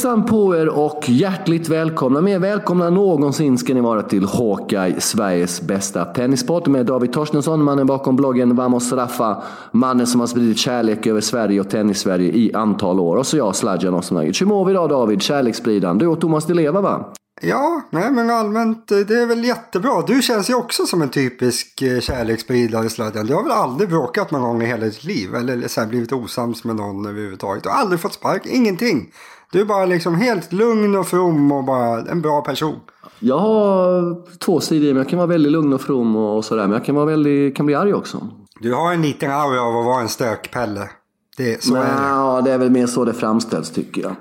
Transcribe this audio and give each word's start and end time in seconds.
Hejsan 0.00 0.26
på 0.26 0.56
er 0.56 0.68
och 0.68 1.08
hjärtligt 1.08 1.68
välkomna. 1.68 2.20
Mer 2.20 2.38
välkomna 2.38 2.86
än 2.86 2.94
någonsin 2.94 3.58
ska 3.58 3.74
ni 3.74 3.80
vara 3.80 4.02
till 4.02 4.24
Hawkeye, 4.24 5.00
Sveriges 5.00 5.62
bästa 5.62 6.04
tennisport 6.04 6.66
med 6.66 6.86
David 6.86 7.12
Torstensson, 7.12 7.64
mannen 7.64 7.86
bakom 7.86 8.16
bloggen 8.16 8.56
Vamos 8.56 8.92
Raffa. 8.92 9.42
Mannen 9.72 10.06
som 10.06 10.20
har 10.20 10.26
spridit 10.26 10.58
kärlek 10.58 11.06
över 11.06 11.20
Sverige 11.20 11.60
och 11.60 11.70
tennis-Sverige 11.70 12.32
i 12.32 12.54
antal 12.54 13.00
år. 13.00 13.16
Och 13.16 13.26
så 13.26 13.36
jag, 13.36 13.56
Sladjan 13.56 13.94
Osmanagic. 13.94 14.40
Hur 14.40 14.46
mår 14.46 14.64
vi 14.64 14.70
idag 14.70 14.88
David? 14.88 15.22
Kärleksspridaren. 15.22 15.98
Du 15.98 16.06
och 16.06 16.20
Thomas 16.20 16.46
Di 16.46 16.54
Leva 16.54 16.80
va? 16.80 17.12
Ja, 17.42 17.82
nej 17.90 18.10
men 18.10 18.30
allmänt 18.30 18.90
eh, 18.90 18.98
det 18.98 19.22
är 19.22 19.26
väl 19.26 19.44
jättebra. 19.44 20.02
Du 20.06 20.22
känns 20.22 20.50
ju 20.50 20.54
också 20.54 20.86
som 20.86 21.02
en 21.02 21.08
typisk 21.08 21.82
eh, 21.82 22.00
kärleksspridare 22.00 22.88
Sladjan. 22.88 23.26
Du 23.26 23.34
har 23.34 23.42
väl 23.42 23.52
aldrig 23.52 23.88
bråkat 23.88 24.30
någon 24.30 24.42
gång 24.42 24.62
i 24.62 24.66
hela 24.66 24.84
ditt 24.84 25.04
liv? 25.04 25.34
Eller 25.34 25.68
så 25.68 25.80
här, 25.80 25.88
blivit 25.88 26.12
osams 26.12 26.64
med 26.64 26.76
någon 26.76 27.06
överhuvudtaget? 27.06 27.62
Du 27.62 27.68
har 27.68 27.76
aldrig 27.76 28.00
fått 28.00 28.14
spark, 28.14 28.46
ingenting. 28.46 29.12
Du 29.52 29.60
är 29.60 29.64
bara 29.64 29.86
liksom 29.86 30.14
helt 30.14 30.52
lugn 30.52 30.96
och 30.96 31.06
from 31.06 31.52
och 31.52 31.64
bara 31.64 32.00
en 32.00 32.22
bra 32.22 32.40
person. 32.40 32.76
Jag 33.18 33.38
har 33.38 34.16
två 34.38 34.60
sidor 34.60 34.86
men 34.86 34.96
jag 34.96 35.08
kan 35.08 35.16
vara 35.16 35.26
väldigt 35.26 35.52
lugn 35.52 35.72
och 35.72 35.80
from 35.80 36.16
och 36.16 36.44
sådär. 36.44 36.62
Men 36.62 36.72
jag 36.72 36.84
kan, 36.84 36.94
vara 36.94 37.06
väldigt, 37.06 37.56
kan 37.56 37.66
bli 37.66 37.74
arg 37.74 37.94
också. 37.94 38.28
Du 38.60 38.74
har 38.74 38.92
en 38.92 39.02
liten 39.02 39.30
aura 39.30 39.62
av 39.62 39.76
att 39.76 39.84
vara 39.84 40.00
en 40.00 40.08
stökpelle. 40.08 40.90
Det, 41.36 41.62
så 41.62 41.74
Nej, 41.74 41.82
är 41.82 41.86
det. 41.86 42.08
Ja, 42.08 42.40
det 42.44 42.52
är 42.52 42.58
väl 42.58 42.70
mer 42.70 42.86
så 42.86 43.04
det 43.04 43.12
framställs 43.12 43.70
tycker 43.70 44.02
jag. 44.02 44.14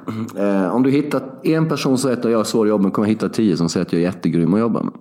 Eh, 0.48 0.76
om 0.76 0.84
du 0.84 0.92
hittar 0.92 1.22
en 1.44 1.70
person 1.70 1.98
som 1.98 2.10
säger 2.10 2.18
att 2.18 2.32
jag 2.32 2.40
är 2.40 2.44
svår 2.44 2.66
att 2.66 2.70
jobba 2.70 2.84
med 2.84 2.94
kommer 2.94 3.08
hitta 3.08 3.30
tio 3.30 3.58
som 3.58 3.70
säger 3.70 3.86
att 3.86 3.94
jag 3.94 4.02
är 4.02 4.06
jättegrym 4.06 4.54
att 4.54 4.60
jobba 4.60 4.84
med. 4.84 4.94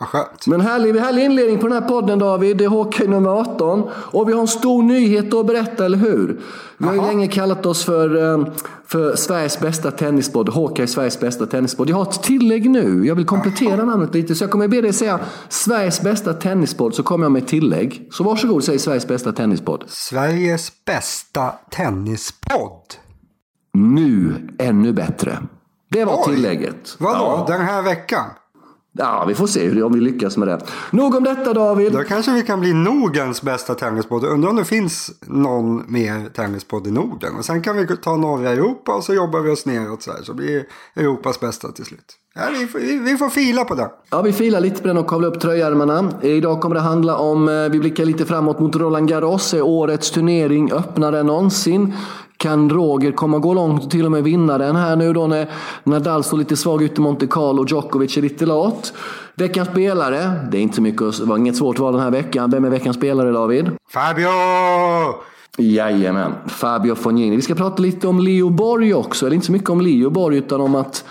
Vad 0.00 0.08
skönt. 0.08 0.46
Men 0.46 0.60
härlig, 0.60 0.96
härlig 0.96 1.24
inledning 1.24 1.58
på 1.58 1.68
den 1.68 1.82
här 1.82 1.88
podden 1.88 2.18
David. 2.18 2.56
Det 2.56 2.64
är 2.64 2.68
Hockey 2.68 3.06
nummer 3.06 3.30
18. 3.30 3.90
Och 3.92 4.28
vi 4.28 4.32
har 4.32 4.40
en 4.40 4.48
stor 4.48 4.82
nyhet 4.82 5.34
att 5.34 5.46
berätta, 5.46 5.84
eller 5.84 5.98
hur? 5.98 6.40
Vi 6.78 6.86
har 6.86 6.94
ju 6.94 7.00
länge 7.00 7.28
kallat 7.28 7.66
oss 7.66 7.84
för, 7.84 8.32
eh, 8.38 8.46
för 8.86 9.16
Sveriges 9.16 9.60
bästa 9.60 9.90
tennispodd. 9.90 10.48
Hockey 10.48 10.82
är 10.82 10.86
Sveriges 10.86 11.20
bästa 11.20 11.46
tennispodd. 11.46 11.90
Jag 11.90 11.96
har 11.96 12.02
ett 12.02 12.22
tillägg 12.22 12.70
nu. 12.70 13.06
Jag 13.06 13.14
vill 13.14 13.26
komplettera 13.26 13.84
namnet 13.84 14.14
lite. 14.14 14.34
Så 14.34 14.44
jag 14.44 14.50
kommer 14.50 14.68
be 14.68 14.80
dig 14.80 14.92
säga 14.92 15.20
Sveriges 15.48 16.00
bästa 16.00 16.32
tennispodd. 16.34 16.94
Så 16.94 17.02
kommer 17.02 17.24
jag 17.24 17.32
med 17.32 17.42
ett 17.42 17.48
tillägg. 17.48 18.08
Så 18.12 18.24
varsågod, 18.24 18.64
säg 18.64 18.78
Sveriges 18.78 19.06
bästa 19.08 19.32
tennispodd. 19.32 19.84
Sveriges 19.88 20.72
bästa 20.84 21.52
tennispodd. 21.70 22.94
Nu 23.74 24.48
ännu 24.58 24.92
bättre. 24.92 25.38
Det 25.90 26.04
var 26.04 26.16
Oj. 26.28 26.34
tillägget. 26.34 26.96
Vadå, 26.98 27.44
Ja. 27.48 27.54
den 27.56 27.60
här 27.66 27.82
veckan? 27.82 28.24
Ja, 28.92 29.24
vi 29.28 29.34
får 29.34 29.46
se 29.46 29.82
om 29.82 29.92
vi 29.92 30.00
lyckas 30.00 30.36
med 30.36 30.48
det. 30.48 30.60
Nog 30.90 31.14
om 31.14 31.24
detta 31.24 31.52
David. 31.52 31.92
Då 31.92 32.02
kanske 32.02 32.32
vi 32.32 32.42
kan 32.42 32.60
bli 32.60 32.72
Nordens 32.72 33.42
bästa 33.42 33.74
tennispodd. 33.74 34.24
Undrar 34.24 34.50
om 34.50 34.56
det 34.56 34.64
finns 34.64 35.10
någon 35.26 35.92
mer 35.92 36.28
tennispodd 36.28 36.86
i 36.86 36.90
Norden. 36.90 37.36
Och 37.36 37.44
sen 37.44 37.62
kan 37.62 37.76
vi 37.76 37.96
ta 37.96 38.16
norra 38.16 38.50
Europa 38.50 38.94
och 38.94 39.04
så 39.04 39.14
jobbar 39.14 39.40
vi 39.40 39.50
oss 39.50 39.66
neråt 39.66 40.02
så 40.02 40.12
här. 40.12 40.22
Så 40.22 40.34
blir 40.34 40.64
Europas 40.96 41.40
bästa 41.40 41.72
till 41.72 41.84
slut. 41.84 42.14
Ja, 42.34 42.42
vi, 42.60 42.66
får, 42.66 42.78
vi, 42.78 42.98
vi 42.98 43.16
får 43.16 43.28
fila 43.28 43.64
på 43.64 43.74
det. 43.74 43.90
Ja, 44.10 44.22
vi 44.22 44.32
filar 44.32 44.60
lite 44.60 44.82
på 44.82 44.88
den 44.88 44.98
och 44.98 45.06
kavlar 45.06 45.28
upp 45.28 45.40
tröjärmarna. 45.40 46.12
Idag 46.22 46.60
kommer 46.60 46.74
det 46.74 46.80
handla 46.80 47.16
om, 47.16 47.48
eh, 47.48 47.54
vi 47.54 47.78
blickar 47.78 48.04
lite 48.04 48.26
framåt 48.26 48.60
mot 48.60 48.76
Roland 48.76 49.08
Garros. 49.08 49.54
Är 49.54 49.62
årets 49.62 50.10
turnering 50.10 50.72
öppnare 50.72 51.20
än 51.20 51.26
någonsin? 51.26 51.94
Kan 52.38 52.70
Roger 52.70 53.12
komma 53.12 53.38
gå 53.38 53.54
långt 53.54 53.84
och 53.84 53.90
till 53.90 54.04
och 54.04 54.12
med 54.12 54.24
vinna 54.24 54.58
den 54.58 54.76
här 54.76 54.96
nu 54.96 55.12
då 55.12 55.26
när 55.26 55.50
Nadal 55.84 56.24
står 56.24 56.38
lite 56.38 56.56
svag 56.56 56.82
ute 56.82 56.94
i 56.94 57.00
Monte 57.00 57.26
Carlo 57.26 57.62
och 57.62 57.70
Djokovic 57.70 58.16
är 58.16 58.22
lite 58.22 58.46
lat? 58.46 58.92
Veckans 59.34 59.68
spelare, 59.68 60.32
det 60.50 60.58
är 60.58 60.62
inte 60.62 60.76
så 60.76 60.82
mycket, 60.82 61.18
det 61.18 61.24
var 61.24 61.36
inget 61.36 61.56
svårt 61.56 61.78
val 61.78 61.92
den 61.92 62.02
här 62.02 62.10
veckan. 62.10 62.50
Vem 62.50 62.64
är 62.64 62.70
veckans 62.70 62.96
spelare 62.96 63.32
David? 63.32 63.70
Fabio! 63.90 64.28
Jajamän, 65.58 66.34
Fabio 66.46 66.94
Fognini. 66.94 67.36
Vi 67.36 67.42
ska 67.42 67.54
prata 67.54 67.82
lite 67.82 68.08
om 68.08 68.20
Leo 68.20 68.50
Borg 68.50 68.94
också. 68.94 69.26
Eller 69.26 69.34
inte 69.34 69.46
så 69.46 69.52
mycket 69.52 69.70
om 69.70 69.80
Leo 69.80 70.10
Borg 70.10 70.36
utan 70.36 70.60
om 70.60 70.74
att 70.74 71.04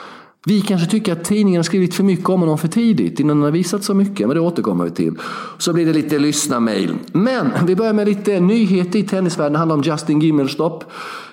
vi 0.47 0.61
kanske 0.61 0.87
tycker 0.87 1.13
att 1.13 1.23
tidningen 1.23 1.59
har 1.59 1.63
skrivit 1.63 1.95
för 1.95 2.03
mycket 2.03 2.29
om 2.29 2.39
honom 2.39 2.57
för 2.57 2.67
tidigt 2.67 3.19
innan 3.19 3.37
den 3.37 3.43
har 3.43 3.51
visat 3.51 3.83
så 3.83 3.93
mycket. 3.93 4.27
Men 4.27 4.35
det 4.35 4.41
återkommer 4.41 4.83
vi 4.85 4.91
till. 4.91 5.13
Så 5.57 5.73
blir 5.73 5.85
det 5.85 5.93
lite 5.93 6.19
lyssna-mail. 6.19 6.93
Men 7.11 7.51
vi 7.65 7.75
börjar 7.75 7.93
med 7.93 8.07
lite 8.07 8.39
nyheter 8.39 8.99
i 8.99 9.03
tennisvärlden. 9.03 9.53
Det 9.53 9.59
handlar 9.59 9.75
om 9.75 9.81
Justin 9.81 10.19
Gimmelstopp. 10.19 10.83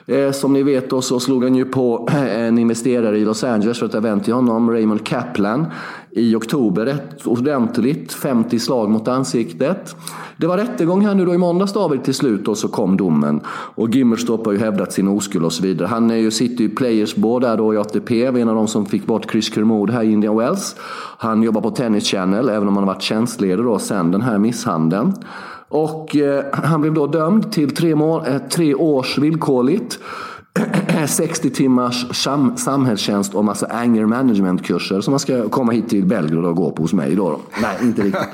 Eh, 0.07 0.33
som 0.33 0.53
ni 0.53 0.63
vet 0.63 0.91
då 0.91 1.03
så 1.03 1.21
slog 1.21 1.45
han 1.45 1.55
ju 1.55 1.65
på 1.65 2.09
eh, 2.13 2.41
en 2.41 2.59
investerare 2.59 3.19
i 3.19 3.25
Los 3.25 3.45
Angeles 3.45 3.79
för 3.79 3.87
ett 3.87 3.95
event 3.95 4.25
till 4.25 4.35
honom, 4.35 4.71
Raymond 4.71 5.07
Kaplan, 5.07 5.67
i 6.17 6.35
oktober. 6.35 6.87
Rätt 6.87 7.27
ordentligt, 7.27 8.13
50 8.13 8.59
slag 8.59 8.91
mot 8.91 9.09
ansiktet. 9.09 9.97
Det 10.37 10.47
var 10.47 10.57
rättegång 10.57 11.07
här 11.07 11.15
nu 11.15 11.25
då 11.25 11.35
i 11.35 11.39
måndags 11.39 11.73
David 11.73 12.05
till 12.05 12.15
slut 12.15 12.49
och 12.49 12.59
så 12.59 12.69
kom 12.69 12.97
domen. 12.97 13.41
Och 13.49 13.91
Gimmerstorp 13.91 14.47
har 14.47 14.53
ju 14.53 14.59
hävdat 14.59 14.93
sin 14.93 15.09
oskuld 15.09 15.45
och 15.45 15.53
så 15.53 15.63
vidare. 15.63 15.89
Han 15.89 16.11
är 16.11 16.17
ju, 16.17 16.31
sitter 16.31 16.65
ju 16.65 16.71
i 16.71 16.75
Players 16.75 17.15
Board 17.15 17.43
där 17.43 17.57
då 17.57 17.75
i 17.75 17.77
ATP, 17.77 18.31
var 18.31 18.41
en 18.41 18.49
av 18.49 18.55
de 18.55 18.69
som 18.69 18.87
fick 18.87 19.07
bort 19.07 19.31
Chris 19.31 19.55
Kermode 19.55 19.93
här 19.93 20.03
i 20.03 20.13
Indian 20.13 20.37
Wells. 20.37 20.77
Han 21.19 21.43
jobbar 21.43 21.61
på 21.61 21.71
Tennis 21.71 22.05
Channel, 22.05 22.49
även 22.49 22.69
om 22.69 22.77
han 22.77 22.89
har 22.89 22.95
varit 22.95 23.03
tjänstledare 23.03 23.67
då 23.67 23.79
sen 23.79 24.11
den 24.11 24.23
här 24.23 24.39
misshandeln. 24.39 25.13
Och 25.69 26.17
eh, 26.17 26.45
han 26.53 26.81
blev 26.81 26.95
då 26.95 27.07
dömd 27.07 27.53
till 27.53 27.75
tre, 27.75 27.95
mål, 27.95 28.23
eh, 28.27 28.39
tre 28.39 28.75
års 28.75 29.19
villkorligt. 29.19 29.99
60 31.09 31.51
timmars 31.51 32.17
sam 32.17 32.57
samhällstjänst 32.57 33.35
och 33.35 33.45
massa 33.45 33.67
alltså 33.67 33.79
anger 33.79 34.07
management-kurser 34.07 35.01
som 35.01 35.13
man 35.13 35.21
ska 35.21 35.49
komma 35.49 35.73
hit 35.73 35.89
till 35.89 36.05
Belgrad 36.05 36.45
och 36.45 36.57
gå 36.57 36.71
på 36.71 36.83
hos 36.83 36.93
mig. 36.93 37.15
Då. 37.15 37.41
Nej, 37.63 37.77
inte 37.83 38.03
riktigt. 38.03 38.29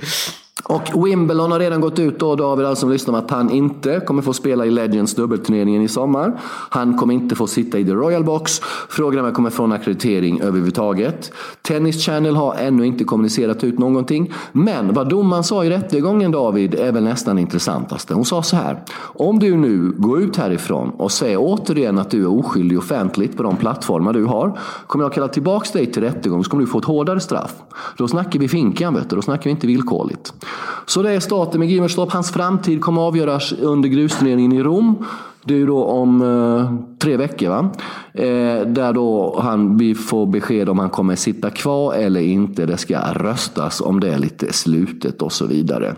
Och 0.70 1.06
Wimbledon 1.06 1.52
har 1.52 1.58
redan 1.58 1.80
gått 1.80 1.98
ut 1.98 2.18
då, 2.18 2.36
David, 2.36 2.66
alltså 2.66 2.80
som 2.80 2.90
lyssnar, 2.90 3.18
att 3.18 3.30
han 3.30 3.50
inte 3.50 4.00
kommer 4.00 4.22
få 4.22 4.32
spela 4.32 4.66
i 4.66 4.70
Legends 4.70 5.14
dubbelturneringen 5.14 5.82
i 5.82 5.88
sommar. 5.88 6.40
Han 6.70 6.96
kommer 6.96 7.14
inte 7.14 7.34
få 7.34 7.46
sitta 7.46 7.78
i 7.78 7.84
The 7.84 7.92
Royal 7.92 8.24
Box. 8.24 8.60
Frågan 8.88 9.14
är 9.14 9.18
om 9.18 9.24
han 9.24 9.34
kommer 9.34 9.50
få 9.50 9.64
en 9.64 9.72
akkreditering 9.72 10.40
överhuvudtaget. 10.40 11.32
Tennis 11.62 12.06
Channel 12.06 12.36
har 12.36 12.54
ännu 12.54 12.86
inte 12.86 13.04
kommunicerat 13.04 13.64
ut 13.64 13.78
någonting. 13.78 14.32
Men 14.52 14.94
vad 14.94 15.08
domaren 15.08 15.44
sa 15.44 15.64
i 15.64 15.70
rättegången, 15.70 16.30
David, 16.30 16.74
är 16.74 16.92
väl 16.92 17.04
nästan 17.04 17.38
intressantaste. 17.38 18.14
Hon 18.14 18.24
sa 18.24 18.42
så 18.42 18.56
här. 18.56 18.82
Om 19.00 19.38
du 19.38 19.56
nu 19.56 19.92
går 19.96 20.20
ut 20.20 20.36
härifrån 20.36 20.90
och 20.90 21.12
säger 21.12 21.36
återigen 21.40 21.98
att 21.98 22.10
du 22.10 22.22
är 22.22 22.38
oskyldig 22.38 22.78
offentligt 22.78 23.36
på 23.36 23.42
de 23.42 23.56
plattformar 23.56 24.12
du 24.12 24.24
har, 24.24 24.58
kommer 24.86 25.04
jag 25.04 25.12
kalla 25.12 25.28
tillbaka 25.28 25.78
dig 25.78 25.92
till 25.92 26.02
rättegång 26.02 26.44
så 26.44 26.50
kommer 26.50 26.64
du 26.64 26.70
få 26.70 26.78
ett 26.78 26.84
hårdare 26.84 27.20
straff. 27.20 27.54
Då 27.96 28.08
snackar 28.08 28.40
vi 28.40 28.48
finkan, 28.48 28.94
vet 28.94 29.10
du. 29.10 29.16
Då 29.16 29.22
snackar 29.22 29.44
vi 29.44 29.50
inte 29.50 29.66
villkorligt. 29.66 30.32
Så 30.86 31.02
det 31.02 31.10
är 31.10 31.20
starten 31.20 31.60
med 31.60 31.68
Gimmerstorp. 31.68 32.12
Hans 32.12 32.32
framtid 32.32 32.80
kommer 32.80 33.02
avgöras 33.02 33.52
under 33.52 33.88
grusturneringen 33.88 34.52
i 34.52 34.62
Rom. 34.62 35.06
Det 35.44 35.54
är 35.54 35.58
ju 35.58 35.66
då 35.66 35.84
om 35.84 36.22
eh, 36.22 36.98
tre 36.98 37.16
veckor 37.16 37.48
va? 37.48 37.70
Eh, 38.14 38.66
där 38.66 38.92
då 38.92 39.40
han, 39.42 39.76
vi 39.78 39.94
får 39.94 40.26
besked 40.26 40.68
om 40.68 40.78
han 40.78 40.90
kommer 40.90 41.16
sitta 41.16 41.50
kvar 41.50 41.94
eller 41.94 42.20
inte. 42.20 42.66
Det 42.66 42.76
ska 42.76 42.98
röstas 42.98 43.80
om 43.80 44.00
det 44.00 44.08
är 44.14 44.18
lite 44.18 44.52
slutet 44.52 45.22
och 45.22 45.32
så 45.32 45.46
vidare. 45.46 45.94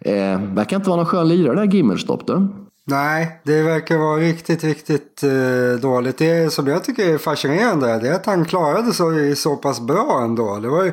Eh, 0.00 0.40
verkar 0.40 0.76
inte 0.76 0.88
vara 0.88 0.96
någon 0.96 1.06
skön 1.06 1.28
lirare 1.28 1.54
där 1.54 1.64
Gimmerstorp. 1.64 2.26
då. 2.26 2.48
Nej, 2.86 3.40
det 3.44 3.62
verkar 3.62 3.98
vara 3.98 4.16
riktigt, 4.16 4.64
riktigt 4.64 5.22
eh, 5.22 5.80
dåligt. 5.80 6.18
Det 6.18 6.52
som 6.52 6.66
jag 6.66 6.84
tycker 6.84 7.14
är 7.14 7.18
fascinerande 7.18 7.98
det 7.98 8.08
är 8.08 8.14
att 8.14 8.26
han 8.26 8.44
klarade 8.44 8.92
sig 8.92 9.36
så 9.36 9.56
pass 9.56 9.80
bra 9.80 10.20
ändå. 10.24 10.58
Det 10.58 10.68
var 10.68 10.84
ju, 10.84 10.92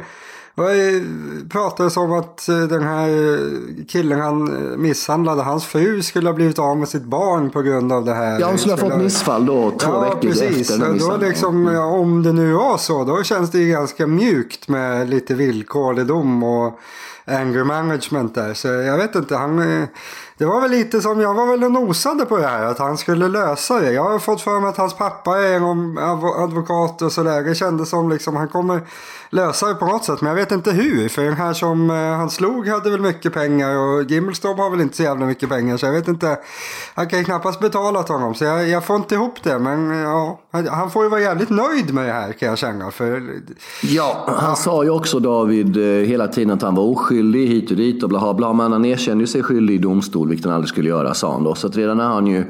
det 0.67 1.03
pratades 1.49 1.97
om 1.97 2.13
att 2.13 2.49
eh, 2.49 2.59
den 2.59 2.83
här 2.83 3.09
eh, 3.09 3.85
killen 3.87 4.19
han 4.19 4.47
eh, 4.47 4.77
misshandlade, 4.77 5.41
hans 5.41 5.65
fru 5.65 6.01
skulle 6.01 6.29
ha 6.29 6.33
blivit 6.33 6.59
av 6.59 6.77
med 6.77 6.89
sitt 6.89 7.03
barn 7.03 7.49
på 7.49 7.61
grund 7.61 7.91
av 7.91 8.05
det 8.05 8.13
här. 8.13 8.39
Ja, 8.39 8.47
hon 8.47 8.57
skulle 8.57 8.73
ha 8.73 8.77
fått 8.77 8.97
missfall 8.97 9.45
då 9.45 9.71
två 9.71 9.91
ja, 9.91 10.01
veckor 10.01 10.19
precis. 10.21 10.71
efter 10.71 10.99
Då 10.99 11.17
liksom, 11.17 11.67
ja, 11.67 11.85
om 11.85 12.23
det 12.23 12.33
nu 12.33 12.53
var 12.53 12.77
så, 12.77 13.03
då 13.03 13.23
känns 13.23 13.51
det 13.51 13.59
ju 13.59 13.71
ganska 13.71 14.07
mjukt 14.07 14.67
med 14.67 15.09
lite 15.09 15.33
villkorlig 15.33 16.05
dom 16.05 16.43
och 16.43 16.79
anger 17.25 17.63
management 17.63 18.35
där. 18.35 18.53
Så 18.53 18.67
jag 18.67 18.97
vet 18.97 19.15
inte, 19.15 19.35
han, 19.35 19.87
det 20.39 20.45
var 20.45 20.61
väl 20.61 20.71
lite 20.71 21.01
som, 21.01 21.21
jag 21.21 21.33
var 21.33 21.47
väl 21.47 21.63
och 21.63 21.71
nosade 21.71 22.25
på 22.25 22.37
det 22.37 22.47
här, 22.47 22.65
att 22.65 22.79
han 22.79 22.97
skulle 22.97 23.27
lösa 23.27 23.79
det. 23.79 23.91
Jag 23.91 24.03
har 24.03 24.19
fått 24.19 24.41
för 24.41 24.59
mig 24.59 24.69
att 24.69 24.77
hans 24.77 24.93
pappa 24.93 25.37
är 25.39 25.53
en 25.53 25.97
advokat 26.43 27.01
och 27.01 27.11
sådär. 27.11 27.41
Det 27.43 27.55
kändes 27.55 27.89
som 27.89 28.09
liksom, 28.09 28.35
han 28.35 28.47
kommer 28.47 28.81
lösa 29.29 29.67
det 29.67 29.75
på 29.75 29.85
något 29.85 30.05
sätt, 30.05 30.21
men 30.21 30.29
jag 30.29 30.35
vet 30.35 30.51
inte 30.51 30.71
hur. 30.71 31.09
För 31.09 31.23
den 31.23 31.33
här 31.33 31.53
som 31.53 31.89
eh, 31.89 31.95
han 31.95 32.29
slog 32.29 32.67
hade 32.67 32.89
väl 32.89 33.01
mycket 33.01 33.33
pengar 33.33 33.77
och 33.77 34.03
Gimbelstov 34.03 34.57
har 34.57 34.69
väl 34.69 34.81
inte 34.81 34.95
så 34.97 35.03
jävla 35.03 35.25
mycket 35.25 35.49
pengar, 35.49 35.77
så 35.77 35.85
jag 35.85 35.93
vet 35.93 36.07
inte. 36.07 36.37
Han 36.95 37.07
kan 37.09 37.19
ju 37.19 37.25
knappast 37.25 37.59
betala 37.59 38.03
till 38.03 38.13
honom, 38.15 38.35
så 38.35 38.43
jag, 38.43 38.69
jag 38.69 38.85
får 38.85 38.95
inte 38.95 39.15
ihop 39.15 39.43
det. 39.43 39.59
Men 39.59 39.89
ja, 39.99 40.39
han- 40.51 40.91
får 40.91 41.03
ju 41.03 41.09
vara 41.09 41.21
jävligt 41.21 41.49
nöjd 41.49 41.93
med 41.93 42.05
det 42.07 42.13
här 42.13 42.31
kan 42.33 42.49
jag 42.49 42.57
känna. 42.57 42.91
För 42.91 43.23
Ja, 43.83 44.29
han 44.37 44.55
sa 44.55 44.83
ju 44.83 44.89
också 44.89 45.19
David 45.19 45.77
eh, 45.77 45.83
hela 46.07 46.27
tiden 46.27 46.53
att 46.53 46.61
han 46.61 46.75
var 46.75 46.83
oskyldig 46.83 47.47
hit 47.47 47.71
och 47.71 47.77
dit 47.77 48.03
och 48.03 48.09
bla 48.09 48.33
bla. 48.33 48.53
Men 48.53 48.71
han 48.71 48.85
erkände 48.85 49.23
ju 49.23 49.27
sig 49.27 49.43
skyldig 49.43 49.75
i 49.75 49.77
domstol 49.77 50.28
vilket 50.29 50.45
han 50.45 50.55
aldrig 50.55 50.69
skulle 50.69 50.89
göra, 50.89 51.13
sa 51.13 51.33
han 51.33 51.43
då. 51.43 51.55
Så 51.55 51.67
att 51.67 51.77
redan 51.77 51.99
har 51.99 52.07
han 52.07 52.27
ju 52.27 52.43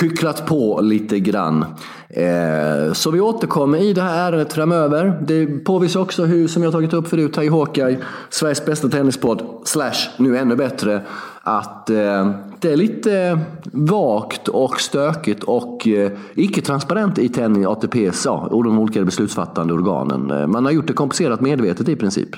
hycklat 0.00 0.46
på 0.46 0.80
lite 0.80 1.20
grann. 1.20 1.64
Eh, 2.08 2.92
så 2.92 3.10
vi 3.10 3.20
återkommer 3.20 3.78
i 3.78 3.92
det 3.92 4.02
här 4.02 4.28
ärendet 4.28 4.52
framöver. 4.52 5.22
Det 5.26 5.46
påvisar 5.46 6.00
också 6.00 6.24
hur, 6.24 6.48
som 6.48 6.62
jag 6.62 6.72
tagit 6.72 6.92
upp 6.92 7.08
förut 7.08 7.36
här 7.36 7.42
i 7.42 7.48
Hawkeye, 7.48 7.98
Sveriges 8.30 8.64
bästa 8.64 8.88
tennispodd, 8.88 9.42
slash 9.64 10.08
nu 10.16 10.38
ännu 10.38 10.56
bättre, 10.56 11.02
att 11.42 11.90
eh, 11.90 12.30
det 12.60 12.72
är 12.72 12.76
lite 12.76 13.40
vagt 13.72 14.48
och 14.48 14.80
stökigt 14.80 15.42
och 15.44 15.88
eh, 15.88 16.12
icke-transparent 16.34 17.18
i 17.18 17.28
tennis, 17.28 17.66
ATP, 17.66 18.10
och 18.26 18.64
de 18.64 18.78
olika 18.78 19.04
beslutsfattande 19.04 19.74
organen. 19.74 20.30
Eh, 20.30 20.46
man 20.46 20.64
har 20.64 20.72
gjort 20.72 20.86
det 20.86 20.92
komplicerat 20.92 21.40
medvetet 21.40 21.88
i 21.88 21.96
princip. 21.96 22.28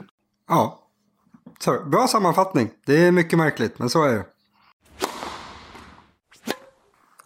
Ja, 0.48 0.78
så, 1.64 1.78
bra 1.90 2.06
sammanfattning. 2.06 2.70
Det 2.86 3.06
är 3.06 3.12
mycket 3.12 3.38
märkligt, 3.38 3.78
men 3.78 3.88
så 3.88 4.04
är 4.04 4.12
det. 4.12 4.24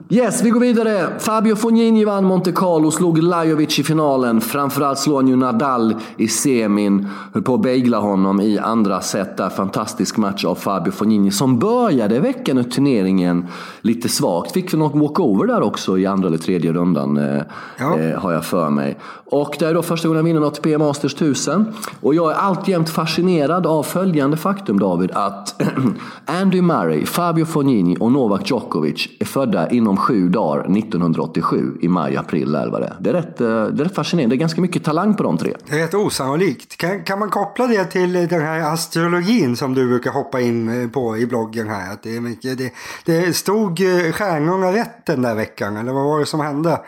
Yes, 0.08 0.42
vi 0.42 0.50
går 0.50 0.60
vidare. 0.60 1.18
Fabio 1.18 1.56
Fognini 1.56 2.04
vann 2.04 2.24
Monte 2.24 2.52
Carlo, 2.52 2.90
slog 2.90 3.18
Lajovic 3.18 3.78
i 3.78 3.82
finalen. 3.82 4.40
Framförallt 4.40 4.98
slog 4.98 5.16
han 5.16 5.28
ju 5.28 5.36
Nadal 5.36 5.94
i 6.16 6.28
semin. 6.28 7.08
Höll 7.32 7.42
på 7.42 7.54
att 7.54 7.62
bagla 7.62 7.98
honom 7.98 8.40
i 8.40 8.58
andra 8.58 9.00
set 9.00 9.36
där. 9.36 9.50
Fantastisk 9.50 10.16
match 10.16 10.44
av 10.44 10.54
Fabio 10.54 10.92
Fognini 10.92 11.30
som 11.30 11.58
började 11.58 12.20
veckan 12.20 12.58
ut 12.58 12.70
turneringen 12.70 13.46
lite 13.80 14.08
svagt. 14.08 14.52
Fick 14.52 14.72
väl 14.72 14.78
något 14.78 14.94
walkover 14.94 15.46
där 15.46 15.62
också 15.62 15.98
i 15.98 16.06
andra 16.06 16.28
eller 16.28 16.38
tredje 16.38 16.72
rundan, 16.72 17.16
eh, 17.16 17.42
ja. 17.78 17.98
eh, 17.98 18.18
har 18.18 18.32
jag 18.32 18.44
för 18.44 18.70
mig. 18.70 18.98
Och 19.30 19.56
det 19.58 19.66
är 19.66 19.74
då 19.74 19.82
första 19.82 20.08
gången 20.08 20.18
han 20.18 20.24
vinner 20.24 20.46
ATP 20.46 20.78
Masters 20.78 21.14
1000. 21.14 21.66
Och 22.00 22.14
jag 22.14 22.30
är 22.30 22.34
alltjämt 22.34 22.90
fascinerad 22.90 23.66
av 23.66 23.82
följande 23.82 24.36
faktum 24.36 24.78
David, 24.78 25.10
att 25.10 25.62
Andy 26.26 26.62
Murray, 26.62 27.06
Fabio 27.06 27.44
Fognini 27.44 27.96
och 28.00 28.12
Novak 28.12 28.50
Djokovic 28.50 29.08
är 29.20 29.24
födda 29.24 29.70
inom 29.70 29.95
sju 29.96 30.28
dagar 30.28 30.76
1987 30.78 31.78
i 31.80 31.88
maj, 31.88 32.16
april 32.16 32.54
eller 32.54 32.70
vad 32.70 32.80
det 32.80 32.86
är. 32.86 32.96
Det 33.00 33.10
är 33.10 33.14
rätt, 33.14 33.40
eh, 33.40 33.46
det 33.46 33.82
är 33.82 33.84
rätt 33.84 33.94
fascinerande. 33.94 34.34
Det 34.34 34.38
är 34.38 34.40
ganska 34.40 34.60
mycket 34.60 34.84
talang 34.84 35.14
på 35.14 35.22
de 35.22 35.38
tre. 35.38 35.54
Det 35.66 35.74
är 35.74 35.78
rätt 35.78 35.94
osannolikt. 35.94 36.76
Kan, 36.76 37.04
kan 37.04 37.18
man 37.18 37.30
koppla 37.30 37.66
det 37.66 37.84
till 37.84 38.12
den 38.12 38.40
här 38.40 38.60
astrologin 38.60 39.56
som 39.56 39.74
du 39.74 39.88
brukar 39.88 40.10
hoppa 40.10 40.40
in 40.40 40.82
eh, 40.82 40.88
på 40.88 41.16
i 41.16 41.26
bloggen 41.26 41.68
här? 41.68 41.92
Att 41.92 42.02
det, 42.02 42.16
är 42.16 42.20
mycket, 42.20 42.58
det, 42.58 42.72
det 43.04 43.36
stod 43.36 43.80
eh, 43.80 44.12
stjärnorna 44.12 44.72
rätt 44.72 45.06
den 45.06 45.22
där 45.22 45.34
veckan, 45.34 45.76
eller 45.76 45.92
vad 45.92 46.04
var 46.04 46.20
det 46.20 46.26
som 46.26 46.40
hände? 46.40 46.80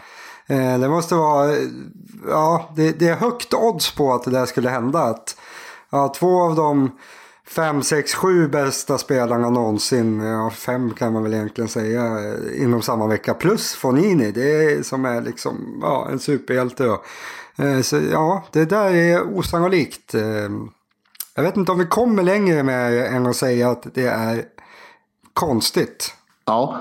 Det 0.81 0.89
måste 0.89 1.15
vara, 1.15 1.51
ja, 2.29 2.71
det, 2.77 2.99
det 2.99 3.09
är 3.09 3.17
högt 3.17 3.55
odds 3.55 3.95
på 3.95 4.15
att 4.15 4.25
det 4.25 4.31
där 4.31 4.47
skulle 4.47 4.69
hända. 4.69 4.99
Att, 4.99 5.37
ja, 5.91 6.15
två 6.19 6.43
av 6.43 6.57
dem 6.57 6.91
fem, 7.49 7.83
sex, 7.83 8.15
sju 8.15 8.49
bästa 8.49 8.99
spelarna 8.99 9.50
någonsin. 9.50 10.21
Ja, 10.21 10.50
fem 10.50 10.95
kan 10.95 11.12
man 11.12 11.23
väl 11.23 11.35
egentligen 11.35 11.69
säga 11.69 12.35
inom 12.55 12.83
samma 12.83 13.06
vecka. 13.06 13.35
Plus 13.35 13.75
Fonini, 13.75 14.33
det 14.33 14.65
är 14.65 14.83
som 14.83 15.05
är 15.05 15.21
liksom 15.21 15.79
ja, 15.83 16.09
en 16.11 16.19
superhjälte. 16.19 16.85
Då. 16.85 17.03
Eh, 17.65 17.81
så 17.81 18.00
ja, 18.12 18.45
det 18.53 18.65
där 18.65 18.95
är 18.95 19.39
osannolikt. 19.39 20.15
Eh, 20.15 20.50
jag 21.35 21.43
vet 21.43 21.56
inte 21.56 21.73
om 21.73 21.79
vi 21.79 21.87
kommer 21.87 22.23
längre 22.23 22.62
med 22.62 23.06
än 23.06 23.27
att 23.27 23.37
säga 23.37 23.71
att 23.71 23.95
det 23.95 24.06
är 24.06 24.45
konstigt. 25.33 26.15
Ja, 26.49 26.77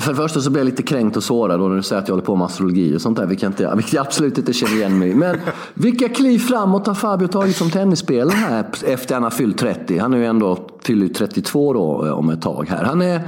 för 0.00 0.10
det 0.10 0.16
första 0.16 0.40
så 0.40 0.50
blir 0.50 0.60
jag 0.60 0.66
lite 0.66 0.82
kränkt 0.82 1.16
och 1.16 1.22
sårad 1.22 1.60
när 1.60 1.76
du 1.76 1.82
säger 1.82 2.02
att 2.02 2.08
jag 2.08 2.12
håller 2.12 2.26
på 2.26 2.36
med 2.36 2.44
astrologi 2.44 2.96
och 2.96 3.00
sånt 3.00 3.16
där, 3.18 3.26
vilket 3.26 3.60
jag, 3.60 3.76
vilket 3.76 3.92
jag 3.92 4.06
absolut 4.06 4.38
inte 4.38 4.52
känner 4.52 4.74
igen 4.74 4.98
mig 4.98 5.14
Men 5.14 5.36
vilka 5.74 6.08
kliv 6.08 6.38
framåt 6.38 6.86
har 6.86 6.94
Fabio 6.94 7.28
tagit 7.28 7.56
som 7.56 7.70
tennisspelare 7.70 8.36
här 8.36 8.66
efter 8.84 8.94
att 8.94 9.10
han 9.10 9.22
har 9.22 9.30
fyllt 9.30 9.58
30? 9.58 9.98
Han 9.98 10.14
är 10.14 10.18
ju 10.18 10.26
ändå 10.26 10.58
fyllt 10.80 11.14
32 11.14 11.72
då 11.72 12.06
eh, 12.06 12.12
om 12.12 12.30
ett 12.30 12.42
tag 12.42 12.68
här. 12.68 12.84
Han 12.84 13.02
är, 13.02 13.20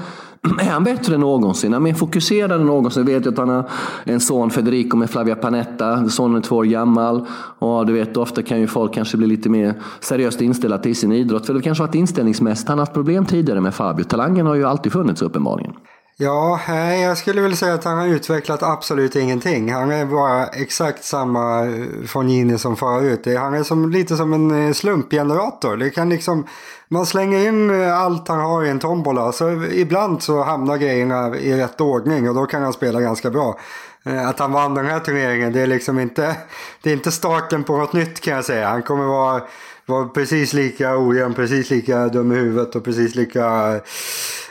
är 0.60 0.70
han 0.70 0.84
bättre 0.84 1.14
än 1.14 1.20
någonsin? 1.20 1.72
Han 1.72 1.82
är 1.82 1.84
mer 1.84 1.94
fokuserad 1.94 2.52
än 2.52 2.66
någonsin. 2.66 3.06
Jag 3.06 3.20
vet 3.20 3.26
att 3.26 3.38
han 3.38 3.48
har 3.48 3.70
en 4.04 4.20
son, 4.20 4.50
Federico, 4.50 4.96
med 4.96 5.10
Flavia 5.10 5.34
Panetta. 5.34 6.08
Sonen 6.08 6.36
är 6.36 6.40
två 6.40 6.56
år 6.56 6.64
gammal. 6.64 7.26
Och 7.58 7.86
du 7.86 7.92
vet, 7.92 8.16
ofta 8.16 8.42
kan 8.42 8.60
ju 8.60 8.66
folk 8.66 8.94
kanske 8.94 9.16
bli 9.16 9.26
lite 9.26 9.48
mer 9.48 9.74
seriöst 10.00 10.40
inställda 10.40 10.78
till 10.78 10.96
sin 10.96 11.12
idrott. 11.12 11.46
För 11.46 11.54
det 11.54 11.62
kanske 11.62 11.84
varit 11.84 11.94
inställningsmässigt. 11.94 12.68
Han 12.68 12.78
har 12.78 12.86
haft 12.86 12.94
problem 12.94 13.26
tidigare 13.26 13.60
med 13.60 13.74
Fabio. 13.74 14.04
Talangen 14.04 14.46
har 14.46 14.54
ju 14.54 14.64
alltid 14.64 14.92
funnits 14.92 15.22
uppenbarligen. 15.22 15.72
Ja, 16.20 16.60
jag 16.94 17.18
skulle 17.18 17.40
väl 17.40 17.56
säga 17.56 17.74
att 17.74 17.84
han 17.84 17.98
har 17.98 18.06
utvecklat 18.06 18.62
absolut 18.62 19.16
ingenting. 19.16 19.72
Han 19.72 19.90
är 19.90 20.06
bara 20.06 20.46
exakt 20.46 21.04
samma 21.04 21.66
eh, 21.66 22.06
Fognini 22.06 22.58
som 22.58 22.76
förut. 22.76 23.26
Han 23.38 23.54
är 23.54 23.62
som, 23.62 23.90
lite 23.90 24.16
som 24.16 24.32
en 24.32 24.66
eh, 24.66 24.72
slumpgenerator. 24.72 25.76
Det 25.76 25.90
kan 25.90 26.08
liksom, 26.08 26.46
man 26.88 27.06
slänger 27.06 27.48
in 27.48 27.70
eh, 27.70 27.98
allt 27.98 28.28
han 28.28 28.40
har 28.40 28.64
i 28.64 28.68
en 28.68 28.78
tombola. 28.78 29.32
Så 29.32 29.64
ibland 29.64 30.22
så 30.22 30.42
hamnar 30.42 30.76
grejerna 30.76 31.36
i 31.36 31.56
rätt 31.56 31.80
ordning 31.80 32.28
och 32.28 32.34
då 32.34 32.46
kan 32.46 32.62
han 32.62 32.72
spela 32.72 33.00
ganska 33.00 33.30
bra. 33.30 33.58
Att 34.26 34.38
han 34.38 34.52
vann 34.52 34.74
den 34.74 34.86
här 34.86 35.00
turneringen, 35.00 35.52
det 35.52 35.60
är 35.60 35.66
liksom 35.66 35.98
inte, 35.98 36.36
det 36.82 36.90
är 36.90 36.94
inte 36.94 37.12
starten 37.12 37.64
på 37.64 37.76
något 37.76 37.92
nytt 37.92 38.20
kan 38.20 38.34
jag 38.34 38.44
säga. 38.44 38.68
Han 38.68 38.82
kommer 38.82 39.04
vara, 39.04 39.42
vara 39.86 40.08
precis 40.08 40.52
lika 40.52 40.98
ojämn, 40.98 41.34
precis 41.34 41.70
lika 41.70 42.08
dum 42.08 42.32
i 42.32 42.34
huvudet 42.34 42.76
och 42.76 42.84
precis 42.84 43.14
lika 43.14 43.74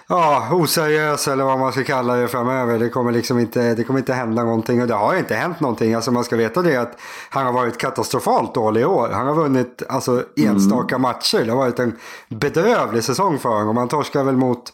ja, 0.08 0.48
oseriös 0.52 1.28
eller 1.28 1.44
vad 1.44 1.60
man 1.60 1.72
ska 1.72 1.84
kalla 1.84 2.16
det 2.16 2.28
framöver. 2.28 2.80
Det 2.80 2.90
kommer 2.90 3.12
liksom 3.12 3.40
inte, 3.40 3.74
det 3.76 3.84
kommer 3.84 4.00
inte 4.00 4.14
hända 4.14 4.44
någonting 4.44 4.82
och 4.82 4.88
det 4.88 4.94
har 4.94 5.16
inte 5.16 5.36
hänt 5.36 5.60
någonting. 5.60 5.94
Alltså 5.94 6.12
man 6.12 6.24
ska 6.24 6.36
veta 6.36 6.62
det 6.62 6.78
att 6.78 7.00
han 7.30 7.46
har 7.46 7.54
varit 7.54 7.78
katastrofalt 7.78 8.54
dålig 8.54 8.82
i 8.82 8.86
år. 8.86 9.10
Han 9.10 9.28
har 9.28 9.34
vunnit 9.34 9.84
alltså, 9.90 10.24
enstaka 10.36 10.96
mm. 10.96 11.02
matcher. 11.02 11.46
Det 11.46 11.52
har 11.52 11.58
varit 11.58 11.80
en 11.80 11.96
bedrövlig 12.30 13.04
säsong 13.04 13.40
för 13.40 13.50
honom. 13.50 13.78
Han 13.78 13.88
torskade 13.88 14.26
väl 14.26 14.38
mot 14.38 14.74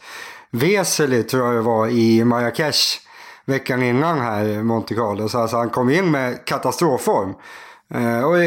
Vesely 0.51 1.23
tror 1.23 1.45
jag 1.45 1.55
det 1.55 1.61
var 1.61 1.87
i 1.87 2.23
Marrakesh 2.23 2.99
veckan 3.45 3.83
innan 3.83 4.19
här 4.19 4.45
i 4.45 4.63
Monte 4.63 4.95
Carlo. 4.95 5.29
Så 5.29 5.39
alltså, 5.39 5.57
han 5.57 5.69
kom 5.69 5.89
in 5.89 6.11
med 6.11 6.45
katastrofform. 6.45 7.33
Eh, 7.93 8.23
och 8.23 8.37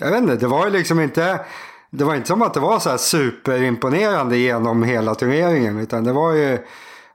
jag 0.00 0.10
vet 0.10 0.22
inte, 0.22 0.36
det 0.36 0.46
var 0.46 0.64
ju 0.64 0.72
liksom 0.72 1.00
inte 1.00 1.40
det 1.90 2.04
var 2.04 2.14
inte 2.14 2.28
som 2.28 2.42
att 2.42 2.54
det 2.54 2.60
var 2.60 2.78
så 2.78 2.90
här 2.90 2.96
superimponerande 2.96 4.36
genom 4.36 4.82
hela 4.82 5.14
turneringen. 5.14 5.78
Utan 5.78 6.04
det 6.04 6.12
var 6.12 6.32
ju, 6.32 6.58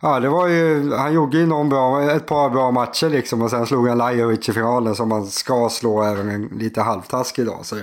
ja 0.01 0.19
det 0.19 0.29
var 0.29 0.47
ju, 0.47 0.93
han 0.93 1.13
gjorde 1.13 1.37
ju 1.37 1.45
någon 1.45 1.69
bra, 1.69 2.11
ett 2.11 2.25
par 2.25 2.49
bra 2.49 2.71
matcher 2.71 3.09
liksom. 3.09 3.41
Och 3.41 3.49
sen 3.49 3.65
slog 3.65 3.87
han 3.87 3.97
Lajovic 3.97 4.49
i 4.49 4.53
finalen 4.53 4.95
som 4.95 5.09
man 5.09 5.25
ska 5.27 5.69
slå 5.69 6.03
även 6.03 6.29
en 6.29 6.45
lite 6.45 6.81
halvtaskig 6.81 7.45
dag. 7.45 7.59
Så, 7.63 7.75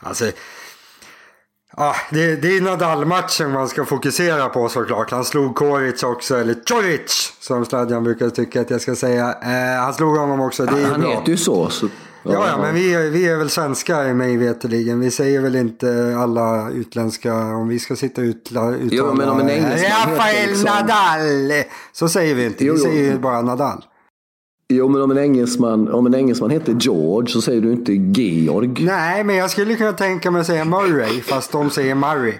alltså, 0.00 0.24
Ja, 1.76 1.94
det, 2.10 2.36
det 2.36 2.56
är 2.56 2.60
Nadal-matchen 2.60 3.50
man 3.52 3.68
ska 3.68 3.84
fokusera 3.84 4.48
på 4.48 4.68
såklart. 4.68 5.10
Han 5.10 5.24
slog 5.24 5.54
Koric 5.54 6.02
också, 6.02 6.36
eller 6.36 6.54
Coric 6.68 7.32
som 7.40 7.64
Sladjan 7.64 8.04
brukar 8.04 8.28
tycka 8.30 8.60
att 8.60 8.70
jag 8.70 8.80
ska 8.80 8.94
säga. 8.94 9.34
Eh, 9.42 9.82
han 9.82 9.94
slog 9.94 10.16
honom 10.16 10.40
också, 10.40 10.64
det 10.66 10.82
är 10.82 10.86
Han 10.90 11.00
bra. 11.00 11.10
heter 11.10 11.28
ju 11.30 11.36
så. 11.36 11.68
så 11.70 11.88
Ja, 12.24 12.48
ja, 12.48 12.58
men 12.58 12.74
vi 12.74 12.94
är, 12.94 13.10
vi 13.10 13.28
är 13.28 13.36
väl 13.36 13.50
svenskar 13.50 14.14
mig 14.14 14.36
veterligen. 14.36 15.00
Vi 15.00 15.10
säger 15.10 15.40
väl 15.40 15.56
inte 15.56 16.16
alla 16.18 16.70
utländska, 16.70 17.34
om 17.34 17.68
vi 17.68 17.78
ska 17.78 17.96
sitta 17.96 18.22
ut, 18.22 18.36
uttala... 18.36 18.76
Jo, 18.90 19.14
men 19.14 19.28
om 19.28 19.40
en 19.40 19.50
engelsman 19.50 20.14
Rafael 20.14 20.48
liksom... 20.48 20.64
Nadal! 20.64 21.62
Så 21.92 22.08
säger 22.08 22.34
vi 22.34 22.46
inte, 22.46 22.64
jo, 22.64 22.74
vi 22.74 22.80
säger 22.80 23.12
jo. 23.12 23.18
bara 23.18 23.42
Nadal. 23.42 23.84
Jo, 24.68 24.88
men 24.88 25.02
om 25.02 25.10
en, 25.10 25.18
engelsman, 25.18 25.88
om 25.88 26.06
en 26.06 26.14
engelsman 26.14 26.50
heter 26.50 26.76
George 26.80 27.28
så 27.28 27.42
säger 27.42 27.60
du 27.60 27.72
inte 27.72 27.92
Georg. 27.92 28.84
Nej, 28.84 29.24
men 29.24 29.36
jag 29.36 29.50
skulle 29.50 29.74
kunna 29.74 29.92
tänka 29.92 30.30
mig 30.30 30.40
att 30.40 30.46
säga 30.46 30.64
Murray, 30.64 31.20
fast 31.20 31.52
de 31.52 31.70
säger 31.70 31.94
Murray. 31.94 32.34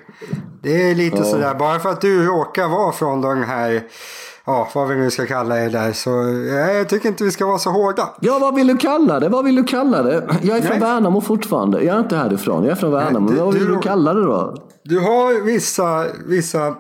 Det 0.63 0.91
är 0.91 0.95
lite 0.95 1.17
ja. 1.17 1.25
sådär, 1.25 1.55
bara 1.55 1.81
för 1.81 1.89
att 1.89 2.01
du 2.01 2.27
råkar 2.27 2.69
vara 2.69 2.93
från 2.93 3.21
den 3.21 3.43
här 3.43 3.83
ja, 4.45 4.69
vad 4.75 4.89
vi 4.89 4.97
nu 4.97 5.11
ska 5.11 5.27
kalla 5.27 5.55
det 5.55 5.69
där. 5.69 5.93
Så 5.93 6.11
jag 6.57 6.89
tycker 6.89 7.09
inte 7.09 7.25
vi 7.25 7.31
ska 7.31 7.47
vara 7.47 7.59
så 7.59 7.71
hårda. 7.71 8.15
Ja, 8.21 8.39
vad 8.39 8.55
vill 8.55 8.67
du 8.67 8.77
kalla 8.77 9.21
det? 9.21 9.29
Vad 9.29 9.45
vill 9.45 9.55
du 9.57 9.65
kalla 9.65 10.03
det? 10.03 10.39
Jag 10.43 10.57
är 10.57 10.63
från 10.63 10.71
Nej. 10.71 10.81
Värnamo 10.81 11.21
fortfarande. 11.21 11.83
Jag 11.83 11.97
är 11.97 12.01
inte 12.01 12.17
härifrån. 12.17 12.65
Jag 12.65 12.73
är 12.73 12.77
från 12.77 12.91
Värnamo. 12.91 13.27
Nej, 13.27 13.39
du, 13.39 13.45
vad 13.45 13.55
vill 13.55 13.67
du, 13.67 13.75
du 13.75 13.81
kalla 13.81 14.15
det 14.15 14.23
då? 14.23 14.57
Du 14.85 14.99
har 15.01 15.45
vissa, 15.45 16.07
vissa 16.27 16.75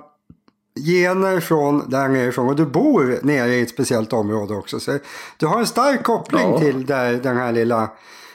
gener 0.86 1.40
från 1.40 1.90
där 1.90 2.08
nerifrån 2.08 2.48
och 2.48 2.56
du 2.56 2.66
bor 2.66 3.18
nere 3.22 3.54
i 3.54 3.62
ett 3.62 3.70
speciellt 3.70 4.12
område 4.12 4.54
också. 4.54 4.80
Så 4.80 4.98
du 5.36 5.46
har 5.46 5.58
en 5.58 5.66
stark 5.66 6.02
koppling 6.02 6.50
ja. 6.50 6.58
till 6.58 6.86
där 6.86 7.12
den 7.12 7.36
här 7.36 7.52
lilla, 7.52 7.88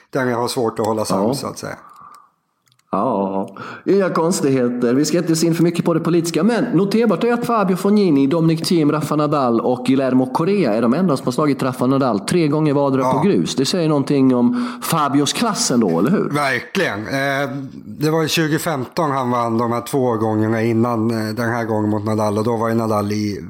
där 0.09 0.25
jag 0.25 0.37
har 0.37 0.47
svårt 0.47 0.79
att 0.79 0.85
hålla 0.85 1.05
sams 1.05 1.27
ja. 1.27 1.33
så 1.33 1.47
att 1.47 1.59
säga. 1.59 1.77
Ja, 2.97 3.49
inga 3.85 4.09
konstigheter. 4.09 4.93
Vi 4.93 5.05
ska 5.05 5.17
inte 5.17 5.35
se 5.35 5.47
in 5.47 5.55
för 5.55 5.63
mycket 5.63 5.85
på 5.85 5.93
det 5.93 5.99
politiska. 5.99 6.43
Men 6.43 6.65
noterbart 6.73 7.23
är 7.23 7.33
att 7.33 7.45
Fabio 7.45 7.75
Fognini, 7.75 8.27
Dominic 8.27 8.61
Thiem, 8.61 8.91
Rafa 8.91 9.15
Nadal 9.15 9.61
och 9.61 9.85
Guillermo 9.85 10.25
Correa 10.25 10.73
är 10.73 10.81
de 10.81 10.93
enda 10.93 11.17
som 11.17 11.25
har 11.25 11.31
slagit 11.31 11.63
Rafa 11.63 11.85
Nadal 11.85 12.19
tre 12.19 12.47
gånger 12.47 12.73
vardera 12.73 13.01
ja. 13.01 13.13
på 13.13 13.19
grus. 13.19 13.55
Det 13.55 13.65
säger 13.65 13.89
någonting 13.89 14.35
om 14.35 14.79
Fabios 14.81 15.33
klass 15.33 15.71
ändå, 15.71 15.99
eller 15.99 16.11
hur? 16.11 16.29
Verkligen. 16.29 17.07
Eh, 17.07 17.49
det 17.85 18.09
var 18.09 18.21
2015 18.21 19.11
han 19.11 19.31
vann 19.31 19.57
de 19.57 19.71
här 19.71 19.81
två 19.81 20.15
gångerna 20.15 20.61
innan 20.61 21.11
eh, 21.11 21.33
den 21.33 21.49
här 21.49 21.63
gången 21.63 21.89
mot 21.89 22.05
Nadal. 22.05 22.37
Och 22.37 22.43
då 22.43 22.57
var 22.57 22.69
ju 22.69 22.75
Nadal 22.75 23.11
i... 23.11 23.45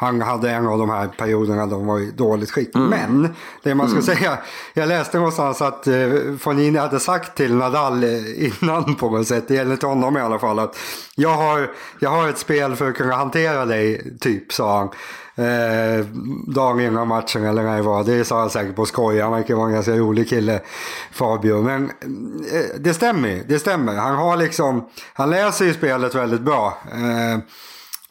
Han 0.00 0.20
hade 0.20 0.50
en 0.50 0.66
av 0.66 0.78
de 0.78 0.90
här 0.90 1.08
perioderna 1.08 1.66
då 1.66 1.76
han 1.76 1.86
var 1.86 2.00
i 2.00 2.10
dåligt 2.16 2.50
skick. 2.50 2.74
Mm. 2.74 2.90
Men, 2.90 3.34
det 3.62 3.74
man 3.74 3.88
ska 3.88 4.12
mm. 4.12 4.16
säga. 4.16 4.38
Jag 4.74 4.88
läste 4.88 5.16
någonstans 5.16 5.62
att 5.62 5.86
eh, 5.86 5.94
Fognini 6.38 6.78
hade 6.78 7.00
sagt 7.00 7.36
till 7.36 7.54
Nadal 7.54 8.04
innan 8.42 8.94
på 8.94 9.10
något 9.10 9.28
sätt. 9.28 9.48
det 9.48 9.54
gäller 9.54 9.72
inte 9.72 9.86
honom 9.86 10.16
i 10.16 10.20
alla 10.20 10.38
fall. 10.38 10.58
Att 10.58 10.78
jag, 11.14 11.36
har, 11.36 11.70
jag 11.98 12.10
har 12.10 12.28
ett 12.28 12.38
spel 12.38 12.76
för 12.76 12.88
att 12.88 12.96
kunna 12.96 13.14
hantera 13.14 13.64
dig, 13.64 14.18
typ, 14.20 14.52
sa 14.52 14.78
han. 14.78 14.88
Eh, 15.34 16.06
dagen 16.46 16.80
innan 16.80 17.08
matchen 17.08 17.44
eller 17.44 17.62
när 17.62 17.76
det 17.76 17.82
var. 17.82 18.04
Det 18.04 18.24
sa 18.24 18.40
han 18.40 18.50
säkert 18.50 18.76
på 18.76 18.86
skoj. 18.86 19.20
Han 19.20 19.32
verkar 19.32 19.54
vara 19.54 19.66
en 19.66 19.72
ganska 19.72 19.92
rolig 19.92 20.28
kille, 20.28 20.60
Fabio. 21.12 21.62
Men 21.62 21.84
eh, 21.84 22.80
det 22.80 22.94
stämmer 22.94 23.42
det 23.48 23.58
stämmer. 23.58 23.94
Han 23.94 24.14
har 24.14 24.36
liksom, 24.36 24.88
han 25.12 25.30
läser 25.30 25.64
ju 25.64 25.74
spelet 25.74 26.14
väldigt 26.14 26.40
bra. 26.40 26.78
Eh, 26.92 27.38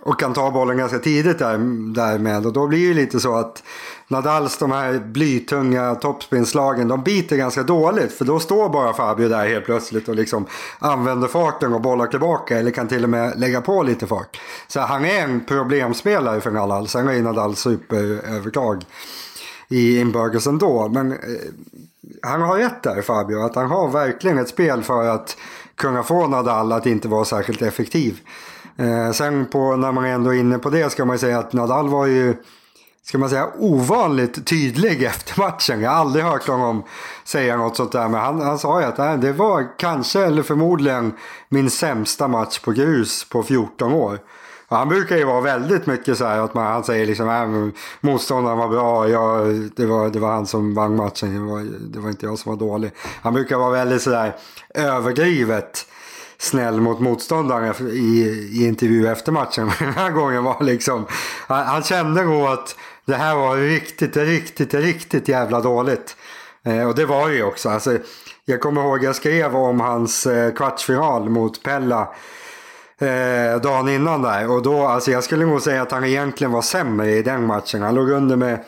och 0.01 0.19
kan 0.19 0.33
ta 0.33 0.51
bollen 0.51 0.77
ganska 0.77 0.99
tidigt 0.99 1.39
där, 1.39 1.57
därmed. 1.93 2.45
Och 2.45 2.53
då 2.53 2.67
blir 2.67 2.87
det 2.87 2.93
lite 2.93 3.19
så 3.19 3.35
att 3.35 3.63
Nadals 4.07 4.57
de 4.57 4.71
här 4.71 4.99
blytunga 4.99 5.95
toppspinslagen, 5.95 6.87
de 6.87 7.03
biter 7.03 7.37
ganska 7.37 7.63
dåligt. 7.63 8.13
För 8.13 8.25
då 8.25 8.39
står 8.39 8.69
bara 8.69 8.93
Fabio 8.93 9.29
där 9.29 9.47
helt 9.47 9.65
plötsligt 9.65 10.09
och 10.09 10.15
liksom 10.15 10.45
använder 10.79 11.27
farten 11.27 11.73
och 11.73 11.81
bollar 11.81 12.07
tillbaka. 12.07 12.59
Eller 12.59 12.71
kan 12.71 12.87
till 12.87 13.03
och 13.03 13.09
med 13.09 13.39
lägga 13.39 13.61
på 13.61 13.83
lite 13.83 14.07
fart. 14.07 14.41
Så 14.67 14.79
han 14.79 15.05
är 15.05 15.23
en 15.23 15.45
problemspelare 15.45 16.41
för 16.41 16.51
Nadal. 16.51 16.87
Sen 16.87 17.07
har 17.07 17.13
ju 17.13 17.21
Nadal 17.21 17.55
superövertag 17.55 18.85
i 19.67 19.99
inbördes 19.99 20.47
ändå. 20.47 20.89
Men 20.89 21.11
eh, 21.11 21.17
han 22.21 22.41
har 22.41 22.57
rätt 22.57 22.83
där 22.83 23.01
Fabio. 23.01 23.45
Att 23.45 23.55
han 23.55 23.69
har 23.69 23.87
verkligen 23.87 24.37
ett 24.37 24.49
spel 24.49 24.83
för 24.83 25.07
att 25.07 25.37
kunna 25.75 26.03
få 26.03 26.27
Nadal 26.27 26.71
att 26.71 26.85
inte 26.85 27.07
vara 27.07 27.25
särskilt 27.25 27.61
effektiv. 27.61 28.19
Eh, 28.81 29.11
sen 29.11 29.45
på, 29.45 29.75
när 29.75 29.91
man 29.91 30.05
ändå 30.05 30.33
är 30.33 30.39
inne 30.39 30.59
på 30.59 30.69
det 30.69 30.89
ska 30.89 31.05
man 31.05 31.19
säga 31.19 31.39
att 31.39 31.53
Nadal 31.53 31.89
var 31.89 32.05
ju 32.05 32.35
ska 33.03 33.17
man 33.17 33.29
säga, 33.29 33.49
ovanligt 33.59 34.47
tydlig 34.47 35.03
efter 35.07 35.39
matchen. 35.39 35.81
Jag 35.81 35.89
har 35.89 35.97
aldrig 35.97 36.25
hört 36.25 36.47
honom 36.47 36.83
säga 37.23 37.57
något 37.57 37.77
sånt 37.77 37.91
där. 37.91 38.07
Men 38.07 38.19
han, 38.19 38.41
han 38.41 38.59
sa 38.59 38.81
ju 38.81 38.85
att 38.85 39.21
det 39.21 39.31
var 39.31 39.77
kanske 39.77 40.25
eller 40.25 40.43
förmodligen 40.43 41.13
min 41.49 41.69
sämsta 41.69 42.27
match 42.27 42.59
på 42.59 42.71
grus 42.71 43.29
på 43.29 43.43
14 43.43 43.93
år. 43.93 44.19
Och 44.67 44.77
han 44.77 44.89
brukar 44.89 45.17
ju 45.17 45.23
vara 45.23 45.41
väldigt 45.41 45.85
mycket 45.85 46.17
så 46.17 46.25
här 46.25 46.39
att 46.39 46.53
man, 46.53 46.65
han 46.65 46.83
säger 46.83 47.05
liksom 47.05 47.29
att 47.29 47.75
motståndaren 48.01 48.57
var 48.57 48.67
bra, 48.67 49.09
jag, 49.09 49.47
det, 49.75 49.85
var, 49.85 50.09
det 50.09 50.19
var 50.19 50.31
han 50.31 50.47
som 50.47 50.73
vann 50.73 50.95
matchen, 50.95 51.33
det 51.33 51.51
var, 51.51 51.67
det 51.93 51.99
var 51.99 52.09
inte 52.09 52.25
jag 52.25 52.39
som 52.39 52.51
var 52.51 52.59
dålig. 52.59 52.91
Han 53.21 53.33
brukar 53.33 53.57
vara 53.57 53.71
väldigt 53.71 54.01
sådär 54.01 54.35
överdrivet 54.75 55.85
snäll 56.41 56.81
mot 56.81 56.99
motståndaren 56.99 57.87
i, 57.89 58.49
i 58.53 58.67
intervju 58.67 59.07
efter 59.07 59.31
matchen. 59.31 59.71
Den 59.79 59.93
här 59.93 60.09
gången 60.11 60.43
var 60.43 60.63
liksom, 60.63 61.05
han, 61.47 61.65
han 61.65 61.83
kände 61.83 62.23
nog 62.23 62.47
att 62.47 62.75
det 63.05 63.15
här 63.15 63.35
var 63.35 63.57
riktigt, 63.57 64.17
riktigt, 64.17 64.73
riktigt 64.73 65.27
jävla 65.27 65.61
dåligt. 65.61 66.15
Eh, 66.65 66.87
och 66.87 66.95
det 66.95 67.05
var 67.05 67.29
det 67.29 67.35
ju 67.35 67.43
också. 67.43 67.69
Alltså, 67.69 67.97
jag 68.45 68.61
kommer 68.61 68.81
ihåg 68.81 69.03
jag 69.03 69.15
skrev 69.15 69.55
om 69.55 69.79
hans 69.79 70.25
eh, 70.25 70.53
kvartsfinal 70.53 71.29
mot 71.29 71.63
Pella 71.63 72.13
eh, 72.99 73.61
dagen 73.61 73.89
innan 73.89 74.21
där. 74.21 74.51
Och 74.51 74.61
då, 74.61 74.87
alltså 74.87 75.11
jag 75.11 75.23
skulle 75.23 75.45
nog 75.45 75.61
säga 75.61 75.81
att 75.81 75.91
han 75.91 76.05
egentligen 76.05 76.51
var 76.51 76.61
sämre 76.61 77.11
i 77.11 77.21
den 77.21 77.45
matchen. 77.45 77.81
Han 77.81 77.95
låg 77.95 78.09
under 78.09 78.35
med 78.35 78.65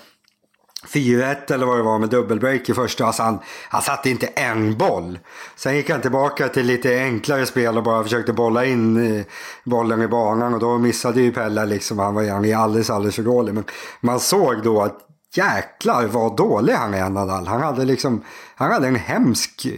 4-1 0.88 1.54
eller 1.54 1.66
vad 1.66 1.78
det 1.78 1.84
var 1.84 2.00
med 2.00 2.10
dubbelbreak 2.10 2.70
i 2.70 2.74
första. 2.74 3.06
Alltså 3.06 3.24
han, 3.24 3.40
han 3.70 3.82
satte 3.82 4.10
inte 4.10 4.28
en 4.28 4.78
boll. 4.78 5.20
Sen 5.56 5.76
gick 5.76 5.90
han 5.90 6.02
tillbaka 6.02 6.48
till 6.48 6.66
lite 6.66 6.98
enklare 6.98 7.46
spel 7.46 7.78
och 7.78 7.84
bara 7.84 8.04
försökte 8.04 8.34
bolla 8.34 8.66
in 8.66 9.18
eh, 9.18 9.26
bollen 9.64 10.02
i 10.02 10.08
banan. 10.08 10.54
Och 10.54 10.60
då 10.60 10.78
missade 10.78 11.22
ju 11.22 11.32
Pelle 11.32 11.66
liksom. 11.66 12.00
Han 12.00 12.16
var 12.16 12.24
han 12.24 12.54
alldeles, 12.54 12.90
alldeles 12.90 13.16
för 13.16 13.24
dålig. 13.24 13.54
Men 13.54 13.64
man 14.02 14.20
såg 14.20 14.64
då 14.64 14.82
att 14.82 15.00
jäklar 15.36 16.08
vad 16.08 16.36
dålig 16.36 16.74
han 16.74 16.94
är 16.94 17.10
Nadal. 17.10 17.48
Han 17.48 17.62
hade 17.62 17.86
liksom 17.86 18.24
han 18.56 18.72
hade 18.72 18.88
en 18.88 18.96
hemsk 18.96 19.66
eh, 19.66 19.72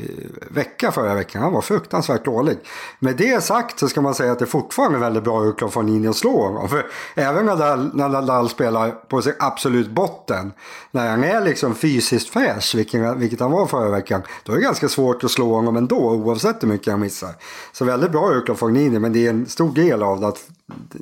vecka 0.50 0.92
förra 0.92 1.16
veckan. 1.16 1.42
Han 1.42 1.54
var 1.54 1.62
fruktansvärt 1.62 2.26
dålig. 2.26 2.58
Med 3.00 3.16
det 3.16 3.44
sagt 3.44 3.80
så 3.80 3.88
ska 3.88 4.02
man 4.02 4.16
säga 4.16 4.32
att 4.32 4.40
det 4.40 4.46
fortfarande 4.46 4.98
är 4.98 5.00
väldigt 5.00 5.24
bra 5.24 5.40
hur 5.40 5.52
av 5.52 5.70
slår 5.70 6.10
att 6.10 6.16
slå 6.16 6.42
honom. 6.44 6.70
För 6.70 6.86
även 7.16 7.46
när 7.46 8.10
Nadal 8.10 8.50
spelar 8.50 8.92
på 8.92 9.22
sin 9.22 9.34
absolut 9.40 9.90
botten. 9.90 10.52
När 10.92 11.10
han 11.10 11.24
är 11.24 11.42
liksom 11.42 11.76
fysiskt 11.76 12.30
fräsch, 12.30 12.76
vilket, 12.76 13.18
vilket 13.18 13.40
han 13.40 13.52
var 13.52 13.66
förra 13.66 13.90
veckan. 13.90 14.22
Då 14.44 14.52
är 14.52 14.56
det 14.56 14.64
ganska 14.64 14.90
svårt 14.90 15.24
att 15.24 15.32
slå 15.32 15.54
honom 15.54 15.78
ändå 15.78 16.12
oavsett 16.12 16.64
hur 16.64 16.68
mycket 16.68 16.92
han 16.92 17.00
missar. 17.00 17.32
Så 17.74 17.86
väldigt 17.86 18.12
bra 18.12 18.30
hur 18.30 18.50
av 18.50 18.56
Men 19.00 19.14
det 19.14 19.26
är 19.26 19.30
en 19.30 19.46
stor 19.46 19.72
del 19.72 20.04
av 20.04 20.20
det 20.20 20.28
att 20.28 20.50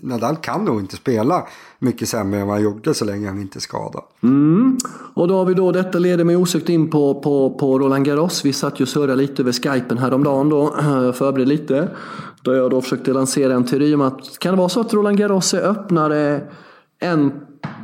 Nadal 0.02 0.36
kan 0.36 0.66
nog 0.66 0.80
inte 0.80 0.96
spela 0.96 1.48
mycket 1.80 2.10
sämre 2.10 2.40
än 2.40 2.48
vad 2.48 2.56
han 2.56 2.64
gjorde 2.64 2.94
så 2.94 3.06
länge 3.06 3.28
han 3.28 3.42
inte 3.42 3.60
är 3.60 3.62
skadad. 3.62 4.04
Mm. 4.24 4.78
Och 5.14 5.28
då 5.28 5.38
har 5.38 5.46
vi 5.46 5.54
då, 5.54 5.72
detta 5.72 6.00
leder 6.00 6.24
mig 6.24 6.36
osökt 6.36 6.70
in 6.70 6.90
på, 6.90 7.22
på, 7.22 7.50
på 7.50 7.63
Roland 7.66 8.06
Garros. 8.06 8.46
Vi 8.46 8.54
satt 8.54 8.80
ju 8.80 8.84
och 8.84 8.90
surrade 8.90 9.16
lite 9.16 9.42
över 9.42 9.52
skypen 9.52 9.98
häromdagen 9.98 10.50
då, 10.50 10.68
förberedde 11.14 11.46
lite. 11.46 11.90
Då 12.42 12.54
jag 12.54 12.72
då 12.72 12.82
försökte 12.82 13.14
lansera 13.14 13.54
en 13.54 13.64
teori 13.64 13.96
om 13.96 14.02
att 14.02 14.40
kan 14.40 14.54
det 14.54 14.58
vara 14.58 14.70
så 14.70 14.82
att 14.82 14.94
Roland 14.94 15.18
Garros 15.18 15.54
är 15.54 15.62
öppnare 15.62 16.42
än 17.00 17.32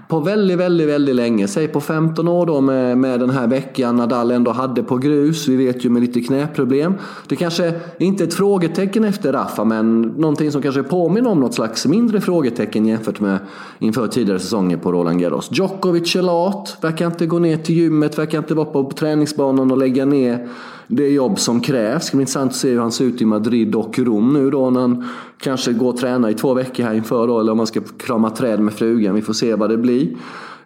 på 0.10 0.20
väldigt, 0.20 0.58
väldigt, 0.58 0.90
väldigt 0.90 1.16
länge. 1.16 1.48
Säg 1.48 1.68
på 1.68 1.82
15 1.82 2.28
år 2.28 2.46
då 2.46 2.62
med, 2.62 2.98
med 2.98 3.20
den 3.20 3.30
här 3.30 3.48
veckan 3.48 3.96
Nadal 3.96 4.32
ändå 4.32 4.52
hade 4.52 4.84
på 4.84 4.98
grus. 4.98 5.48
Vi 5.48 5.56
vet 5.56 5.86
ju 5.86 5.90
med 5.90 6.02
lite 6.02 6.22
knäproblem. 6.22 6.94
Det 7.28 7.36
kanske 7.36 7.74
inte 7.98 8.24
är 8.24 8.28
ett 8.28 8.34
frågetecken 8.34 9.04
efter 9.04 9.34
Rafa, 9.34 9.64
men 9.64 10.02
någonting 10.02 10.52
som 10.52 10.62
kanske 10.62 10.84
påminner 10.84 11.30
om 11.30 11.40
något 11.40 11.54
slags 11.54 11.86
mindre 11.86 12.22
frågetecken 12.22 12.86
jämfört 12.86 13.20
med 13.20 13.40
inför 13.80 14.08
tidigare 14.08 14.40
säsonger 14.40 14.78
på 14.78 14.92
Roland 14.92 15.20
Garros. 15.20 15.50
Djokovic 15.52 16.16
är 16.16 16.22
lat, 16.22 16.78
verkar 16.82 17.06
inte 17.06 17.26
gå 17.26 17.40
ner 17.40 17.58
till 17.58 17.76
gymmet, 17.76 18.18
verkar 18.18 18.38
inte 18.38 18.54
vara 18.54 18.66
på 18.66 18.92
träningsbanan 18.96 19.72
och 19.72 19.78
lägga 19.78 20.06
ner 20.06 20.48
det 20.92 21.10
jobb 21.10 21.40
som 21.40 21.62
krävs. 21.62 22.02
Det 22.02 22.08
ska 22.08 22.18
bli 22.18 22.22
intressant 22.22 22.52
att 22.52 22.58
se 22.58 22.70
hur 22.70 22.80
han 22.80 22.92
ser 22.92 23.06
ut 23.06 23.22
i 23.22 23.26
Madrid 23.26 23.76
och 23.76 24.00
Rom 24.00 24.34
nu 24.34 24.50
då 24.50 24.70
när 24.70 24.82
han 24.82 25.08
kanske 25.38 25.74
går 25.74 25.90
och 25.90 25.98
tränar 25.98 26.30
i 26.30 26.34
två 26.34 26.54
veckor 26.54 26.84
här 26.84 26.94
inför 26.94 27.28
då, 27.28 27.40
eller 27.40 27.52
om 27.52 27.58
han 27.58 27.68
ska 27.68 27.82
krama 27.98 28.30
träd 28.30 28.60
med 28.60 28.74
frugan. 28.74 29.16
Vi 29.16 29.22
får 29.22 29.34
se 29.34 29.56
vad 29.56 29.70
det 29.70 29.78
blir. 29.78 30.16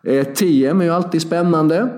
Eh, 0.03 0.23
TM 0.23 0.81
är 0.81 0.85
ju 0.85 0.91
alltid 0.91 1.21
spännande. 1.21 1.89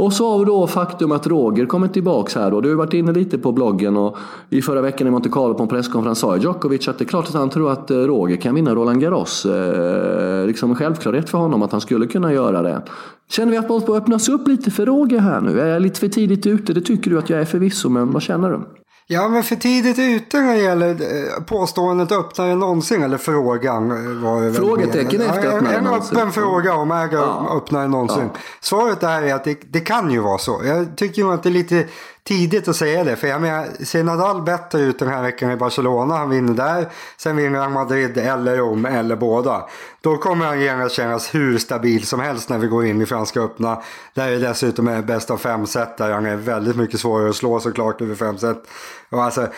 Och 0.00 0.12
så 0.12 0.30
har 0.30 0.38
vi 0.38 0.44
då 0.44 0.66
faktum 0.66 1.12
att 1.12 1.26
Roger 1.26 1.66
kommer 1.66 1.88
tillbaka 1.88 2.40
här. 2.40 2.50
Då. 2.50 2.60
Du 2.60 2.68
har 2.68 2.76
varit 2.76 2.94
inne 2.94 3.12
lite 3.12 3.38
på 3.38 3.52
bloggen 3.52 3.96
och 3.96 4.16
i 4.50 4.62
förra 4.62 4.80
veckan 4.80 5.06
i 5.06 5.10
Monte 5.10 5.28
Carlo 5.28 5.54
på 5.54 5.62
en 5.62 5.68
presskonferens 5.68 6.18
sa 6.18 6.36
Djokovic 6.36 6.88
att 6.88 6.98
det 6.98 7.04
är 7.04 7.06
klart 7.06 7.28
att 7.28 7.34
han 7.34 7.50
tror 7.50 7.72
att 7.72 7.90
eh, 7.90 7.96
Roger 7.96 8.36
kan 8.36 8.54
vinna 8.54 8.74
Roland 8.74 9.00
Garros. 9.00 9.46
Eh, 9.46 10.46
liksom 10.46 10.70
en 10.70 10.76
självklarhet 10.76 11.30
för 11.30 11.38
honom 11.38 11.62
att 11.62 11.72
han 11.72 11.80
skulle 11.80 12.06
kunna 12.06 12.32
göra 12.32 12.62
det. 12.62 12.82
Känner 13.30 13.52
vi 13.52 13.58
att 13.58 13.68
man 13.68 13.80
får 13.80 13.96
öppnas 13.96 14.28
upp 14.28 14.48
lite 14.48 14.70
för 14.70 14.86
Roger 14.86 15.18
här 15.18 15.40
nu? 15.40 15.60
Är 15.60 15.66
jag 15.66 15.82
lite 15.82 16.00
för 16.00 16.08
tidigt 16.08 16.46
ute? 16.46 16.72
Det 16.72 16.80
tycker 16.80 17.10
du 17.10 17.18
att 17.18 17.30
jag 17.30 17.40
är 17.40 17.44
förvisso, 17.44 17.88
men 17.88 18.12
vad 18.12 18.22
känner 18.22 18.50
du? 18.50 18.79
Ja, 19.12 19.28
men 19.28 19.42
för 19.42 19.56
tidigt 19.56 19.98
ute 19.98 20.40
när 20.40 20.54
det 20.54 20.60
gäller 20.60 20.90
eh, 20.90 21.42
påståendet 21.42 22.12
öppnare 22.12 22.50
än 22.52 22.58
någonsin, 22.58 23.02
eller 23.02 23.18
frågan. 23.18 23.90
Eh, 23.90 24.22
var 24.22 24.52
Frågetecken 24.52 25.20
efter 25.20 25.48
öppnare 25.48 25.76
än 25.76 25.84
någonsin. 25.84 26.16
En 26.16 26.22
öppen 26.22 26.32
fråga 26.32 26.74
om 26.74 26.90
äger 26.90 27.18
ja. 27.18 27.56
öppnare 27.56 27.84
än 27.84 27.90
någonsin. 27.90 28.30
Ja. 28.34 28.40
Svaret 28.60 29.02
är 29.02 29.34
att 29.34 29.44
det, 29.44 29.58
det, 29.72 29.80
kan 29.80 30.10
ju 30.10 30.20
vara 30.20 30.38
så. 30.38 30.60
Jag 30.64 30.96
tycker 30.96 31.22
nog 31.22 31.32
att 31.32 31.42
det 31.42 31.48
är 31.48 31.50
lite 31.50 31.86
tidigt 32.24 32.68
att 32.68 32.76
säga 32.76 33.04
det. 33.04 33.16
För 33.16 33.26
jag 33.26 33.40
menar, 33.40 33.84
ser 33.84 34.04
Nadal 34.04 34.42
bättre 34.42 34.80
ut 34.80 34.98
den 34.98 35.08
här 35.08 35.22
veckan 35.22 35.50
i 35.50 35.56
Barcelona, 35.56 36.16
han 36.16 36.30
vinner 36.30 36.54
där. 36.54 36.88
Sen 37.16 37.36
vinner 37.36 37.58
han 37.58 37.72
Madrid 37.72 38.18
eller 38.18 38.56
Rom 38.56 38.86
eller 38.86 39.16
båda. 39.16 39.68
Då 40.00 40.16
kommer 40.16 40.46
han 40.46 40.60
genast 40.60 40.94
kännas 40.94 41.34
hur 41.34 41.58
stabil 41.58 42.06
som 42.06 42.20
helst 42.20 42.48
när 42.48 42.58
vi 42.58 42.66
går 42.66 42.86
in 42.86 43.02
i 43.02 43.06
Franska 43.06 43.40
öppna. 43.40 43.82
Där 44.14 44.30
det 44.30 44.38
dessutom 44.38 44.88
är 44.88 45.02
bäst 45.02 45.30
av 45.30 45.36
fem 45.36 45.66
set 45.66 45.96
där 45.96 46.10
han 46.10 46.26
är 46.26 46.36
väldigt 46.36 46.76
mycket 46.76 47.00
svårare 47.00 47.30
att 47.30 47.36
slå 47.36 47.60
såklart 47.60 48.00
över 48.00 48.14
fem 48.14 48.38
set. 48.38 48.62
Och 49.10 49.22
alltså, 49.24 49.48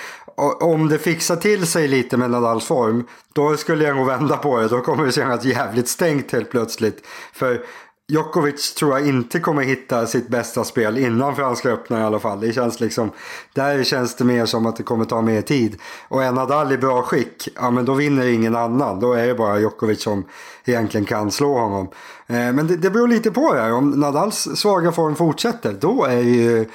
om 0.60 0.88
det 0.88 0.98
fixar 0.98 1.36
till 1.36 1.66
sig 1.66 1.88
lite 1.88 2.16
med 2.16 2.30
Nadals 2.30 2.66
form, 2.66 3.06
då 3.32 3.56
skulle 3.56 3.84
jag 3.84 3.96
nog 3.96 4.06
vända 4.06 4.36
på 4.36 4.60
det. 4.60 4.68
Då 4.68 4.80
kommer 4.80 5.04
det 5.04 5.12
kännas 5.12 5.44
jävligt 5.44 5.88
stängt 5.88 6.32
helt 6.32 6.50
plötsligt. 6.50 7.06
För 7.32 7.62
Djokovic 8.08 8.74
tror 8.74 8.98
jag 8.98 9.08
inte 9.08 9.40
kommer 9.40 9.62
hitta 9.62 10.06
sitt 10.06 10.28
bästa 10.28 10.64
spel 10.64 10.98
innan 10.98 11.36
Franska 11.36 11.70
öppna 11.70 12.00
i 12.00 12.02
alla 12.02 12.18
fall. 12.18 12.40
Det 12.40 12.52
känns 12.52 12.80
liksom, 12.80 13.10
där 13.54 13.84
känns 13.84 14.16
det 14.16 14.24
mer 14.24 14.46
som 14.46 14.66
att 14.66 14.76
det 14.76 14.82
kommer 14.82 15.04
ta 15.04 15.22
mer 15.22 15.42
tid. 15.42 15.80
Och 16.08 16.24
är 16.24 16.32
Nadal 16.32 16.72
i 16.72 16.78
bra 16.78 17.02
skick, 17.02 17.48
ja 17.54 17.70
men 17.70 17.84
då 17.84 17.94
vinner 17.94 18.26
ingen 18.26 18.56
annan. 18.56 19.00
Då 19.00 19.12
är 19.12 19.26
det 19.26 19.34
bara 19.34 19.58
Djokovic 19.58 20.02
som 20.02 20.24
egentligen 20.64 21.04
kan 21.04 21.30
slå 21.30 21.58
honom. 21.58 21.88
Eh, 22.26 22.52
men 22.52 22.66
det, 22.66 22.76
det 22.76 22.90
beror 22.90 23.08
lite 23.08 23.30
på 23.30 23.54
det. 23.54 23.60
här. 23.60 23.72
Om 23.72 23.90
Nadals 23.90 24.48
svaga 24.54 24.92
form 24.92 25.16
fortsätter, 25.16 25.72
då 25.72 26.04
är 26.04 26.20
ju 26.20 26.66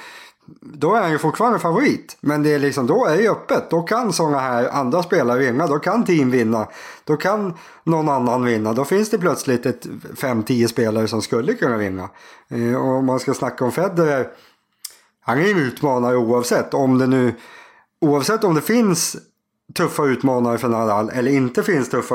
då 0.60 0.94
är 0.94 1.00
han 1.00 1.10
ju 1.10 1.18
fortfarande 1.18 1.58
favorit. 1.58 2.16
Men 2.20 2.42
det 2.42 2.54
är 2.54 2.58
liksom, 2.58 2.86
då 2.86 3.06
är 3.06 3.16
det 3.16 3.28
öppet. 3.28 3.70
Då 3.70 3.82
kan 3.82 4.12
sådana 4.12 4.38
här 4.38 4.68
andra 4.68 5.02
spelare 5.02 5.38
vinna. 5.38 5.66
Då 5.66 5.78
kan 5.78 6.04
team 6.04 6.30
vinna. 6.30 6.66
Då 7.04 7.16
kan 7.16 7.54
någon 7.84 8.08
annan 8.08 8.44
vinna. 8.44 8.72
Då 8.72 8.84
finns 8.84 9.10
det 9.10 9.18
plötsligt 9.18 9.66
ett 9.66 9.86
5-10 10.16 10.66
spelare 10.66 11.08
som 11.08 11.22
skulle 11.22 11.54
kunna 11.54 11.76
vinna. 11.76 12.08
Eh, 12.48 12.74
och 12.74 12.88
om 12.88 13.06
man 13.06 13.20
ska 13.20 13.34
snacka 13.34 13.64
om 13.64 13.72
Federer. 13.72 14.28
Han 15.20 15.38
är 15.38 15.42
ju 15.42 15.50
en 15.50 15.58
utmanare 15.58 16.16
oavsett. 16.16 16.74
Om 16.74 16.98
det 16.98 17.06
nu, 17.06 17.34
oavsett 18.00 18.44
om 18.44 18.54
det 18.54 18.60
finns 18.60 19.16
tuffa 19.74 20.04
utmanare 20.04 20.58
för 20.58 20.68
Nadal 20.68 21.10
eller 21.10 21.30
inte 21.30 21.62
finns 21.62 21.90
tuffa, 21.90 22.14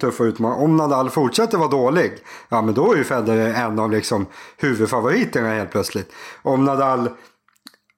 tuffa 0.00 0.24
utmanare. 0.24 0.60
Om 0.60 0.76
Nadal 0.76 1.10
fortsätter 1.10 1.58
vara 1.58 1.68
dålig, 1.68 2.12
ja 2.48 2.62
men 2.62 2.74
då 2.74 2.92
är 2.92 2.96
ju 2.96 3.04
Federer 3.04 3.54
en 3.54 3.78
av 3.78 3.90
liksom 3.90 4.26
huvudfavoriterna 4.58 5.48
helt 5.48 5.70
plötsligt. 5.70 6.12
Om 6.42 6.64
Nadal 6.64 7.10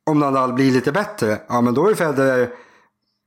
om 0.07 0.19
Nadal 0.19 0.53
blir 0.53 0.73
lite 0.73 0.93
bättre, 0.93 1.39
ja 1.49 1.61
men 1.61 1.75
då 1.75 1.91
är 1.91 1.95
Federer 1.95 2.51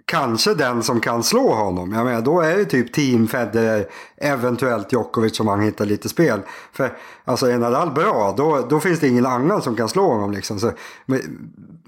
kanske 0.07 0.53
den 0.53 0.83
som 0.83 0.99
kan 0.99 1.23
slå 1.23 1.53
honom. 1.53 1.93
Jag 1.93 2.05
menar, 2.05 2.21
då 2.21 2.41
är 2.41 2.57
det 2.57 2.65
typ 2.65 2.93
team 2.93 3.27
Federer, 3.27 3.87
eventuellt 4.17 4.93
Djokovic 4.93 5.39
om 5.39 5.47
han 5.47 5.61
hittar 5.61 5.85
lite 5.85 6.09
spel. 6.09 6.41
För 6.73 6.97
alltså 7.25 7.47
är 7.47 7.57
Nadal 7.57 7.91
bra, 7.91 8.33
då, 8.37 8.65
då 8.69 8.79
finns 8.79 8.99
det 8.99 9.07
ingen 9.07 9.25
annan 9.25 9.61
som 9.61 9.75
kan 9.75 9.89
slå 9.89 10.09
honom. 10.09 10.31
Liksom. 10.31 10.59
Så, 10.59 10.71
men, 11.05 11.21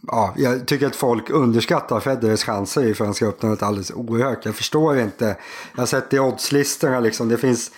ja, 0.07 0.33
jag 0.37 0.67
tycker 0.67 0.87
att 0.87 0.95
folk 0.95 1.29
underskattar 1.29 1.99
Federers 1.99 2.43
chanser 2.43 2.83
i 2.83 2.93
Franska 2.93 3.25
öppnandet 3.25 3.63
alldeles 3.63 3.91
oerhört. 3.91 4.45
Jag 4.45 4.55
förstår 4.55 4.99
inte. 4.99 5.35
Jag 5.75 5.81
har 5.81 5.85
sett 5.85 6.13
i 6.13 6.19
oddslistorna 6.19 6.99
liksom, 6.99 7.29
det 7.29 7.37
finns 7.37 7.71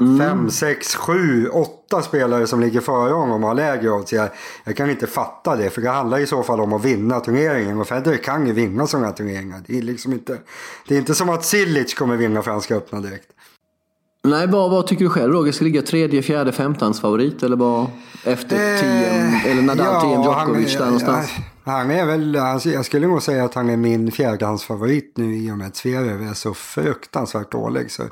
Mm. 0.00 0.18
Fem, 0.18 0.50
sex, 0.50 0.94
sju, 0.94 1.48
åtta 1.48 2.02
spelare 2.02 2.46
som 2.46 2.60
ligger 2.60 2.80
före 2.80 3.12
honom 3.12 3.42
och 3.42 3.48
har 3.48 3.54
lägre 3.54 3.90
odds. 3.90 4.12
Jag, 4.12 4.28
jag 4.64 4.76
kan 4.76 4.90
inte 4.90 5.06
fatta 5.06 5.56
det. 5.56 5.70
För 5.70 5.80
det 5.80 5.90
handlar 5.90 6.18
i 6.18 6.26
så 6.26 6.42
fall 6.42 6.60
om 6.60 6.72
att 6.72 6.84
vinna 6.84 7.20
turneringen. 7.20 7.80
Och 7.80 7.88
Federer 7.88 8.16
kan 8.16 8.46
ju 8.46 8.52
vinna 8.52 8.86
sådana 8.86 9.12
turneringar. 9.12 9.62
Det 9.66 9.78
är, 9.78 9.82
liksom 9.82 10.12
inte, 10.12 10.38
det 10.88 10.94
är 10.94 10.98
inte 10.98 11.14
som 11.14 11.30
att 11.30 11.44
Silic 11.44 11.94
kommer 11.94 12.16
vinna 12.16 12.42
Franska 12.42 12.76
öppna 12.76 13.00
direkt. 13.00 13.28
Nej, 14.24 14.46
vad, 14.46 14.70
vad 14.70 14.86
tycker 14.86 15.04
du 15.04 15.10
själv 15.10 15.32
Roger? 15.32 15.52
Ska 15.52 15.64
ligga 15.64 15.82
tredje, 15.82 16.22
fjärde, 16.22 16.52
femtans 16.52 17.00
favorit 17.00 17.42
eller 17.42 17.56
vad? 17.56 17.86
Efter 18.24 18.74
eh, 18.74 18.80
TM, 18.80 19.50
eller 19.50 19.62
Nadal, 19.62 19.86
ja, 19.86 20.00
TM, 20.00 20.22
Djokovic 20.22 20.76
där 20.76 20.84
någonstans? 20.84 21.32
Ja, 21.36 21.42
han 21.72 21.90
är 21.90 22.06
väl, 22.06 22.36
alltså, 22.36 22.68
jag 22.68 22.84
skulle 22.84 23.06
nog 23.06 23.22
säga 23.22 23.44
att 23.44 23.54
han 23.54 23.70
är 23.70 23.76
min 23.76 24.12
fjärdehandsfavorit 24.12 25.12
nu 25.16 25.36
i 25.36 25.52
och 25.52 25.58
med 25.58 25.66
att 25.66 25.76
Zverev 25.76 26.22
är 26.22 26.34
så 26.34 26.54
fruktansvärt 26.54 27.52
dålig. 27.52 27.90
Så 27.90 28.02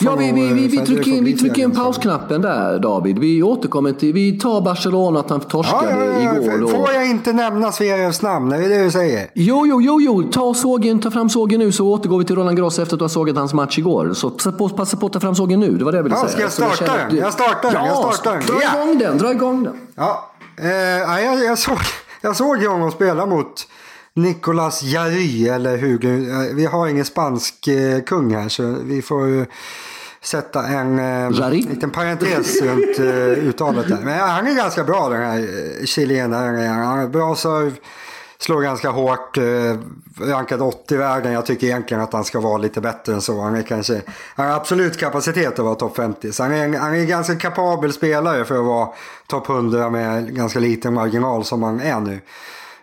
ja, 0.00 0.16
vi, 0.16 0.32
vi, 0.32 0.52
vi, 0.52 0.68
vi 0.68 0.78
trycker 0.78 1.10
in, 1.10 1.24
vi 1.24 1.36
trycker 1.36 1.62
in 1.62 1.70
pausknappen 1.70 2.42
där 2.42 2.78
David. 2.78 3.18
Vi 3.18 3.42
återkommer 3.42 3.92
till, 3.92 4.12
vi 4.12 4.38
tar 4.38 4.60
Barcelona 4.60 5.20
att 5.20 5.30
han 5.30 5.40
torskade 5.40 5.90
ja, 5.90 6.04
ja, 6.04 6.22
ja, 6.22 6.34
igår. 6.34 6.58
Då. 6.58 6.68
Får 6.68 6.92
jag 6.92 7.10
inte 7.10 7.32
nämna 7.32 7.72
Zverevs 7.72 8.22
namn? 8.22 8.52
Är 8.52 8.58
det 8.58 8.68
det 8.68 8.84
du 8.84 8.90
säger? 8.90 9.30
Jo, 9.34 9.66
jo, 9.66 9.80
jo, 9.82 10.00
jo. 10.00 10.22
Ta, 10.22 10.54
sågen, 10.54 11.00
ta 11.00 11.10
fram 11.10 11.28
sågen 11.28 11.60
nu 11.60 11.72
så 11.72 11.88
återgår 11.88 12.18
vi 12.18 12.24
till 12.24 12.36
Roland 12.36 12.56
Gross 12.56 12.78
efter 12.78 12.94
att 12.94 12.98
du 12.98 13.04
har 13.04 13.08
sågat 13.08 13.36
hans 13.36 13.54
match 13.54 13.78
igår. 13.78 14.12
Så 14.14 14.30
passa 14.30 14.52
på, 14.52 14.68
passa 14.68 14.96
på 14.96 15.06
att 15.06 15.12
ta 15.12 15.20
fram 15.20 15.34
sågen 15.34 15.60
nu. 15.60 15.76
Det 15.76 15.84
var 15.84 15.92
det 15.92 15.98
jag 15.98 16.02
ville 16.02 16.16
ja, 16.16 16.28
säga. 16.28 16.50
Ska 16.50 16.62
jag 16.62 16.74
starta 16.76 16.96
den? 17.08 17.16
Jag 17.16 17.32
startar 17.32 17.72
den. 17.72 17.86
jag 17.86 18.14
startar 18.14 18.32
den. 18.32 18.46
Dra 18.46 18.80
igång 18.80 18.98
den, 18.98 19.18
dra 19.18 19.32
igång 19.32 19.64
den. 19.64 19.74
Ja, 19.94 20.30
eh, 20.58 21.24
jag, 21.24 21.44
jag 21.44 21.58
såg... 21.58 21.78
Jag 22.24 22.36
såg 22.36 22.64
honom 22.64 22.90
spela 22.90 23.26
mot 23.26 23.68
Nicolas 24.14 24.82
Jarry 24.82 25.48
eller 25.48 25.78
Hugo. 25.78 26.08
Vi 26.54 26.66
har 26.66 26.88
ingen 26.88 27.04
spansk 27.04 27.68
eh, 27.68 28.00
kung 28.00 28.34
här 28.34 28.48
så 28.48 28.76
vi 28.84 29.02
får 29.02 29.46
sätta 30.22 30.66
en 30.66 30.98
eh, 30.98 31.50
liten 31.50 31.90
parentes 31.90 32.62
runt 32.62 32.98
eh, 32.98 33.48
uttalet 33.48 33.88
där. 33.88 34.00
Men 34.04 34.20
han 34.20 34.46
är 34.46 34.54
ganska 34.54 34.84
bra 34.84 35.08
den 35.08 35.22
här 35.22 35.38
eh, 35.38 35.84
chilenaren. 35.84 36.70
Han 36.70 36.98
har 36.98 37.08
bra 37.08 37.34
serve, 37.34 37.72
slår 38.42 38.62
ganska 38.62 38.90
hårt, 38.90 39.38
eh, 39.38 39.44
rankad 40.20 40.62
80 40.62 40.94
i 40.94 40.96
världen. 40.96 41.32
Jag 41.32 41.46
tycker 41.46 41.66
egentligen 41.66 42.02
att 42.02 42.12
han 42.12 42.24
ska 42.24 42.40
vara 42.40 42.58
lite 42.58 42.80
bättre 42.80 43.12
än 43.12 43.20
så. 43.20 43.40
Han, 43.40 43.54
är 43.54 43.62
kanske, 43.62 44.02
han 44.34 44.46
har 44.46 44.56
absolut 44.56 44.98
kapacitet 44.98 45.58
att 45.58 45.64
vara 45.64 45.74
topp 45.74 45.96
50. 45.96 46.32
Så 46.32 46.42
han 46.42 46.52
är, 46.52 46.64
en, 46.64 46.74
han 46.74 46.94
är 46.94 46.98
en 46.98 47.08
ganska 47.08 47.36
kapabel 47.36 47.92
spelare 47.92 48.44
för 48.44 48.58
att 48.58 48.64
vara 48.64 48.88
topp 49.26 49.48
100 49.48 49.90
med 49.90 50.34
ganska 50.34 50.58
liten 50.58 50.94
marginal 50.94 51.44
som 51.44 51.62
han 51.62 51.80
är 51.80 52.00
nu. 52.00 52.20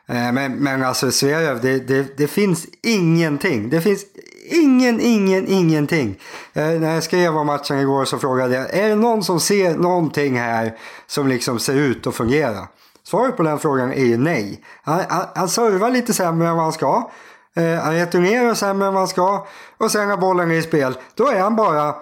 Eh, 0.08 0.32
men, 0.32 0.56
men 0.56 0.84
alltså 0.84 1.12
Sverige, 1.12 1.54
det, 1.54 1.80
det, 1.80 2.18
det, 2.18 2.28
finns 2.28 2.66
ingenting. 2.84 3.70
Det 3.70 3.82
finns 3.82 4.06
ingen, 4.52 5.02
ingen, 5.02 5.48
ingenting. 5.48 6.20
Eh, 6.54 6.64
när 6.64 6.94
jag 6.94 7.04
skrev 7.04 7.38
om 7.38 7.48
matchen 7.48 7.80
igår 7.80 8.06
så 8.06 8.20
frågade 8.20 8.56
jag, 8.56 8.74
är 8.74 8.90
det 8.90 8.96
någon 8.96 9.24
som 9.24 9.40
ser 9.40 9.78
någonting 9.78 10.40
här 10.40 10.78
som 11.08 11.28
liksom 11.28 11.60
ser 11.60 11.76
ut 11.76 12.08
att 12.08 12.16
fungera? 12.16 12.68
Svaret 13.10 13.38
på 13.38 13.44
den 13.44 13.60
frågan 13.60 13.94
är 13.94 14.06
ju 14.06 14.18
nej. 14.18 14.64
Han, 14.84 15.02
han, 15.10 15.26
han 15.36 15.50
servar 15.50 15.90
lite 15.90 16.14
sämre 16.14 16.48
än 16.48 16.56
vad 16.56 16.64
han 16.64 16.74
ska. 16.74 17.10
Eh, 17.56 17.80
han 17.84 17.94
returnerar 17.94 18.54
sämre 18.54 18.88
än 18.88 18.94
vad 18.94 19.02
han 19.02 19.08
ska. 19.08 19.48
Och 19.78 19.92
sen 19.92 20.08
när 20.08 20.18
bollen 20.18 20.52
är 20.52 20.56
i 20.56 20.62
spel, 20.62 20.98
då 21.16 21.28
är 21.28 21.40
han 21.40 21.56
bara 21.56 21.96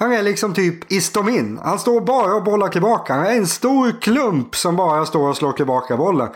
han 0.00 0.12
är 0.12 0.22
liksom 0.22 0.54
typ 0.54 0.92
Istomin. 0.92 1.60
Han 1.64 1.78
står 1.78 2.00
bara 2.00 2.34
och 2.34 2.44
bollar 2.44 2.68
tillbaka. 2.68 3.14
Han 3.14 3.26
är 3.26 3.36
en 3.36 3.46
stor 3.46 4.00
klump 4.00 4.56
som 4.56 4.76
bara 4.76 5.06
står 5.06 5.28
och 5.28 5.36
slår 5.36 5.52
tillbaka 5.52 5.96
bollen. 5.96 6.28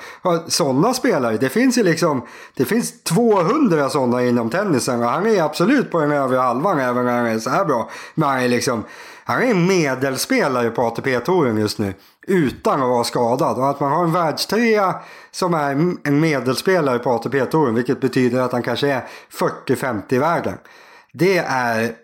Sådana 0.46 0.94
spelare, 0.94 1.36
det 1.36 1.48
finns 1.48 1.78
ju 1.78 1.82
liksom, 1.82 2.22
det 2.54 2.64
finns 2.64 3.02
200 3.02 3.90
sådana 3.90 4.24
inom 4.24 4.50
tennisen. 4.50 5.02
Och 5.02 5.08
han 5.08 5.26
är 5.26 5.42
absolut 5.42 5.90
på 5.90 6.00
den 6.00 6.12
övre 6.12 6.38
halvan 6.38 6.78
även 6.78 7.04
när 7.04 7.16
han 7.16 7.26
är 7.26 7.38
så 7.38 7.50
här 7.50 7.64
bra. 7.64 7.90
Men 8.14 8.28
han 8.28 8.38
är 8.38 8.48
liksom, 8.48 8.84
han 9.24 9.42
är 9.42 9.46
en 9.46 9.66
medelspelare 9.66 10.70
på 10.70 10.82
ATP-touren 10.82 11.58
just 11.58 11.78
nu. 11.78 11.94
Utan 12.26 12.82
att 12.82 12.88
vara 12.88 13.04
skadad. 13.04 13.58
Och 13.58 13.70
att 13.70 13.80
man 13.80 13.92
har 13.92 14.04
en 14.04 14.12
världstrea 14.12 14.94
som 15.30 15.54
är 15.54 15.70
en 16.04 16.20
medelspelare 16.20 16.98
på 16.98 17.10
ATP-touren. 17.10 17.74
Vilket 17.74 18.00
betyder 18.00 18.40
att 18.40 18.52
han 18.52 18.62
kanske 18.62 18.88
är 18.88 19.04
40-50 19.66 20.02
i 20.08 20.18
världen. 20.18 20.58
Det 21.12 21.38
är 21.38 22.03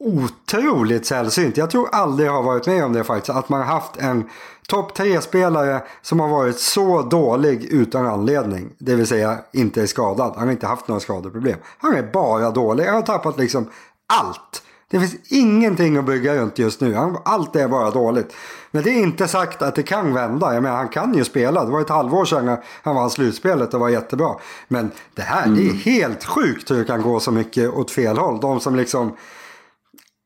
otroligt 0.00 1.06
sällsynt. 1.06 1.56
Jag 1.56 1.70
tror 1.70 1.88
aldrig 1.92 2.28
jag 2.28 2.32
har 2.32 2.42
varit 2.42 2.66
med 2.66 2.84
om 2.84 2.92
det 2.92 3.04
faktiskt. 3.04 3.38
Att 3.38 3.48
man 3.48 3.60
har 3.60 3.66
haft 3.66 3.96
en 3.96 4.24
topp 4.68 4.94
tre-spelare 4.94 5.82
som 6.02 6.20
har 6.20 6.28
varit 6.28 6.58
så 6.58 7.02
dålig 7.02 7.64
utan 7.64 8.06
anledning. 8.06 8.70
Det 8.78 8.94
vill 8.94 9.06
säga 9.06 9.38
inte 9.52 9.82
är 9.82 9.86
skadad. 9.86 10.32
Han 10.36 10.44
har 10.44 10.52
inte 10.52 10.66
haft 10.66 10.88
några 10.88 11.00
skadeproblem. 11.00 11.56
Han 11.78 11.94
är 11.94 12.02
bara 12.02 12.50
dålig. 12.50 12.84
Han 12.84 12.94
har 12.94 13.02
tappat 13.02 13.38
liksom 13.38 13.70
allt. 14.06 14.62
Det 14.90 15.00
finns 15.00 15.14
ingenting 15.28 15.96
att 15.96 16.04
bygga 16.04 16.34
runt 16.34 16.58
just 16.58 16.80
nu. 16.80 16.96
Allt 17.24 17.56
är 17.56 17.68
bara 17.68 17.90
dåligt. 17.90 18.34
Men 18.70 18.82
det 18.82 18.90
är 18.90 19.02
inte 19.02 19.28
sagt 19.28 19.62
att 19.62 19.74
det 19.74 19.82
kan 19.82 20.14
vända. 20.14 20.54
Jag 20.54 20.62
menar, 20.62 20.76
han 20.76 20.88
kan 20.88 21.14
ju 21.14 21.24
spela. 21.24 21.64
Det 21.64 21.70
var 21.70 21.80
ett 21.80 21.88
halvår 21.88 22.24
sedan 22.24 22.56
han 22.82 22.94
vann 22.94 23.10
slutspelet 23.10 23.74
och 23.74 23.80
var 23.80 23.88
jättebra. 23.88 24.34
Men 24.68 24.90
det 25.14 25.22
här, 25.22 25.44
mm. 25.44 25.56
det 25.56 25.62
är 25.62 25.70
mm. 25.70 25.78
helt 25.78 26.24
sjukt 26.24 26.70
hur 26.70 26.76
det 26.76 26.84
kan 26.84 27.02
gå 27.02 27.20
så 27.20 27.30
mycket 27.30 27.70
åt 27.70 27.90
fel 27.90 28.18
håll. 28.18 28.40
De 28.40 28.60
som 28.60 28.76
liksom 28.76 29.12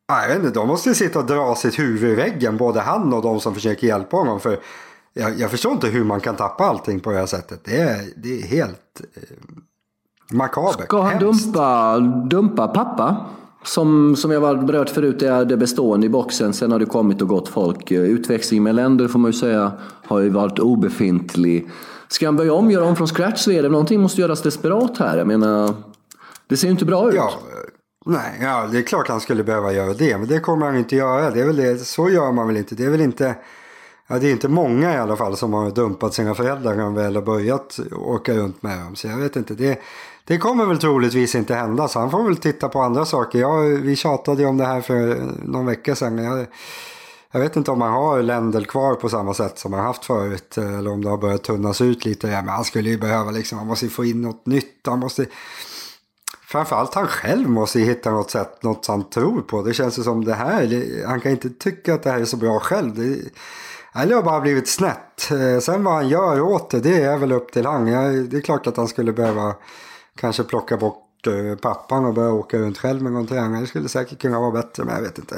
jag 0.06 0.28
vet 0.28 0.44
inte, 0.44 0.50
de 0.50 0.68
måste 0.68 0.94
sitta 0.94 1.18
och 1.18 1.26
dra 1.26 1.54
sitt 1.54 1.78
huvud 1.78 2.10
i 2.10 2.14
väggen, 2.14 2.56
både 2.56 2.80
han 2.80 3.12
och 3.12 3.22
de 3.22 3.40
som 3.40 3.54
försöker 3.54 3.86
hjälpa 3.86 4.16
honom. 4.16 4.40
För 4.40 4.58
jag, 5.12 5.38
jag 5.38 5.50
förstår 5.50 5.72
inte 5.72 5.86
hur 5.86 6.04
man 6.04 6.20
kan 6.20 6.36
tappa 6.36 6.64
allting 6.64 7.00
på 7.00 7.10
det 7.10 7.18
här 7.18 7.26
sättet. 7.26 7.60
Det 7.64 7.76
är, 7.76 8.00
det 8.16 8.40
är 8.40 8.42
helt 8.42 9.00
eh, 9.14 9.22
makabert. 10.30 10.84
Ska 10.84 11.02
han 11.02 11.18
dumpa, 11.18 11.98
dumpa 12.30 12.68
pappa? 12.68 13.26
Som, 13.64 14.16
som 14.16 14.30
jag 14.30 14.40
var 14.40 14.54
berört 14.54 14.90
förut, 14.90 15.20
det 15.20 15.28
är 15.28 15.44
det 15.44 15.56
bestående 15.56 16.06
i 16.06 16.10
boxen. 16.10 16.52
Sen 16.52 16.72
har 16.72 16.78
det 16.78 16.86
kommit 16.86 17.22
och 17.22 17.28
gått 17.28 17.48
folk. 17.48 17.92
Utväxling 17.92 18.62
med 18.62 18.74
länder 18.74 19.08
får 19.08 19.18
man 19.18 19.30
ju 19.30 19.38
säga 19.38 19.72
har 20.06 20.20
ju 20.20 20.28
varit 20.28 20.58
obefintlig. 20.58 21.70
Ska 22.08 22.26
han 22.26 22.36
börja 22.36 22.52
om, 22.52 22.70
göra 22.70 22.84
om 22.84 22.96
från 22.96 23.06
scratch 23.06 23.40
så 23.40 23.50
är 23.50 23.62
det 23.62 23.68
någonting 23.68 24.00
måste 24.00 24.20
göras 24.20 24.42
desperat 24.42 24.98
här. 24.98 25.18
Jag 25.18 25.26
menar, 25.26 25.74
det 26.46 26.56
ser 26.56 26.66
ju 26.66 26.70
inte 26.70 26.84
bra 26.84 27.08
ut. 27.08 27.14
Ja, 27.14 27.30
Nej, 28.06 28.38
ja, 28.40 28.66
det 28.72 28.78
är 28.78 28.82
klart 28.82 29.08
han 29.08 29.20
skulle 29.20 29.44
behöva 29.44 29.72
göra 29.72 29.94
det. 29.94 30.18
Men 30.18 30.28
det 30.28 30.40
kommer 30.40 30.66
han 30.66 30.76
inte 30.76 30.96
göra. 30.96 31.30
Det 31.30 31.40
är 31.40 31.46
väl 31.46 31.56
det. 31.56 31.78
Så 31.78 32.10
gör 32.10 32.32
man 32.32 32.46
väl 32.46 32.56
inte. 32.56 32.74
Det 32.74 32.84
är 32.84 32.90
väl 32.90 33.00
inte... 33.00 33.34
Ja, 34.06 34.18
det 34.18 34.28
är 34.28 34.32
inte 34.32 34.48
många 34.48 34.94
i 34.94 34.96
alla 34.96 35.16
fall 35.16 35.36
som 35.36 35.52
har 35.52 35.70
dumpat 35.70 36.14
sina 36.14 36.34
föräldrar 36.34 36.74
när 36.74 36.82
de 36.82 36.94
väl 36.94 37.14
har 37.14 37.22
börjat 37.22 37.80
åka 37.92 38.34
runt 38.34 38.62
med 38.62 38.78
dem. 38.78 38.96
Så 38.96 39.06
jag 39.06 39.16
vet 39.16 39.36
inte. 39.36 39.54
Det, 39.54 39.80
det 40.24 40.38
kommer 40.38 40.66
väl 40.66 40.78
troligtvis 40.78 41.34
inte 41.34 41.54
hända. 41.54 41.88
Så 41.88 41.98
han 41.98 42.10
får 42.10 42.24
väl 42.24 42.36
titta 42.36 42.68
på 42.68 42.80
andra 42.80 43.04
saker. 43.04 43.38
Jag, 43.38 43.62
vi 43.62 43.96
tjatade 43.96 44.42
ju 44.42 44.48
om 44.48 44.56
det 44.56 44.64
här 44.64 44.80
för 44.80 45.22
någon 45.44 45.66
vecka 45.66 45.94
sedan. 45.94 46.18
Jag, 46.18 46.46
jag 47.30 47.40
vet 47.40 47.56
inte 47.56 47.70
om 47.70 47.78
man 47.78 47.92
har 47.92 48.22
Lendl 48.22 48.64
kvar 48.64 48.94
på 48.94 49.08
samma 49.08 49.34
sätt 49.34 49.58
som 49.58 49.70
man 49.70 49.80
haft 49.80 50.04
förut. 50.04 50.58
Eller 50.58 50.90
om 50.90 51.04
det 51.04 51.10
har 51.10 51.18
börjat 51.18 51.42
tunnas 51.42 51.80
ut 51.80 52.04
lite. 52.04 52.26
Men 52.26 52.48
han 52.48 52.64
skulle 52.64 52.90
ju 52.90 52.98
behöva 52.98 53.30
liksom. 53.30 53.58
Han 53.58 53.66
måste 53.66 53.88
få 53.88 54.04
in 54.04 54.22
något 54.22 54.46
nytt. 54.46 54.86
Han 54.86 54.98
måste 54.98 55.26
framförallt 56.54 56.94
han 56.94 57.06
själv 57.06 57.48
måste 57.48 57.80
hitta 57.80 58.10
något 58.10 58.30
sätt, 58.30 58.62
något 58.62 58.86
han 58.86 59.10
tror 59.10 59.40
på. 59.40 59.62
Det 59.62 59.74
känns 59.74 59.98
ju 59.98 60.02
som 60.02 60.24
det 60.24 60.34
här, 60.34 61.06
han 61.06 61.20
kan 61.20 61.32
inte 61.32 61.50
tycka 61.50 61.94
att 61.94 62.02
det 62.02 62.10
här 62.10 62.20
är 62.20 62.24
så 62.24 62.36
bra 62.36 62.60
själv. 62.60 62.94
Det, 62.94 63.18
eller 63.94 64.14
har 64.14 64.22
bara 64.22 64.40
blivit 64.40 64.68
snett. 64.68 65.30
Eh, 65.30 65.60
sen 65.60 65.84
vad 65.84 65.94
han 65.94 66.08
gör 66.08 66.40
åt 66.40 66.70
det, 66.70 66.80
det 66.80 67.02
är 67.02 67.18
väl 67.18 67.32
upp 67.32 67.52
till 67.52 67.66
han. 67.66 67.84
Det 67.84 68.36
är 68.36 68.40
klart 68.40 68.66
att 68.66 68.76
han 68.76 68.88
skulle 68.88 69.12
behöva 69.12 69.54
kanske 70.16 70.44
plocka 70.44 70.76
bort 70.76 71.26
eh, 71.26 71.58
pappan 71.60 72.04
och 72.04 72.14
börja 72.14 72.32
åka 72.32 72.58
runt 72.58 72.78
själv 72.78 73.02
med 73.02 73.12
någon 73.12 73.26
tränare. 73.26 73.60
Det 73.60 73.66
skulle 73.66 73.88
säkert 73.88 74.20
kunna 74.20 74.40
vara 74.40 74.50
bättre, 74.50 74.84
men 74.84 74.94
jag 74.94 75.02
vet 75.02 75.18
inte. 75.18 75.36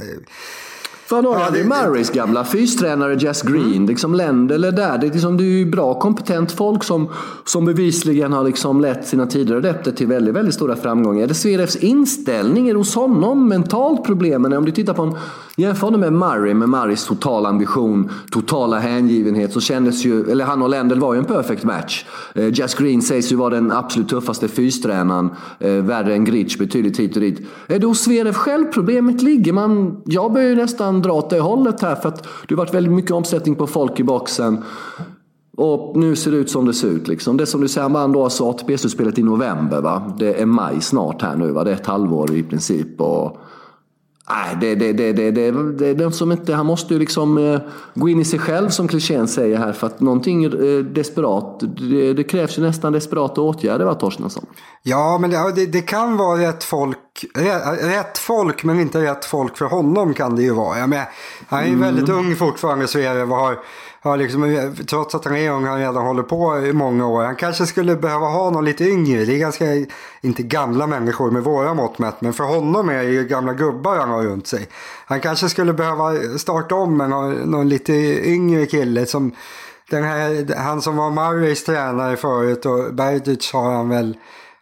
Fan 1.08 1.24
har 1.24 1.40
ja, 1.40 1.50
det 1.52 1.60
är 1.60 1.64
Murrays 1.64 2.10
gamla 2.10 2.44
fystränare 2.44 3.14
Jess 3.14 3.42
Green, 3.42 3.72
mm. 3.72 3.86
liksom 3.86 4.14
Lendl 4.14 4.64
är 4.64 4.72
där. 4.72 4.98
Det 4.98 5.06
är, 5.06 5.12
liksom, 5.12 5.36
det 5.36 5.44
är 5.44 5.58
ju 5.58 5.66
bra 5.66 5.94
kompetent 5.94 6.52
folk 6.52 6.84
som, 6.84 7.08
som 7.44 7.64
bevisligen 7.64 8.32
har 8.32 8.44
liksom 8.44 8.80
lett 8.80 9.06
sina 9.06 9.26
tidigare 9.26 9.58
adepter 9.58 9.92
till 9.92 10.06
väldigt, 10.06 10.34
väldigt 10.34 10.54
stora 10.54 10.76
framgångar. 10.76 11.22
Är 11.22 11.26
det 11.26 11.34
Zverevs 11.34 11.76
inställning? 11.76 12.68
Är 12.68 12.72
det 12.72 12.78
hos 12.78 12.94
honom 12.94 13.48
mentalt 13.48 14.04
problemen? 14.04 14.52
Om 14.52 14.64
du 14.64 14.72
tittar 14.72 14.94
på 14.94 15.02
en, 15.02 15.14
jämför 15.56 15.86
honom 15.86 16.00
med 16.00 16.12
Murray, 16.12 16.54
med 16.54 16.68
Murrays 16.68 17.06
totala 17.06 17.48
ambition, 17.48 18.10
totala 18.30 18.78
hängivenhet, 18.78 19.52
så 19.52 19.60
kändes 19.60 20.04
ju, 20.04 20.30
eller 20.30 20.44
han 20.44 20.62
och 20.62 20.68
Lendl 20.68 20.98
var 20.98 21.14
ju 21.14 21.18
en 21.18 21.24
perfect 21.24 21.64
match. 21.64 22.04
Eh, 22.34 22.58
Jess 22.58 22.74
Green 22.74 23.02
sägs 23.02 23.32
ju 23.32 23.36
vara 23.36 23.54
den 23.54 23.72
absolut 23.72 24.08
tuffaste 24.08 24.48
fystränaren, 24.48 25.30
eh, 25.58 25.72
värre 25.72 26.14
än 26.14 26.24
Gritsch 26.24 26.58
betydligt 26.58 26.98
hit 26.98 27.16
och 27.16 27.22
dit. 27.22 27.40
Är 27.66 27.78
det 27.78 27.86
hos 27.86 28.00
Zverev 28.00 28.34
själv 28.34 28.64
problemet 28.64 29.22
ligger? 29.22 29.52
Man, 29.52 30.02
jag 30.04 30.32
börjar 30.32 30.48
ju 30.48 30.56
nästan 30.56 30.95
kan 30.96 31.02
dra 31.02 31.12
åt 31.12 31.30
det 31.30 31.40
hållet 31.40 31.80
här 31.80 31.94
för 31.94 32.08
att 32.08 32.22
det 32.48 32.54
har 32.54 32.56
varit 32.56 32.74
väldigt 32.74 32.92
mycket 32.92 33.10
omsättning 33.10 33.54
på 33.54 33.66
folk 33.66 34.00
i 34.00 34.04
boxen. 34.04 34.64
Och 35.56 35.96
nu 35.96 36.16
ser 36.16 36.30
det 36.30 36.36
ut 36.36 36.50
som 36.50 36.66
det 36.66 36.74
ser 36.74 36.88
ut. 36.88 37.08
Liksom. 37.08 37.36
Det 37.36 37.46
som 37.46 37.60
du 37.60 37.68
säger, 37.68 37.82
han 37.82 37.92
vann 37.92 38.12
då 38.12 38.24
alltså 38.24 38.50
ATP-slutspelet 38.50 39.18
i 39.18 39.22
november. 39.22 39.80
Va? 39.80 40.14
Det 40.18 40.40
är 40.40 40.46
maj 40.46 40.80
snart 40.80 41.22
här 41.22 41.36
nu. 41.36 41.52
Va? 41.52 41.64
Det 41.64 41.70
är 41.70 41.74
ett 41.74 41.86
halvår 41.86 42.34
i 42.34 42.42
princip. 42.42 43.00
Och 43.00 43.38
Nej, 44.28 44.56
det, 44.60 44.74
det, 44.74 44.92
det, 44.92 45.12
det, 45.12 45.30
det, 45.30 45.72
det, 45.72 45.94
det, 45.94 46.12
som 46.12 46.32
inte, 46.32 46.54
han 46.54 46.66
måste 46.66 46.94
ju 46.94 47.00
liksom 47.00 47.38
eh, 47.38 47.60
gå 47.94 48.08
in 48.08 48.20
i 48.20 48.24
sig 48.24 48.38
själv 48.38 48.68
som 48.68 48.88
klichén 48.88 49.28
säger 49.28 49.58
här 49.58 49.72
för 49.72 49.86
att 49.86 50.00
någonting 50.00 50.44
eh, 50.44 50.84
desperat, 50.84 51.62
det, 51.90 52.12
det 52.12 52.24
krävs 52.24 52.58
ju 52.58 52.62
nästan 52.62 52.92
desperata 52.92 53.40
åtgärder 53.40 53.84
va 53.84 53.94
Torstensson? 53.94 54.46
Ja, 54.82 55.18
men 55.20 55.30
det, 55.30 55.66
det, 55.66 55.82
kan 55.82 56.16
vara 56.16 56.48
rätt 56.48 56.64
folk, 56.64 56.98
rätt, 57.80 58.18
folk 58.18 58.64
men 58.64 58.80
inte 58.80 59.02
rätt 59.02 59.24
folk 59.24 59.56
för 59.56 59.64
honom 59.64 60.14
kan 60.14 60.36
det 60.36 60.42
ju 60.42 60.50
vara. 60.50 60.78
Jag 60.78 60.88
menar, 60.88 61.08
han 61.48 61.60
är 61.60 61.64
ju 61.64 61.72
mm. 61.72 61.80
väldigt 61.80 62.08
ung 62.08 62.36
fortfarande 62.36 62.84
och 62.84 63.36
har 63.36 63.58
har 64.06 64.16
liksom, 64.16 64.74
trots 64.86 65.14
att 65.14 65.24
han 65.24 65.36
är 65.36 65.50
ung, 65.50 65.64
han 65.64 65.78
redan 65.78 66.06
håller 66.06 66.22
på 66.22 66.58
i 66.66 66.72
många 66.72 67.06
år. 67.06 67.24
Han 67.24 67.36
kanske 67.36 67.66
skulle 67.66 67.96
behöva 67.96 68.26
ha 68.26 68.50
någon 68.50 68.64
lite 68.64 68.84
yngre. 68.84 69.24
Det 69.24 69.34
är 69.34 69.38
ganska, 69.38 69.64
inte 70.20 70.42
gamla 70.42 70.86
människor 70.86 71.30
med 71.30 71.42
våra 71.42 71.74
mått 71.74 71.98
mätt, 71.98 72.20
men 72.20 72.32
för 72.32 72.44
honom 72.44 72.88
är 72.88 73.02
det 73.02 73.10
ju 73.10 73.24
gamla 73.24 73.54
gubbar 73.54 73.96
han 73.96 74.10
har 74.10 74.22
runt 74.22 74.46
sig. 74.46 74.68
Han 75.06 75.20
kanske 75.20 75.48
skulle 75.48 75.72
behöva 75.72 76.12
starta 76.38 76.74
om 76.74 76.96
med 76.96 77.10
någon, 77.10 77.32
någon 77.32 77.68
lite 77.68 77.92
yngre 78.28 78.66
kille 78.66 79.06
som 79.06 79.32
den 79.90 80.04
här, 80.04 80.54
han 80.56 80.82
som 80.82 80.96
var 80.96 81.10
Murrays 81.10 81.64
tränare 81.64 82.16
förut 82.16 82.66
och 82.66 82.94
Berdic 82.94 83.52
har 83.52 83.72
han 83.72 83.88
väl 83.88 84.16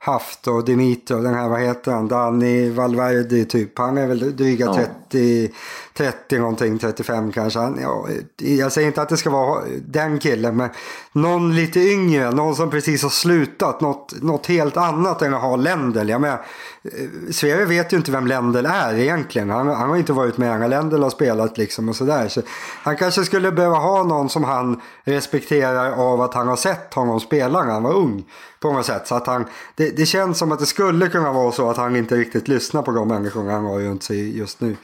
haft 0.04 0.46
och 0.46 0.64
Dimitro, 0.64 1.20
den 1.20 1.34
här 1.34 1.48
vad 1.48 1.60
heter 1.60 1.92
han, 1.92 2.08
Dani 2.08 2.70
Valverde 2.70 3.44
typ. 3.44 3.78
Han 3.78 3.98
är 3.98 4.06
väl 4.06 4.36
dryga 4.36 4.66
ja. 4.66 4.74
30, 4.74 5.50
30 5.96 6.38
någonting, 6.38 6.78
35 6.78 7.32
kanske. 7.32 7.58
Han, 7.58 7.78
ja, 7.82 8.08
jag 8.36 8.72
säger 8.72 8.88
inte 8.88 9.02
att 9.02 9.08
det 9.08 9.16
ska 9.16 9.30
vara 9.30 9.64
den 9.86 10.18
killen, 10.18 10.56
men 10.56 10.70
någon 11.12 11.56
lite 11.56 11.80
yngre, 11.80 12.30
någon 12.30 12.56
som 12.56 12.70
precis 12.70 13.02
har 13.02 13.10
slutat, 13.10 13.80
något, 13.80 14.22
något 14.22 14.46
helt 14.46 14.76
annat 14.76 15.22
än 15.22 15.34
att 15.34 15.40
ha 15.40 15.56
Lendl. 15.56 16.08
Jag 16.08 16.20
menar, 16.20 16.44
eh, 16.82 17.30
Sverige 17.32 17.64
vet 17.64 17.92
ju 17.92 17.96
inte 17.96 18.10
vem 18.10 18.26
Lendl 18.26 18.66
är 18.66 18.94
egentligen. 18.94 19.50
Han, 19.50 19.68
han 19.68 19.90
har 19.90 19.96
inte 19.96 20.12
varit 20.12 20.38
med 20.38 20.60
när 20.60 20.68
Lendl 20.68 21.02
har 21.02 21.10
spelat 21.10 21.58
liksom 21.58 21.88
och 21.88 21.96
sådär. 21.96 22.28
Så 22.28 22.42
han 22.82 22.96
kanske 22.96 23.24
skulle 23.24 23.52
behöva 23.52 23.76
ha 23.76 24.02
någon 24.02 24.28
som 24.28 24.44
han 24.44 24.80
respekterar 25.04 25.92
av 25.92 26.20
att 26.20 26.34
han 26.34 26.48
har 26.48 26.56
sett 26.56 26.94
honom 26.94 27.20
spela 27.20 27.64
när 27.64 27.72
han 27.72 27.82
var 27.82 27.94
ung. 27.94 28.24
På 28.60 28.72
något 28.72 28.86
sätt. 28.86 29.06
Så 29.06 29.14
att 29.14 29.26
han, 29.26 29.44
det, 29.74 29.90
det 29.90 30.06
känns 30.06 30.38
som 30.38 30.52
att 30.52 30.58
det 30.58 30.66
skulle 30.66 31.08
kunna 31.08 31.32
vara 31.32 31.52
så 31.52 31.70
att 31.70 31.76
han 31.76 31.96
inte 31.96 32.16
riktigt 32.16 32.48
lyssnar 32.48 32.82
på 32.82 32.90
de 32.90 33.08
människorna 33.08 33.52
han 33.52 33.64
har 33.64 33.80
runt 33.80 34.02
sig 34.02 34.38
just 34.38 34.60
nu. 34.60 34.76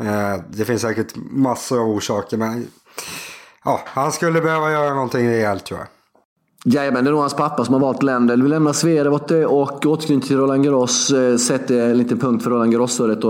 Eh, 0.00 0.40
det 0.48 0.64
finns 0.64 0.82
säkert 0.82 1.12
massor 1.30 1.80
av 1.80 1.88
orsaker 1.88 2.36
men 2.36 2.66
ja, 3.64 3.80
han 3.84 4.12
skulle 4.12 4.40
behöva 4.40 4.72
göra 4.72 4.94
någonting 4.94 5.28
rejält 5.28 5.64
tror 5.64 5.80
jag. 5.80 5.88
Jajamän, 6.64 7.04
det 7.04 7.10
är 7.10 7.12
nog 7.12 7.20
hans 7.20 7.36
pappa 7.36 7.64
som 7.64 7.74
har 7.74 7.80
valt 7.80 8.02
länder. 8.02 8.36
Vi 8.36 8.48
lämnar 8.48 8.72
Sverige 8.72 9.04
eh, 9.04 9.44
och 9.44 9.86
återknyter 9.86 10.26
till 10.26 10.36
Roland 10.36 10.64
Garros. 10.64 11.10
Eh, 11.10 11.36
sätter 11.36 11.90
en 11.90 11.98
liten 11.98 12.18
punkt 12.18 12.42
för 12.42 12.50
Roland 12.50 12.72
Garros-året. 12.72 13.20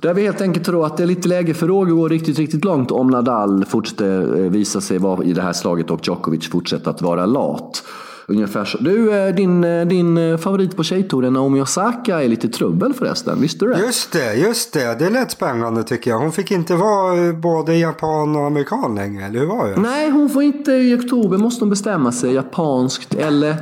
Där 0.00 0.14
vi 0.14 0.22
helt 0.22 0.40
enkelt 0.40 0.66
tror 0.66 0.86
att 0.86 0.96
det 0.96 1.02
är 1.02 1.06
lite 1.06 1.28
läge 1.28 1.54
för 1.54 1.66
Roger 1.66 1.94
gå 1.94 2.08
riktigt, 2.08 2.38
riktigt 2.38 2.64
långt 2.64 2.90
om 2.90 3.06
Nadal 3.06 3.64
fortsätter 3.64 4.20
visa 4.48 4.80
sig 4.80 4.98
vara 4.98 5.24
i 5.24 5.32
det 5.32 5.42
här 5.42 5.52
slaget 5.52 5.90
och 5.90 6.00
Djokovic 6.02 6.50
fortsätter 6.50 6.90
att 6.90 7.02
vara 7.02 7.26
lat. 7.26 7.82
Ungefär 8.30 8.64
så. 8.64 8.78
Du, 8.78 9.18
eh, 9.18 9.34
din, 9.34 9.64
eh, 9.64 9.86
din 9.86 10.18
eh, 10.18 10.36
favorit 10.36 10.76
på 10.76 10.82
tjejtouren, 10.82 11.32
Naomi 11.32 11.60
Osaka, 11.60 12.22
är 12.22 12.28
lite 12.28 12.48
trubbel 12.48 12.94
förresten. 12.94 13.40
Visste 13.40 13.64
du 13.64 13.72
det? 13.72 13.80
Just 13.80 14.12
det, 14.12 14.34
just 14.34 14.72
det. 14.72 14.98
Det 14.98 15.10
lät 15.10 15.30
spännande 15.30 15.82
tycker 15.82 16.10
jag. 16.10 16.18
Hon 16.18 16.32
fick 16.32 16.50
inte 16.50 16.74
vara 16.74 17.32
både 17.32 17.76
japan 17.76 18.36
och 18.36 18.46
amerikan 18.46 18.94
längre, 18.94 19.24
eller 19.24 19.40
hur 19.40 19.46
var 19.46 19.68
det? 19.68 19.80
Nej, 19.80 20.10
hon 20.10 20.30
får 20.30 20.42
inte 20.42 20.72
i 20.72 20.94
oktober, 20.94 21.38
måste 21.38 21.64
hon 21.64 21.70
bestämma 21.70 22.12
sig, 22.12 22.34
japanskt 22.34 23.14
eller 23.14 23.56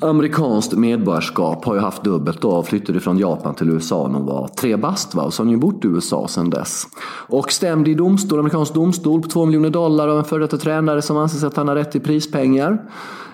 amerikanskt 0.00 0.72
medborgarskap. 0.72 1.64
Har 1.64 1.74
ju 1.74 1.80
haft 1.80 2.04
dubbelt 2.04 2.40
då, 2.40 2.62
flyttade 2.62 3.00
från 3.00 3.18
Japan 3.18 3.54
till 3.54 3.70
USA 3.70 4.08
när 4.08 4.14
hon 4.14 4.26
var 4.26 4.48
tre 4.48 4.76
bast. 4.76 5.14
Va? 5.14 5.22
Och 5.22 5.34
så 5.34 5.42
har 5.42 5.44
hon 5.44 5.52
ju 5.52 5.60
bott 5.60 5.84
i 5.84 5.88
USA 5.88 6.28
sedan 6.28 6.50
dess. 6.50 6.84
Och 7.28 7.52
stämd 7.52 7.88
i 7.88 7.94
domstol, 7.94 8.38
amerikansk 8.38 8.74
domstol 8.74 9.22
på 9.22 9.28
två 9.28 9.46
miljoner 9.46 9.70
dollar 9.70 10.08
av 10.08 10.18
en 10.18 10.24
före 10.24 10.42
detta 10.42 10.56
tränare 10.56 11.02
som 11.02 11.16
anser 11.16 11.46
att 11.46 11.56
han 11.56 11.68
har 11.68 11.74
rätt 11.74 11.92
till 11.92 12.00
prispengar. 12.00 12.90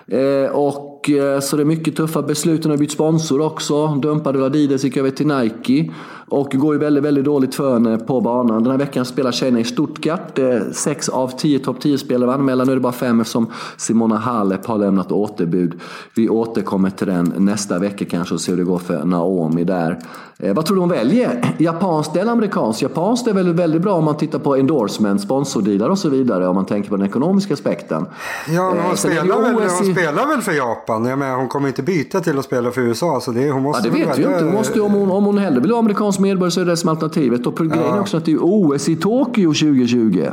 Eh, 0.07 0.49
och, 0.51 0.94
eh, 1.09 1.39
så 1.39 1.55
det 1.55 1.63
är 1.63 1.65
mycket 1.65 1.95
tuffa 1.95 2.21
beslut. 2.21 2.63
Han 2.63 2.71
har 2.71 2.77
bytt 2.77 2.91
sponsor 2.91 3.41
också. 3.41 3.87
Dumpade 3.87 4.45
Adidas, 4.45 4.83
gick 4.83 4.97
över 4.97 5.09
till 5.09 5.27
Nike. 5.27 5.93
Och 6.27 6.51
går 6.51 6.73
ju 6.73 6.79
väldigt, 6.79 7.03
väldigt 7.03 7.25
dåligt 7.25 7.55
för 7.55 7.73
henne 7.73 7.97
på 7.97 8.21
banan. 8.21 8.63
Den 8.63 8.71
här 8.71 8.79
veckan 8.79 9.05
spelar 9.05 9.31
tjejerna 9.31 9.59
i 9.59 9.63
Stuttgart. 9.63 10.39
Sex 10.71 11.09
av 11.09 11.37
tio 11.37 11.59
topp 11.59 11.77
10-spelare 11.83 12.27
var 12.27 12.33
anmälda. 12.33 12.65
Nu 12.65 12.71
är 12.71 12.75
det 12.75 12.81
bara 12.81 12.93
fem 12.93 13.19
eftersom 13.19 13.51
Simona 13.77 14.17
Halep 14.17 14.65
har 14.65 14.77
lämnat 14.77 15.11
återbud. 15.11 15.79
Vi 16.15 16.29
återkommer 16.29 16.89
till 16.89 17.07
den 17.07 17.33
nästa 17.37 17.79
vecka 17.79 18.05
kanske 18.05 18.33
och 18.33 18.41
ser 18.41 18.51
hur 18.51 18.57
det 18.57 18.63
går 18.63 18.79
för 18.79 19.03
Naomi 19.03 19.63
där. 19.63 19.99
Eh, 20.39 20.53
vad 20.53 20.65
tror 20.65 20.75
du 20.75 20.81
hon 20.81 20.89
väljer? 20.89 21.55
Japanskt 21.57 22.15
eller 22.15 22.31
amerikanskt? 22.31 22.81
Japanskt 22.81 23.27
är 23.27 23.33
väl 23.33 23.53
väldigt 23.53 23.81
bra 23.81 23.93
om 23.93 24.03
man 24.03 24.17
tittar 24.17 24.39
på 24.39 24.55
endorsement, 24.55 25.21
sponsordealar 25.21 25.89
och 25.89 25.99
så 25.99 26.09
vidare. 26.09 26.47
Om 26.47 26.55
man 26.55 26.65
tänker 26.65 26.89
på 26.89 26.97
den 26.97 27.05
ekonomiska 27.05 27.53
aspekten. 27.53 28.05
Ja, 28.47 28.69
men 28.69 28.81
hon, 28.81 28.91
eh, 28.91 28.95
spelar, 28.95 29.41
väl, 29.41 29.53
hon 29.53 29.93
spelar 29.93 30.27
väl 30.27 30.41
för 30.41 30.51
Japan? 30.51 30.94
Jag 31.03 31.19
menar, 31.19 31.35
hon 31.35 31.47
kommer 31.47 31.67
inte 31.67 31.83
byta 31.83 32.19
till 32.19 32.39
att 32.39 32.45
spela 32.45 32.71
för 32.71 32.81
USA. 32.81 33.21
Så 33.21 33.31
det, 33.31 33.51
hon 33.51 33.63
måste 33.63 33.87
ja, 33.87 33.93
det 33.93 34.05
vet 34.05 34.17
vi 34.17 34.21
ju 34.21 34.27
inte. 34.27 34.43
Hon 34.43 34.53
måste, 34.53 34.81
om, 34.81 34.91
hon, 34.91 35.11
om 35.11 35.25
hon 35.25 35.37
hellre 35.37 35.59
vill 35.59 35.71
ha 35.71 35.79
amerikansk 35.79 36.19
medborgare 36.19 36.51
så 36.51 36.61
är 36.61 36.65
det 36.65 36.77
som 36.77 36.89
alternativet. 36.89 37.45
Och 37.45 37.57
grejen 37.57 37.93
är 37.93 37.99
också 37.99 38.17
att 38.17 38.25
det 38.25 38.31
är 38.31 38.39
OS 38.41 38.89
i 38.89 38.95
Tokyo 38.95 39.53
2020. 39.53 40.29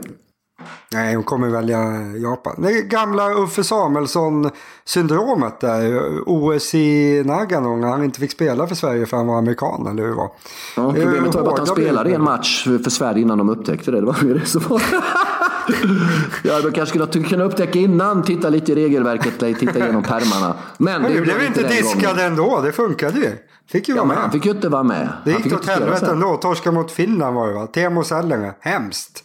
Nej, 0.93 1.15
hon 1.15 1.25
kommer 1.25 1.49
välja 1.49 1.79
Japan. 2.23 2.55
Det 2.59 2.83
gamla 2.83 3.35
Uffe 3.35 3.65
Samuelsson-syndromet 3.65 5.61
där. 5.61 6.01
OS 6.27 6.75
i 6.75 7.23
Nagano 7.27 7.77
när 7.77 7.89
han 7.89 8.05
inte 8.05 8.21
fick 8.21 8.31
spela 8.31 8.67
för 8.67 8.75
Sverige 8.75 9.07
för 9.07 9.17
han 9.17 9.27
var 9.27 9.39
amerikan, 9.39 9.87
eller 9.87 10.03
hur 10.03 10.15
var? 10.15 10.31
Ja, 10.77 10.93
problemet 10.93 11.35
var 11.35 11.43
bara 11.43 11.53
att 11.53 11.59
han 11.59 11.67
spelade 11.67 12.15
en 12.15 12.23
match 12.23 12.65
för 12.65 12.91
Sverige 12.91 13.21
innan 13.23 13.39
de 13.39 13.49
upptäckte 13.49 13.91
det. 13.91 14.01
Det 14.01 14.07
var 14.07 14.17
ju 14.23 14.35
det 14.39 14.47
som 14.47 14.63
var... 14.69 14.83
ja, 16.43 16.61
de 16.61 16.73
kanske 16.73 16.87
skulle 16.87 17.25
kunna 17.29 17.45
upptäcka 17.45 17.79
innan, 17.79 18.23
titta 18.23 18.49
lite 18.49 18.73
i 18.73 18.75
regelverket, 18.75 19.59
titta 19.59 19.79
igenom 19.79 20.03
pärmarna. 20.03 20.55
Men, 20.79 21.03
Men 21.03 21.13
det 21.13 21.21
blev 21.21 21.43
inte 21.43 21.69
diskad 21.69 22.19
ändå, 22.19 22.61
det 22.61 22.73
funkade 22.73 23.21
ju. 23.21 23.31
Fick 23.73 23.89
ju 23.89 23.95
vara 23.95 24.05
ja, 24.05 24.09
med. 24.09 24.17
han 24.17 24.31
fick 24.31 24.45
ju 24.45 24.51
inte 24.51 24.69
vara 24.69 24.83
med. 24.83 25.09
Det 25.25 25.31
gick 25.31 25.53
åt 25.53 25.67
helvete 25.67 26.07
ändå. 26.11 26.37
Torska 26.37 26.73
mot 26.73 26.91
Finland 26.91 27.37
var 27.37 27.49
det 27.49 27.55
va? 27.55 27.67
Teemu 27.67 28.05
Selänne. 28.05 28.55
Hemskt. 28.61 29.25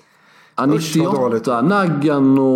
Ja, 0.55 0.65
98, 0.65 1.61
Nagano... 1.61 2.47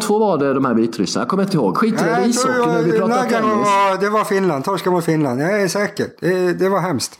02 0.00 0.18
var 0.18 0.38
det 0.38 0.54
de 0.54 0.64
här 0.64 0.74
vitryssarna. 0.74 1.22
Jag 1.22 1.28
kommer 1.28 1.42
inte 1.42 1.56
ihåg. 1.56 1.76
Skit 1.76 1.94
i 1.94 2.04
det, 2.04 2.24
ishockey 2.26 2.72
nu. 2.72 2.82
Vi 2.82 2.98
pratar 2.98 3.08
Nagano 3.08 3.30
tennis. 3.30 3.66
Var, 3.66 4.00
det 4.00 4.10
var 4.10 4.24
Finland. 4.24 4.64
Torska 4.64 4.90
mot 4.90 5.04
Finland. 5.04 5.40
Jag 5.40 5.62
är 5.62 5.68
säker. 5.68 6.06
Det, 6.20 6.52
det 6.52 6.68
var 6.68 6.80
hemskt. 6.80 7.18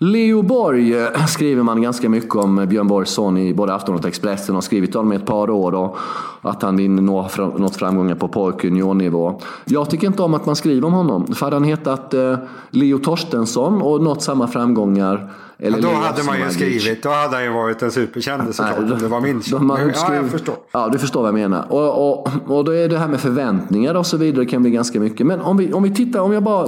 Leo 0.00 0.42
Borg 0.42 0.94
eh, 0.94 1.26
skriver 1.26 1.62
man 1.62 1.82
ganska 1.82 2.08
mycket 2.08 2.34
om. 2.34 2.66
Björn 2.68 2.86
Borgs 2.86 3.10
son 3.10 3.38
i 3.38 3.54
både 3.54 3.74
Aftonbladet 3.74 4.04
och 4.04 4.08
Expressen 4.08 4.54
har 4.54 4.62
skrivit 4.62 4.96
om 4.96 5.12
i 5.12 5.16
ett 5.16 5.26
par 5.26 5.50
år. 5.50 5.74
Och 5.74 5.96
att 6.42 6.62
han 6.62 6.76
vill 6.76 6.90
nå 6.90 7.28
nått 7.56 7.76
framgångar 7.76 8.14
på 8.14 8.28
pojk 8.28 8.54
och 8.54 8.64
juniornivå. 8.64 9.40
Jag 9.64 9.90
tycker 9.90 10.06
inte 10.06 10.22
om 10.22 10.34
att 10.34 10.46
man 10.46 10.56
skriver 10.56 10.86
om 10.86 10.92
honom. 10.92 11.34
För 11.34 11.46
hade 11.46 11.56
han 11.56 11.64
hetat 11.64 12.14
eh, 12.14 12.36
Leo 12.70 12.98
Torstensson 12.98 13.82
och 13.82 14.02
nått 14.02 14.22
samma 14.22 14.48
framgångar 14.48 15.30
eller 15.60 15.78
ja, 15.78 15.88
då 15.88 15.94
hade 15.94 16.22
man 16.22 16.38
ju 16.38 16.50
skrivit, 16.50 17.02
då 17.02 17.08
hade 17.08 17.36
han 17.36 17.44
ju 17.44 17.52
varit 17.52 17.82
en 17.82 17.90
superkändis 17.90 18.56
såklart 18.56 18.78
om 18.78 18.98
det 18.98 19.08
var 19.08 19.20
min 19.20 19.42
de 19.50 19.76
ja, 19.94 20.14
jag 20.14 20.30
förstår. 20.30 20.54
Ja, 20.72 20.88
du 20.92 20.98
förstår 20.98 21.20
vad 21.20 21.28
jag 21.28 21.34
menar. 21.34 21.64
Och, 21.68 22.10
och, 22.10 22.28
och 22.46 22.64
då 22.64 22.72
är 22.72 22.88
det 22.88 22.98
här 22.98 23.08
med 23.08 23.20
förväntningar 23.20 23.94
och 23.94 24.06
så 24.06 24.16
vidare, 24.16 24.44
det 24.44 24.50
kan 24.50 24.62
bli 24.62 24.70
ganska 24.70 25.00
mycket. 25.00 25.26
Men 25.26 25.40
om 25.40 25.56
vi, 25.56 25.72
om 25.72 25.82
vi 25.82 25.94
tittar, 25.94 26.20
om 26.20 26.32
jag 26.32 26.42
bara 26.42 26.66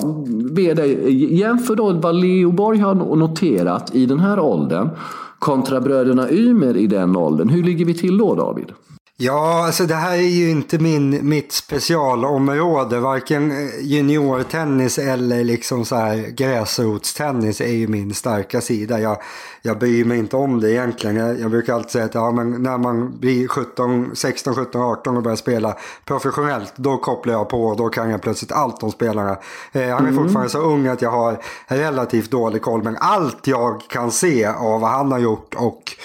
ber 0.50 0.74
dig, 0.74 1.34
jämför 1.38 1.76
då 1.76 1.92
vad 1.92 2.14
Leo 2.14 2.52
Borg 2.52 2.78
har 2.78 2.94
noterat 2.94 3.94
i 3.94 4.06
den 4.06 4.20
här 4.20 4.40
åldern 4.40 4.90
kontra 5.38 5.80
bröderna 5.80 6.30
Ymer 6.30 6.76
i 6.76 6.86
den 6.86 7.16
åldern. 7.16 7.48
Hur 7.48 7.62
ligger 7.62 7.84
vi 7.84 7.94
till 7.94 8.18
då 8.18 8.34
David? 8.34 8.72
Ja, 9.22 9.66
alltså 9.66 9.86
det 9.86 9.94
här 9.94 10.12
är 10.12 10.28
ju 10.28 10.50
inte 10.50 10.78
min, 10.78 11.28
mitt 11.28 11.52
specialområde. 11.52 13.00
Varken 13.00 13.50
eh, 13.50 13.80
juniortennis 13.80 14.98
eller 14.98 15.44
liksom 15.44 15.84
så 15.84 15.96
här 15.96 16.16
gräsrotstennis 16.16 17.60
är 17.60 17.72
ju 17.72 17.88
min 17.88 18.14
starka 18.14 18.60
sida. 18.60 19.00
Jag, 19.00 19.18
jag 19.62 19.78
bryr 19.78 20.04
mig 20.04 20.18
inte 20.18 20.36
om 20.36 20.60
det 20.60 20.72
egentligen. 20.72 21.16
Jag, 21.16 21.40
jag 21.40 21.50
brukar 21.50 21.74
alltid 21.74 21.90
säga 21.90 22.04
att 22.04 22.14
ja, 22.14 22.30
men 22.30 22.62
när 22.62 22.78
man 22.78 23.18
blir 23.18 23.48
17, 23.48 24.10
16, 24.14 24.54
17, 24.54 24.80
18 24.82 25.16
och 25.16 25.22
börjar 25.22 25.36
spela 25.36 25.76
professionellt, 26.04 26.72
då 26.76 26.96
kopplar 26.96 27.34
jag 27.34 27.48
på 27.48 27.64
och 27.64 27.76
då 27.76 27.88
kan 27.88 28.10
jag 28.10 28.22
plötsligt 28.22 28.52
allt 28.52 28.82
om 28.82 28.90
spelarna. 28.90 29.36
Eh, 29.72 29.88
han 29.88 30.06
är 30.06 30.10
mm. 30.10 30.16
fortfarande 30.16 30.50
så 30.50 30.58
ung 30.58 30.86
att 30.86 31.02
jag 31.02 31.10
har 31.10 31.38
relativt 31.66 32.30
dålig 32.30 32.62
koll, 32.62 32.82
men 32.82 32.96
allt 33.00 33.46
jag 33.46 33.80
kan 33.88 34.10
se 34.10 34.46
av 34.46 34.80
vad 34.80 34.90
han 34.90 35.12
har 35.12 35.18
gjort 35.18 35.54
och 35.54 35.96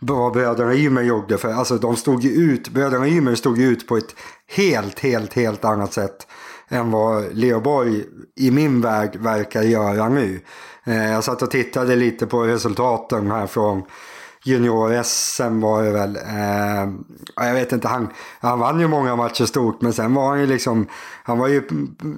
vad 0.00 0.32
bröderna 0.32 0.74
Ymer 0.74 1.02
gjorde. 1.02 1.38
För 1.38 1.52
alltså 1.52 1.78
de 1.78 1.96
stod 1.96 2.22
ju 2.22 2.30
ut, 2.30 2.68
bröderna 2.68 3.08
Ymer 3.08 3.34
stod 3.34 3.58
ju 3.58 3.68
ut 3.68 3.88
på 3.88 3.96
ett 3.96 4.14
helt, 4.56 5.00
helt, 5.00 5.34
helt 5.34 5.64
annat 5.64 5.92
sätt 5.92 6.26
än 6.68 6.90
vad 6.90 7.24
Leo 7.32 7.60
Borg 7.60 8.04
i 8.36 8.50
min 8.50 8.80
väg 8.80 9.16
verkar 9.16 9.62
göra 9.62 10.08
nu. 10.08 10.40
Eh, 10.84 11.10
jag 11.10 11.24
satt 11.24 11.42
och 11.42 11.50
tittade 11.50 11.96
lite 11.96 12.26
på 12.26 12.42
resultaten 12.42 13.30
här 13.30 13.46
från 13.46 13.82
junior-SM 14.44 15.60
var 15.60 15.82
det 15.82 15.90
väl. 15.90 16.16
Eh, 16.16 16.92
jag 17.46 17.54
vet 17.54 17.72
inte, 17.72 17.88
han, 17.88 18.08
han 18.40 18.58
vann 18.58 18.80
ju 18.80 18.88
många 18.88 19.16
matcher 19.16 19.44
stort 19.44 19.80
men 19.80 19.92
sen 19.92 20.14
var 20.14 20.28
han 20.28 20.40
ju 20.40 20.46
liksom, 20.46 20.86
han 21.24 21.38
var 21.38 21.48
ju 21.48 21.62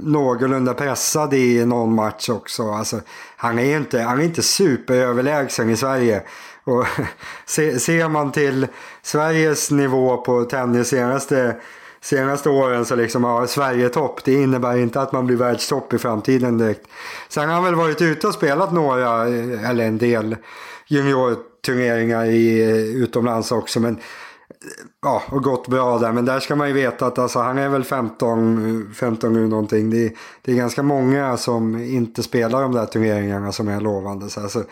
någorlunda 0.03 0.75
pressad 0.75 1.35
i 1.35 1.67
någon 1.67 1.95
match 1.95 2.29
också. 2.29 2.71
Alltså, 2.71 3.01
han 3.37 3.59
är 3.59 3.65
ju 3.65 3.77
inte, 3.77 4.01
han 4.01 4.21
är 4.21 4.25
inte 4.25 4.43
superöverlägsen 4.43 5.71
i 5.71 5.77
Sverige. 5.77 6.23
Och 6.65 6.87
se, 7.47 7.79
ser 7.79 8.09
man 8.09 8.33
till 8.33 8.67
Sveriges 9.03 9.71
nivå 9.71 10.17
på 10.17 10.45
tennis 10.45 10.89
senaste 10.89 11.57
senaste 12.03 12.51
åren 12.51 12.85
så 12.85 12.97
liksom, 12.97 13.25
ja, 13.25 13.47
Sverige-topp. 13.47 14.25
Det 14.25 14.33
innebär 14.33 14.77
inte 14.77 15.01
att 15.01 15.13
man 15.13 15.27
blir 15.27 15.37
världstopp 15.37 15.93
i 15.93 15.99
framtiden 15.99 16.59
direkt. 16.59 16.87
Sen 17.29 17.49
har 17.49 17.55
han 17.55 17.65
väl 17.65 17.75
varit 17.75 18.03
ute 18.03 18.27
och 18.27 18.35
spelat 18.35 18.73
några, 18.73 19.29
eh, 19.29 19.71
eller 19.71 19.85
en 19.85 19.99
del 19.99 20.37
juniorturneringar 20.87 22.25
i, 22.25 22.71
eh, 22.71 23.03
utomlands 23.03 23.53
också. 23.53 23.81
Men, 23.81 23.95
eh, 23.95 24.01
ja, 25.03 25.23
och 25.31 25.43
gått 25.43 25.69
bra 25.69 25.99
där. 25.99 26.13
Men 26.13 26.25
där 26.25 26.41
ska 26.41 26.57
man 26.57 26.69
ju 26.69 26.75
veta 26.75 27.07
att 27.07 27.19
alltså, 27.19 27.39
han 27.39 27.59
är 27.59 27.69
väl 27.69 27.85
15, 27.85 28.95
15 28.95 29.33
nu 29.33 29.49
någonting. 29.49 29.91
Det, 29.91 30.13
det 30.43 30.53
är 30.53 30.57
ganska 30.57 30.83
många 30.83 31.37
som 31.37 31.83
inte 31.83 32.23
spelar 32.23 32.63
de 32.63 32.73
där 32.73 32.87
turneringarna 32.87 33.53
som 33.53 33.69
är 33.69 33.81
lovande. 33.81 34.31
Så 34.31 34.41
alltså, 34.41 34.65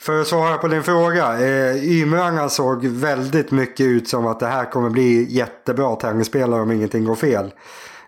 för 0.00 0.20
att 0.20 0.26
svara 0.26 0.58
på 0.58 0.68
din 0.68 0.82
fråga. 0.82 1.40
Eh, 1.40 1.84
Ymöarna 1.84 2.48
såg 2.48 2.86
väldigt 2.86 3.50
mycket 3.50 3.86
ut 3.86 4.08
som 4.08 4.26
att 4.26 4.40
det 4.40 4.46
här 4.46 4.70
kommer 4.70 4.90
bli 4.90 5.26
jättebra 5.32 5.96
tennisspelare 5.96 6.62
om 6.62 6.70
ingenting 6.70 7.04
går 7.04 7.14
fel. 7.14 7.52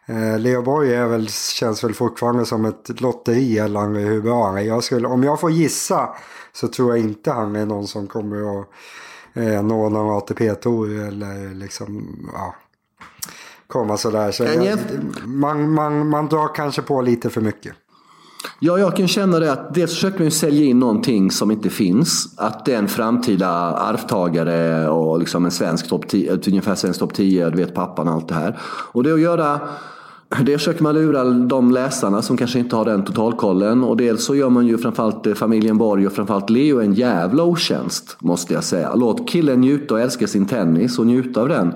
Eh, 0.06 0.38
Leo 0.38 0.62
Borg 0.62 0.94
är 0.94 1.06
väl, 1.06 1.28
känns 1.28 1.84
väl 1.84 1.94
fortfarande 1.94 2.46
som 2.46 2.64
ett 2.64 3.00
lotteri 3.00 3.58
eller 3.58 4.00
hur 4.00 4.22
bra 4.22 4.46
han 4.46 4.56
är. 4.56 4.62
Jag 4.62 4.84
skulle, 4.84 5.08
om 5.08 5.24
jag 5.24 5.40
får 5.40 5.50
gissa 5.50 6.08
så 6.52 6.68
tror 6.68 6.96
jag 6.96 7.04
inte 7.04 7.30
han 7.30 7.56
är 7.56 7.66
någon 7.66 7.86
som 7.86 8.06
kommer 8.06 8.60
att 8.60 8.66
eh, 9.34 9.62
nå 9.62 9.88
någon 9.88 10.16
ATP-tour 10.16 11.08
eller 11.08 11.54
liksom 11.54 12.16
ja, 12.32 12.54
komma 13.66 13.96
sådär. 13.96 14.30
Så 14.30 14.44
jag, 14.44 14.78
man, 15.24 15.70
man, 15.70 16.08
man 16.08 16.28
drar 16.28 16.54
kanske 16.54 16.82
på 16.82 17.02
lite 17.02 17.30
för 17.30 17.40
mycket. 17.40 17.74
Ja, 18.64 18.78
jag 18.78 18.96
kan 18.96 19.08
känna 19.08 19.38
det 19.38 19.52
att 19.52 19.74
dels 19.74 19.90
försöker 19.90 20.18
man 20.18 20.24
ju 20.24 20.30
sälja 20.30 20.64
in 20.64 20.78
någonting 20.78 21.30
som 21.30 21.50
inte 21.50 21.70
finns. 21.70 22.34
Att 22.36 22.64
det 22.64 22.74
är 22.74 22.78
en 22.78 22.88
framtida 22.88 23.48
arvtagare 23.76 24.88
och 24.88 25.18
liksom 25.18 25.44
en 25.44 25.50
svensk 25.50 25.88
topp 25.88 26.08
10, 26.08 26.38
ungefär 26.46 26.74
svensk 26.74 27.00
topp 27.00 27.14
10, 27.14 27.50
du 27.50 27.56
vet 27.56 27.74
pappan 27.74 28.08
och 28.08 28.14
allt 28.14 28.28
det 28.28 28.34
här. 28.34 28.58
Och 28.92 29.02
det 29.02 29.12
att 29.12 29.20
göra 29.20 29.60
det 30.40 30.58
försöker 30.58 30.82
man 30.82 30.94
lura 30.94 31.24
de 31.24 31.70
läsarna 31.70 32.22
som 32.22 32.36
kanske 32.36 32.58
inte 32.58 32.76
har 32.76 32.84
den 32.84 33.04
totalkollen. 33.04 33.84
Och 33.84 33.96
dels 33.96 34.24
så 34.24 34.34
gör 34.34 34.50
man 34.50 34.66
ju 34.66 34.78
framförallt 34.78 35.26
eh, 35.26 35.34
familjen 35.34 35.78
Borg 35.78 36.06
och 36.06 36.12
framförallt 36.12 36.50
Leo 36.50 36.80
en 36.80 36.94
jävla 36.94 37.44
otjänst. 37.44 38.16
Måste 38.18 38.54
jag 38.54 38.64
säga. 38.64 38.94
Låt 38.94 39.28
killen 39.28 39.60
njuta 39.60 39.94
och 39.94 40.00
älska 40.00 40.26
sin 40.26 40.46
tennis 40.46 40.98
och 40.98 41.06
njuta 41.06 41.40
av 41.40 41.48
den. 41.48 41.74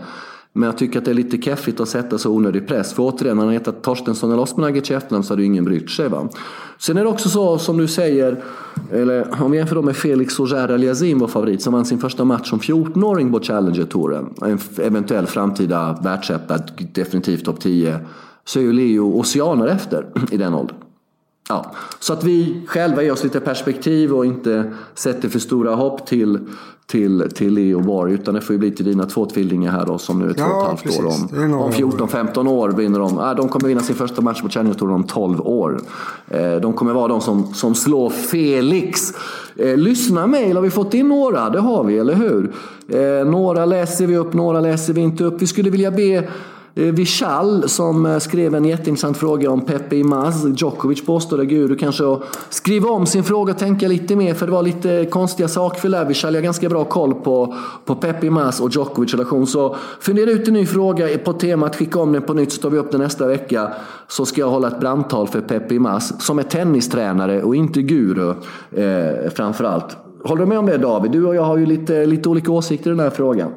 Men 0.57 0.67
jag 0.67 0.79
tycker 0.79 0.99
att 0.99 1.05
det 1.05 1.11
är 1.11 1.15
lite 1.15 1.43
keffigt 1.43 1.81
att 1.81 1.89
sätta 1.89 2.19
så 2.19 2.31
onödig 2.31 2.69
press. 2.69 2.93
För 2.93 3.03
återigen, 3.03 3.39
han 3.39 3.51
hetat 3.51 3.83
Torstensson 3.83 4.33
eller 4.33 4.43
Osmanagic 4.43 4.91
i 4.91 4.95
efternamn 4.95 5.25
så 5.25 5.33
hade 5.33 5.43
ju 5.43 5.47
ingen 5.47 5.65
brytt 5.65 5.91
sig. 5.91 6.09
Va? 6.09 6.29
Sen 6.79 6.97
är 6.97 7.03
det 7.03 7.09
också 7.09 7.29
så 7.29 7.59
som 7.59 7.77
du 7.77 7.89
säger, 7.89 8.43
eller 8.93 9.43
om 9.43 9.51
vi 9.51 9.59
jämför 9.59 9.83
med 9.83 9.97
Felix 9.97 10.41
Ojer 10.41 10.69
Aliazin, 10.69 11.19
vår 11.19 11.29
favorit, 11.29 11.63
som 11.63 11.73
vann 11.73 11.85
sin 11.85 11.99
första 11.99 12.25
match 12.25 12.51
som 12.51 12.59
14-åring 12.59 13.33
på 13.33 13.41
Challenger-touren. 13.41 14.35
En 14.43 14.59
eventuell 14.79 15.27
framtida 15.27 15.99
världsetta, 16.03 16.59
definitivt 16.93 17.45
topp 17.45 17.61
10. 17.61 17.99
Så 18.45 18.59
är 18.59 18.63
ju 18.63 18.73
Leo 18.73 19.21
oceaner 19.21 19.67
efter 19.67 20.07
i 20.31 20.37
den 20.37 20.55
åldern. 20.55 20.77
Ja, 21.49 21.73
så 22.01 22.13
att 22.13 22.25
vi 22.25 22.63
själva 22.67 23.03
ger 23.03 23.13
oss 23.13 23.25
lite 23.25 23.41
perspektiv 23.41 24.13
och 24.13 24.27
inte 24.27 24.73
sätter 24.95 25.29
för 25.29 25.39
stora 25.39 25.75
hopp 25.75 26.07
till, 26.07 26.39
till, 26.87 27.29
till 27.35 27.55
Leo 27.55 27.81
Borg. 27.81 28.13
Utan 28.13 28.35
det 28.35 28.41
får 28.41 28.55
ju 28.55 28.59
bli 28.59 28.71
till 28.71 28.85
dina 28.85 29.07
två 29.07 29.27
tvillingar 29.27 29.73
här 29.73 29.87
då 29.87 29.99
som 29.99 30.19
nu 30.19 30.31
är 30.31 30.35
två 30.35 30.45
och 30.45 30.63
ett 30.63 30.67
halvt 30.67 30.99
år. 31.01 31.07
Om, 31.07 31.55
om 31.55 31.73
14-15 31.73 32.49
år 32.49 32.69
vinner 32.69 32.99
de. 32.99 33.19
Äh, 33.19 33.35
de 33.35 33.49
kommer 33.49 33.69
vinna 33.69 33.81
sin 33.81 33.97
första 33.97 34.23
match 34.23 34.43
på 34.43 34.49
Challenger 34.49 34.75
Tour 34.75 34.91
om 34.91 35.05
12 35.05 35.41
år. 35.41 35.81
Eh, 36.29 36.55
de 36.55 36.73
kommer 36.73 36.93
vara 36.93 37.09
de 37.09 37.21
som, 37.21 37.55
som 37.55 37.75
slår 37.75 38.11
Felix. 38.11 39.13
Eh, 39.57 39.77
lyssna 39.77 40.27
mejl 40.27 40.57
har 40.57 40.63
vi 40.63 40.71
fått 40.71 40.95
in 40.95 41.09
några, 41.09 41.51
det 41.51 41.61
har 41.61 41.85
vi, 41.85 41.99
eller 41.99 42.15
hur? 42.15 42.53
Eh, 42.89 43.31
några 43.31 43.65
läser 43.65 44.07
vi 44.07 44.17
upp, 44.17 44.33
några 44.33 44.61
läser 44.61 44.93
vi 44.93 45.01
inte 45.01 45.25
upp. 45.25 45.43
Vi 45.43 45.47
skulle 45.47 45.71
vilja 45.71 45.91
be 45.91 46.29
Eh, 46.79 46.85
Vishal 46.85 47.69
som 47.69 48.07
eh, 48.07 48.19
skrev 48.19 48.55
en 48.55 48.65
jätteintressant 48.65 49.17
fråga 49.17 49.51
om 49.51 49.61
Pepe 49.61 49.97
Imaz. 49.97 50.47
Djokovic 50.57 51.07
påstår 51.07 51.39
det, 51.39 51.47
gud 51.47 51.71
du 51.71 51.77
kanske 51.77 52.19
skriva 52.49 52.89
om 52.89 53.07
sin 53.07 53.25
fråga 53.25 53.53
och 53.53 53.59
tänka 53.59 53.89
lite 53.89 54.17
mer 54.17 54.35
för 54.35 54.47
det 54.47 54.53
var 54.53 54.63
lite 54.63 55.07
konstiga 55.11 55.49
sakfel 55.49 55.91
där. 55.91 56.05
Vishal 56.05 56.35
har 56.35 56.43
ganska 56.43 56.69
bra 56.69 56.85
koll 56.85 57.15
på, 57.15 57.55
på 57.85 57.95
Pepe 57.95 58.27
Imaz 58.27 58.61
och 58.61 58.71
Djokovic 58.71 59.15
relation. 59.15 59.47
Så 59.47 59.77
fundera 60.01 60.31
ut 60.31 60.49
en 60.49 60.55
ny 60.55 60.67
fråga 60.67 61.19
på 61.19 61.33
temat, 61.33 61.77
skicka 61.77 61.99
om 61.99 62.13
den 62.13 62.23
på 62.23 62.35
nytt 62.35 62.53
så 62.53 62.61
tar 62.61 62.71
vi 62.71 62.79
upp 62.79 62.91
den 62.91 63.01
nästa 63.01 63.27
vecka. 63.27 63.73
Så 64.09 64.27
ska 64.27 64.41
jag 64.41 64.51
hålla 64.51 64.69
ett 64.69 64.81
brandtal 64.81 65.29
för 65.29 65.41
Pepe 65.41 65.75
Imaz 65.75 66.25
som 66.25 66.39
är 66.39 66.43
tennistränare 66.43 67.43
och 67.43 67.57
inte 67.57 67.83
guru 67.83 68.31
eh, 68.73 69.31
framförallt. 69.35 69.97
Håller 70.25 70.41
du 70.41 70.49
med 70.49 70.59
om 70.59 70.67
det 70.67 70.79
David? 70.79 71.11
Du 71.11 71.27
och 71.27 71.35
jag 71.35 71.43
har 71.43 71.57
ju 71.57 71.67
lite, 71.67 72.07
lite 72.07 72.29
olika 72.29 72.53
åsikter 72.53 72.91
i 72.91 72.95
den 72.95 73.01
här 73.01 73.11
frågan. 73.11 73.53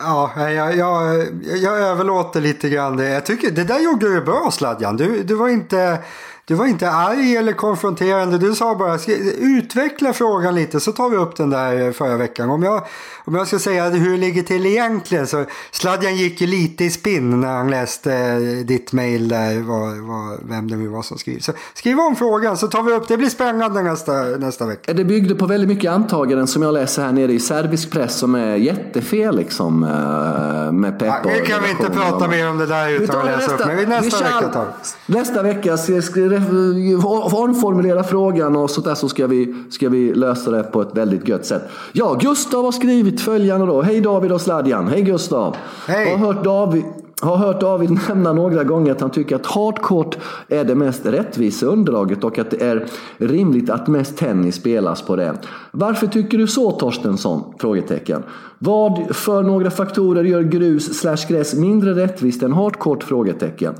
Ja, 0.00 0.50
jag, 0.50 0.76
jag, 0.76 1.26
jag 1.62 1.78
överlåter 1.78 2.40
lite 2.40 2.68
grann 2.68 2.96
det. 2.96 3.08
Jag 3.08 3.26
tycker 3.26 3.50
det 3.50 3.64
där 3.64 3.80
gjorde 3.80 4.08
du 4.08 4.20
bra 4.20 4.50
Sladjan. 4.50 4.96
Du, 4.96 5.22
du 5.22 5.34
var 5.34 5.48
inte 5.48 5.98
du 6.44 6.54
var 6.54 6.66
inte 6.66 6.90
arg 6.90 7.36
eller 7.36 7.52
konfronterande. 7.52 8.38
Du 8.38 8.54
sa 8.54 8.74
bara 8.74 8.98
utveckla 9.38 10.12
frågan 10.12 10.54
lite 10.54 10.80
så 10.80 10.92
tar 10.92 11.08
vi 11.08 11.16
upp 11.16 11.36
den 11.36 11.50
där 11.50 11.92
förra 11.92 12.16
veckan. 12.16 12.50
Om 12.50 12.62
jag, 12.62 12.86
om 13.30 13.36
jag 13.36 13.46
ska 13.46 13.58
säga 13.58 13.90
hur 13.90 14.10
det 14.10 14.16
ligger 14.16 14.42
till 14.42 14.66
egentligen 14.66 15.26
så 15.26 15.44
Sladjan 15.70 16.16
gick 16.16 16.40
ju 16.40 16.46
lite 16.46 16.84
i 16.84 16.90
spinn 16.90 17.40
när 17.40 17.48
han 17.48 17.70
läste 17.70 18.14
eh, 18.14 18.66
ditt 18.66 18.92
mail 18.92 19.28
där. 19.28 19.60
Var, 19.60 20.08
var, 20.08 20.48
vem 20.48 20.70
det 20.70 20.76
nu 20.76 20.88
var 20.88 21.02
som 21.02 21.18
skrev. 21.18 21.38
Så 21.38 21.52
skriv 21.74 21.98
om 21.98 22.16
frågan 22.16 22.56
så 22.56 22.68
tar 22.68 22.82
vi 22.82 22.92
upp 22.92 23.08
det. 23.08 23.16
blir 23.16 23.28
spännande 23.28 23.82
nästa, 23.82 24.12
nästa 24.22 24.66
vecka. 24.66 24.92
Det 24.92 25.04
byggde 25.04 25.34
på 25.34 25.46
väldigt 25.46 25.68
mycket 25.68 25.90
antaganden 25.90 26.46
som 26.46 26.62
jag 26.62 26.74
läser 26.74 27.02
här 27.02 27.12
nere 27.12 27.32
i 27.32 27.40
serbisk 27.40 27.90
press 27.90 28.14
som 28.14 28.34
är 28.34 28.56
jättefel 28.56 29.36
liksom. 29.36 29.84
Eh, 29.84 30.72
med 30.72 30.98
pepp 30.98 31.14
ja, 31.24 31.30
Nu 31.36 31.40
kan 31.40 31.62
vi 31.62 31.70
inte 31.70 31.90
prata 31.90 32.28
mer 32.28 32.50
om 32.50 32.58
det 32.58 32.66
där 32.66 32.88
utan 32.88 33.18
att 33.18 33.26
läsa 33.26 33.38
nästa, 33.38 33.54
upp. 33.54 33.66
Men 33.66 33.76
vi 33.76 33.86
nästa 33.86 34.24
vecka 34.24 34.48
tar 34.48 34.66
Nästa 35.06 35.42
vecka 35.42 35.72
omformulera 37.32 38.04
frågan 38.04 38.56
och 38.56 38.70
sådär 38.70 38.94
så 38.94 39.08
ska 39.08 39.26
vi, 39.26 39.54
ska 39.70 39.88
vi 39.88 40.14
lösa 40.14 40.50
det 40.50 40.62
på 40.62 40.82
ett 40.82 40.94
väldigt 40.94 41.28
gött 41.28 41.46
sätt. 41.46 41.62
Ja, 41.92 42.14
Gustav 42.20 42.64
har 42.64 42.72
skrivit 42.72 43.19
följande 43.22 43.66
då. 43.66 43.82
Hej 43.82 44.00
David 44.00 44.32
och 44.32 44.40
Sladjan. 44.40 44.88
Hej 44.88 45.02
Gustav. 45.02 45.56
Hej. 45.86 46.10
Har 46.10 46.18
hört 46.18 46.44
David, 46.44 46.84
har 47.20 47.36
hört 47.36 47.60
David 47.60 47.98
nämna 48.08 48.32
några 48.32 48.64
gånger 48.64 48.92
att 48.92 49.00
han 49.00 49.10
tycker 49.10 49.36
att 49.36 49.46
hardcourt 49.46 50.18
är 50.48 50.64
det 50.64 50.74
mest 50.74 51.06
rättvisa 51.06 51.66
underlaget 51.66 52.24
och 52.24 52.38
att 52.38 52.50
det 52.50 52.62
är 52.62 52.86
rimligt 53.18 53.70
att 53.70 53.88
mest 53.88 54.16
tennis 54.16 54.54
spelas 54.54 55.02
på 55.02 55.16
det. 55.16 55.34
Varför 55.70 56.06
tycker 56.06 56.38
du 56.38 56.46
så 56.46 56.70
Torstensson? 56.70 57.54
Frågetecken. 57.58 58.22
Vad 58.58 59.16
för 59.16 59.42
några 59.42 59.70
faktorer 59.70 60.24
gör 60.24 60.42
grus 60.42 60.98
slash 60.98 61.28
gräs 61.28 61.54
mindre 61.54 61.94
rättvist 61.94 62.42
än 62.42 62.52
hardcourt? 62.52 63.02
Frågetecken. 63.02 63.74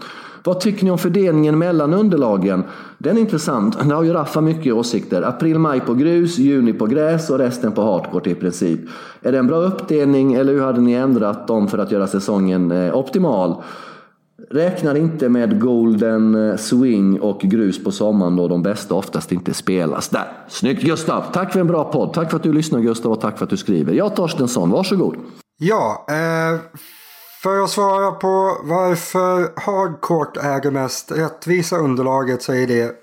Vad 0.44 0.60
tycker 0.60 0.84
ni 0.84 0.90
om 0.90 0.98
fördelningen 0.98 1.58
mellan 1.58 1.94
underlagen? 1.94 2.64
Den 2.98 3.16
är 3.16 3.20
intressant. 3.20 3.78
Där 3.78 3.94
har 3.94 4.02
ju 4.02 4.12
Raffa 4.12 4.40
mycket 4.40 4.74
åsikter. 4.74 5.22
April, 5.22 5.58
maj 5.58 5.80
på 5.80 5.94
grus, 5.94 6.38
juni 6.38 6.72
på 6.72 6.86
gräs 6.86 7.30
och 7.30 7.38
resten 7.38 7.72
på 7.72 7.82
hardcourt 7.82 8.26
i 8.26 8.34
princip. 8.34 8.80
Är 9.22 9.32
det 9.32 9.38
en 9.38 9.46
bra 9.46 9.56
uppdelning 9.56 10.34
eller 10.34 10.52
hur 10.52 10.60
hade 10.60 10.80
ni 10.80 10.92
ändrat 10.92 11.46
dem 11.46 11.68
för 11.68 11.78
att 11.78 11.92
göra 11.92 12.06
säsongen 12.06 12.70
eh, 12.70 12.96
optimal? 12.96 13.62
Räknar 14.50 14.94
inte 14.94 15.28
med 15.28 15.60
Golden 15.60 16.50
eh, 16.50 16.56
Swing 16.56 17.20
och 17.20 17.40
grus 17.40 17.84
på 17.84 17.90
sommaren 17.90 18.36
då 18.36 18.48
de 18.48 18.62
bästa 18.62 18.94
oftast 18.94 19.32
inte 19.32 19.54
spelas. 19.54 20.08
Där! 20.08 20.32
Snyggt 20.48 20.82
Gustav! 20.82 21.24
Tack 21.32 21.52
för 21.52 21.60
en 21.60 21.66
bra 21.66 21.84
podd. 21.84 22.12
Tack 22.12 22.30
för 22.30 22.36
att 22.36 22.42
du 22.42 22.52
lyssnar 22.52 22.80
Gustav 22.80 23.12
och 23.12 23.20
tack 23.20 23.38
för 23.38 23.44
att 23.44 23.50
du 23.50 23.56
skriver. 23.56 23.92
Jag 23.92 24.16
Torstensson, 24.16 24.70
varsågod. 24.70 25.16
Ja, 25.58 26.06
eh, 26.08 26.60
för 27.42 27.64
att 27.64 27.70
svara 27.70 28.10
på 28.10 28.60
varför 28.62 29.52
hardcourt 29.56 30.36
är 30.36 30.60
det 30.60 30.70
mest 30.70 31.12
rättvisa 31.12 31.76
underlaget 31.76 32.42
så 32.42 32.52
är 32.52 32.66
det 32.66 32.94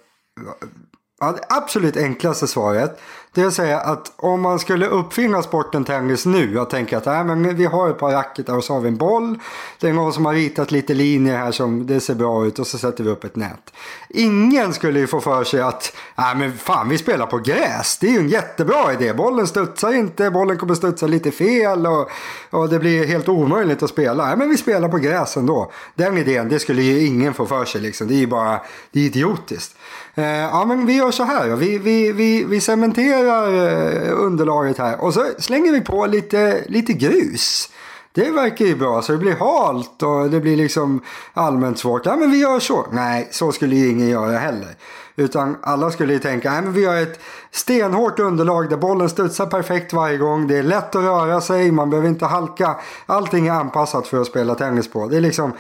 absolut 1.50 1.98
enklaste 1.98 2.48
svaret. 2.48 3.00
Det 3.38 3.44
vill 3.44 3.52
säga 3.52 3.80
att 3.80 4.12
om 4.16 4.42
man 4.42 4.60
skulle 4.60 4.88
uppfinna 4.88 5.44
sporten 5.44 5.84
tennis 5.84 6.26
nu 6.26 6.60
och 6.60 6.70
tänka 6.70 6.98
att 6.98 7.08
äh, 7.08 7.24
men 7.24 7.56
vi 7.56 7.66
har 7.66 7.90
ett 7.90 8.00
par 8.00 8.12
racketar 8.12 8.58
och 8.58 8.64
så 8.64 8.74
har 8.74 8.82
vi 8.82 8.88
en 8.88 8.98
boll. 8.98 9.40
Det 9.80 9.90
är 9.90 9.94
någon 9.94 10.14
som 10.14 10.26
har 10.26 10.34
ritat 10.34 10.72
lite 10.72 10.94
linjer 10.94 11.38
här 11.38 11.52
som 11.52 11.88
det 11.88 12.00
ser 12.00 12.16
bra 12.16 12.46
ut 12.46 12.60
och 12.60 12.68
så 12.68 12.78
sätter 12.78 13.04
vi 13.04 13.10
upp 13.10 13.24
ett 13.24 13.36
nät. 13.36 13.74
Ingen 14.10 14.74
skulle 14.74 15.00
ju 15.00 15.08
få 15.08 15.22
för 15.22 15.44
sig 15.44 15.62
att 15.62 15.96
äh, 16.18 16.36
men 16.38 16.58
fan 16.58 16.90
vi 16.90 16.98
spelar 16.98 17.26
på 17.26 17.38
gräs. 17.38 17.98
Det 17.98 18.08
är 18.08 18.12
ju 18.12 18.20
en 18.20 18.30
jättebra 18.30 18.94
idé. 18.94 19.14
Bollen 19.14 19.48
studsar 19.48 19.94
inte, 19.94 20.32
bollen 20.32 20.58
kommer 20.58 20.76
studsa 20.76 21.08
lite 21.08 21.32
fel 21.32 21.88
och, 21.88 22.10
och 22.50 22.70
det 22.70 22.80
blir 22.80 23.08
helt 23.08 23.30
omöjligt 23.30 23.84
att 23.84 23.90
spela. 23.90 24.32
Äh, 24.32 24.38
men 24.38 24.50
vi 24.50 24.58
spelar 24.58 24.90
på 24.90 24.98
gräs 24.98 25.38
ändå. 25.38 25.72
Den 25.96 26.18
idén, 26.18 26.50
det 26.50 26.60
skulle 26.60 26.82
ju 26.82 27.06
ingen 27.06 27.34
få 27.34 27.46
för 27.46 27.66
sig 27.66 27.82
liksom. 27.82 28.08
Det 28.08 28.14
är 28.14 28.20
ju 28.20 28.28
bara 28.28 28.62
det 28.92 29.00
är 29.00 29.04
idiotiskt. 29.04 29.76
Eh, 30.18 30.26
ja, 30.26 30.66
men 30.66 30.86
vi 30.86 30.94
gör 30.94 31.12
så 31.12 31.24
här. 31.24 31.56
Vi, 31.56 31.78
vi, 31.78 32.12
vi, 32.12 32.44
vi 32.44 32.62
cementerar 32.62 33.54
eh, 33.54 34.20
underlaget 34.20 34.78
här 34.78 35.04
och 35.04 35.14
så 35.14 35.26
slänger 35.40 35.72
vi 35.72 35.82
på 35.82 36.06
lite, 36.06 36.64
lite 36.68 36.94
grus. 36.94 37.70
Det 38.12 38.32
verkar 38.32 38.66
ju 38.66 38.76
bra, 38.76 39.02
så 39.02 39.12
det 39.12 39.18
blir 39.18 39.36
halt 39.36 40.04
och 40.04 40.30
det 40.30 40.40
blir 40.40 40.58
liksom 40.58 41.02
allmänt 41.34 41.80
svårt. 41.80 42.06
Ja, 42.06 42.16
men 42.16 42.32
vi 42.32 42.38
gör 42.38 42.60
så. 42.60 42.88
Nej, 42.92 43.28
så 43.32 43.52
skulle 43.52 43.76
ju 43.76 43.90
ingen 43.90 44.10
göra 44.10 44.38
heller. 44.38 44.76
Utan 45.16 45.58
alla 45.62 45.92
skulle 45.92 46.14
ju 46.14 46.20
tänka, 46.20 46.52
nej 46.52 46.62
men 46.62 46.74
vi 46.74 46.86
har 46.86 46.96
ett 46.96 47.20
stenhårt 47.52 48.20
underlag 48.20 48.70
där 48.70 48.78
bollen 48.78 49.10
studsar 49.10 49.46
perfekt 49.46 49.94
varje 49.94 50.18
gång. 50.18 50.48
Det 50.48 50.58
är 50.58 50.64
lätt 50.64 50.96
att 50.96 51.04
röra 51.04 51.42
sig, 51.42 51.72
man 51.72 51.90
behöver 51.90 52.10
inte 52.10 52.26
halka. 52.26 52.76
Allting 53.06 53.48
är 53.48 53.52
anpassat 53.52 54.08
för 54.08 54.22
att 54.22 54.28
spela 54.28 54.56
tennis 54.56 54.92
på. 54.92 55.08
Det 55.08 55.18
är 55.18 55.22
liksom, 55.22 55.54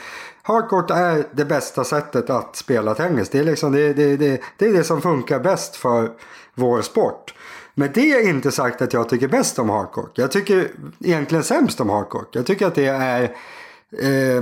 hardcourt 0.48 0.92
är 0.92 1.28
det 1.32 1.46
bästa 1.46 1.84
sättet 1.84 2.30
att 2.30 2.56
spela 2.56 2.96
tennis. 2.96 3.30
Det 3.30 3.40
är, 3.40 3.44
liksom, 3.44 3.72
det, 3.72 3.94
det, 3.94 4.18
det, 4.18 4.42
det, 4.58 4.66
är 4.66 4.74
det 4.74 4.84
som 4.84 5.02
funkar 5.02 5.40
bäst 5.40 5.76
för 5.76 6.12
vår 6.56 6.82
sport. 6.82 7.34
Men 7.74 7.90
det 7.94 8.12
är 8.12 8.30
inte 8.30 8.52
sagt 8.52 8.82
att 8.82 8.94
jag 8.94 9.10
tycker 9.10 9.28
bäst 9.28 9.60
om 9.60 9.70
hardcourt. 9.70 10.18
Jag 10.18 10.32
tycker 10.32 10.72
egentligen 11.00 11.44
sämst 11.44 11.82
om 11.82 11.90
hardcourt. 11.90 12.36
Jag 12.36 12.46
tycker 12.46 12.68
att 12.68 12.76
det 12.76 12.86
är 12.86 13.24
eh, 13.92 14.42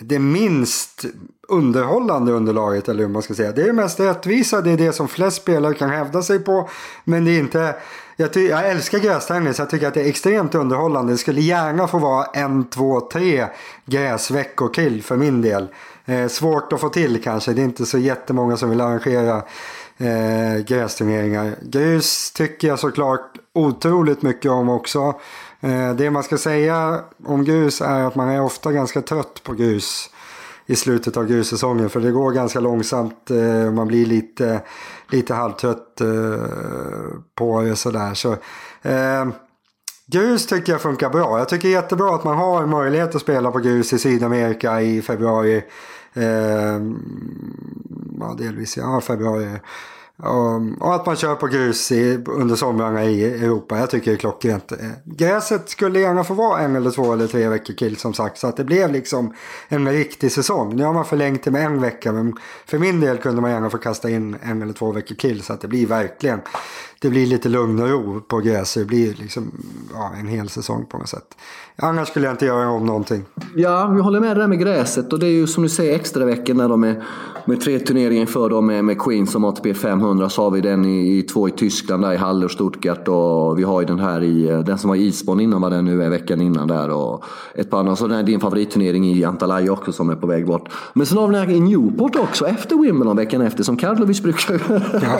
det 0.00 0.18
minst 0.18 1.04
underhållande 1.48 2.32
underlaget 2.32 2.88
eller 2.88 3.02
hur 3.02 3.08
man 3.08 3.22
ska 3.22 3.34
säga. 3.34 3.52
Det 3.52 3.62
är 3.62 3.66
det 3.66 3.72
mest 3.72 4.00
rättvisa, 4.00 4.60
det 4.60 4.70
är 4.70 4.76
det 4.76 4.92
som 4.92 5.08
flest 5.08 5.36
spelare 5.36 5.74
kan 5.74 5.90
hävda 5.90 6.22
sig 6.22 6.38
på. 6.38 6.68
Men 7.04 7.24
det 7.24 7.30
är 7.30 7.38
inte, 7.38 7.74
jag, 8.16 8.32
ty, 8.32 8.48
jag 8.48 8.70
älskar 8.70 8.98
grästennis, 8.98 9.58
jag 9.58 9.70
tycker 9.70 9.88
att 9.88 9.94
det 9.94 10.00
är 10.00 10.08
extremt 10.08 10.54
underhållande. 10.54 11.12
Det 11.12 11.18
skulle 11.18 11.40
gärna 11.40 11.88
få 11.88 11.98
vara 11.98 12.24
en, 12.24 12.64
två, 12.64 13.00
tre 13.00 13.46
gräsveckor 13.84 14.68
till 14.68 15.02
för 15.02 15.16
min 15.16 15.42
del. 15.42 15.68
Eh, 16.04 16.28
svårt 16.28 16.72
att 16.72 16.80
få 16.80 16.88
till 16.88 17.22
kanske, 17.22 17.52
det 17.52 17.62
är 17.62 17.64
inte 17.64 17.86
så 17.86 17.98
jättemånga 17.98 18.56
som 18.56 18.70
vill 18.70 18.80
arrangera 18.80 19.42
eh, 19.98 20.64
grästurneringar. 20.66 21.54
Grus 21.62 22.32
tycker 22.32 22.68
jag 22.68 22.78
såklart 22.78 23.38
otroligt 23.52 24.22
mycket 24.22 24.50
om 24.50 24.68
också. 24.68 25.14
Eh, 25.60 25.94
det 25.94 26.10
man 26.10 26.22
ska 26.22 26.38
säga 26.38 27.00
om 27.26 27.44
grus 27.44 27.80
är 27.80 28.04
att 28.04 28.14
man 28.14 28.28
är 28.28 28.42
ofta 28.42 28.72
ganska 28.72 29.02
trött 29.02 29.42
på 29.42 29.52
grus 29.52 30.10
i 30.72 30.76
slutet 30.76 31.16
av 31.16 31.26
grussäsongen. 31.26 31.90
För 31.90 32.00
det 32.00 32.10
går 32.10 32.32
ganska 32.32 32.60
långsamt. 32.60 33.30
Eh, 33.30 33.72
man 33.72 33.88
blir 33.88 34.06
lite, 34.06 34.60
lite 35.10 35.34
halvtrött 35.34 36.00
eh, 36.00 36.06
på 37.34 37.60
det 37.60 37.76
sådär. 37.76 38.14
Så, 38.14 38.32
eh, 38.82 39.28
grus 40.06 40.46
tycker 40.46 40.72
jag 40.72 40.80
funkar 40.80 41.10
bra. 41.10 41.38
Jag 41.38 41.48
tycker 41.48 41.68
jättebra 41.68 42.14
att 42.14 42.24
man 42.24 42.36
har 42.36 42.66
möjlighet 42.66 43.14
att 43.14 43.22
spela 43.22 43.50
på 43.50 43.58
grus 43.58 43.92
i 43.92 43.98
Sydamerika 43.98 44.80
i 44.80 45.02
februari. 45.02 45.64
Eh, 46.14 46.80
ja, 48.20 48.34
delvis 48.38 48.76
ja, 48.76 49.00
februari. 49.00 49.60
Ehm, 50.18 50.74
och 50.74 50.94
att 50.94 51.06
man 51.06 51.16
kör 51.16 51.34
på 51.34 51.46
grus 51.46 51.92
i, 51.92 52.24
under 52.26 52.56
somrarna 52.56 53.04
i 53.04 53.24
Europa. 53.24 53.78
Jag 53.78 53.90
tycker 53.90 54.10
det 54.10 54.16
är 54.16 54.18
klockrent. 54.18 54.72
Eh, 54.72 54.78
gräset 55.04 55.68
skulle 55.68 56.00
gärna 56.00 56.24
få 56.24 56.34
vara 56.34 56.60
en 56.60 56.76
eller 56.76 56.90
två 56.90 57.12
eller 57.12 57.26
tre 57.26 57.48
veckor 57.48 57.74
till 57.74 57.96
som 57.96 58.14
sagt. 58.14 58.38
Så 58.38 58.46
att 58.46 58.56
det 58.56 58.64
blev 58.64 58.92
liksom 58.92 59.34
en 59.68 59.92
riktig 59.92 60.32
säsong. 60.32 60.76
Nu 60.76 60.84
har 60.84 60.92
man 60.92 61.04
förlängt 61.04 61.44
det 61.44 61.50
med 61.50 61.64
en 61.66 61.80
vecka. 61.80 62.12
Men 62.12 62.36
för 62.66 62.78
min 62.78 63.00
del 63.00 63.18
kunde 63.18 63.42
man 63.42 63.50
gärna 63.50 63.70
få 63.70 63.78
kasta 63.78 64.10
in 64.10 64.36
en 64.42 64.62
eller 64.62 64.72
två 64.72 64.92
veckor 64.92 65.14
till. 65.14 65.42
Så 65.42 65.52
att 65.52 65.60
det 65.60 65.68
blir 65.68 65.86
verkligen 65.86 66.40
det 67.02 67.10
blir 67.10 67.26
lite 67.26 67.48
lugn 67.48 67.82
och 67.82 67.88
ro 67.88 68.20
på 68.20 68.38
gräs. 68.38 68.74
Det 68.74 68.84
blir 68.84 69.14
liksom 69.14 69.50
ja, 69.92 70.12
en 70.20 70.26
hel 70.26 70.48
säsong 70.48 70.86
på 70.86 70.98
något 70.98 71.08
sätt. 71.08 71.36
Annars 71.76 72.08
skulle 72.08 72.26
jag 72.26 72.34
inte 72.34 72.46
göra 72.46 72.70
om 72.70 72.86
någonting. 72.86 73.24
Ja, 73.56 73.86
vi 73.86 74.00
håller 74.00 74.20
med 74.20 74.36
där 74.36 74.46
med 74.46 74.58
gräset. 74.58 75.12
Och 75.12 75.18
det 75.18 75.26
är 75.26 75.30
ju 75.30 75.46
som 75.46 75.62
du 75.62 75.68
säger 75.68 75.94
extra 75.94 76.24
veckor 76.24 76.54
när 76.54 76.68
de 76.68 76.84
är 76.84 77.04
med 77.44 77.60
tre 77.60 77.78
turneringar 77.78 78.26
för 78.26 78.50
dem 78.50 78.66
med, 78.66 78.84
med 78.84 78.98
Queen 78.98 79.26
som 79.26 79.44
ATP 79.44 79.74
500. 79.74 80.28
Så 80.28 80.42
har 80.42 80.50
vi 80.50 80.60
den 80.60 80.84
i, 80.84 81.18
i 81.18 81.22
två 81.22 81.48
i 81.48 81.50
Tyskland 81.50 82.02
där 82.02 82.12
i 82.12 82.16
Halle 82.16 82.44
och 82.44 82.50
Stuttgart. 82.50 83.08
Och 83.08 83.58
vi 83.58 83.62
har 83.62 83.80
ju 83.80 83.86
den 83.86 83.98
här 83.98 84.22
i, 84.22 84.62
den 84.66 84.78
som 84.78 84.88
var 84.88 84.96
i 84.96 85.06
Isbon 85.06 85.40
innan 85.40 85.60
vad 85.60 85.72
den 85.72 85.84
nu 85.84 86.02
är 86.02 86.10
veckan 86.10 86.40
innan 86.40 86.68
där. 86.68 86.90
Och 86.90 87.24
ett 87.54 87.70
par 87.70 87.78
andra. 87.78 87.96
Så 87.96 88.06
den 88.06 88.16
här 88.16 88.22
din 88.22 88.40
favoritturnering 88.40 89.12
i 89.12 89.24
Antalya 89.24 89.72
också 89.72 89.92
som 89.92 90.10
är 90.10 90.16
på 90.16 90.26
väg 90.26 90.46
bort. 90.46 90.68
Men 90.94 91.06
sen 91.06 91.18
har 91.18 91.28
vi 91.28 91.34
den 91.34 91.48
här 91.48 91.54
i 91.54 91.60
Newport 91.60 92.16
också 92.16 92.46
efter 92.46 92.76
Wimbledon 92.76 93.16
veckan 93.16 93.40
efter 93.40 93.64
som 93.64 93.76
Karlovic 93.76 94.22
brukar 94.22 94.52
ja. 94.92 95.18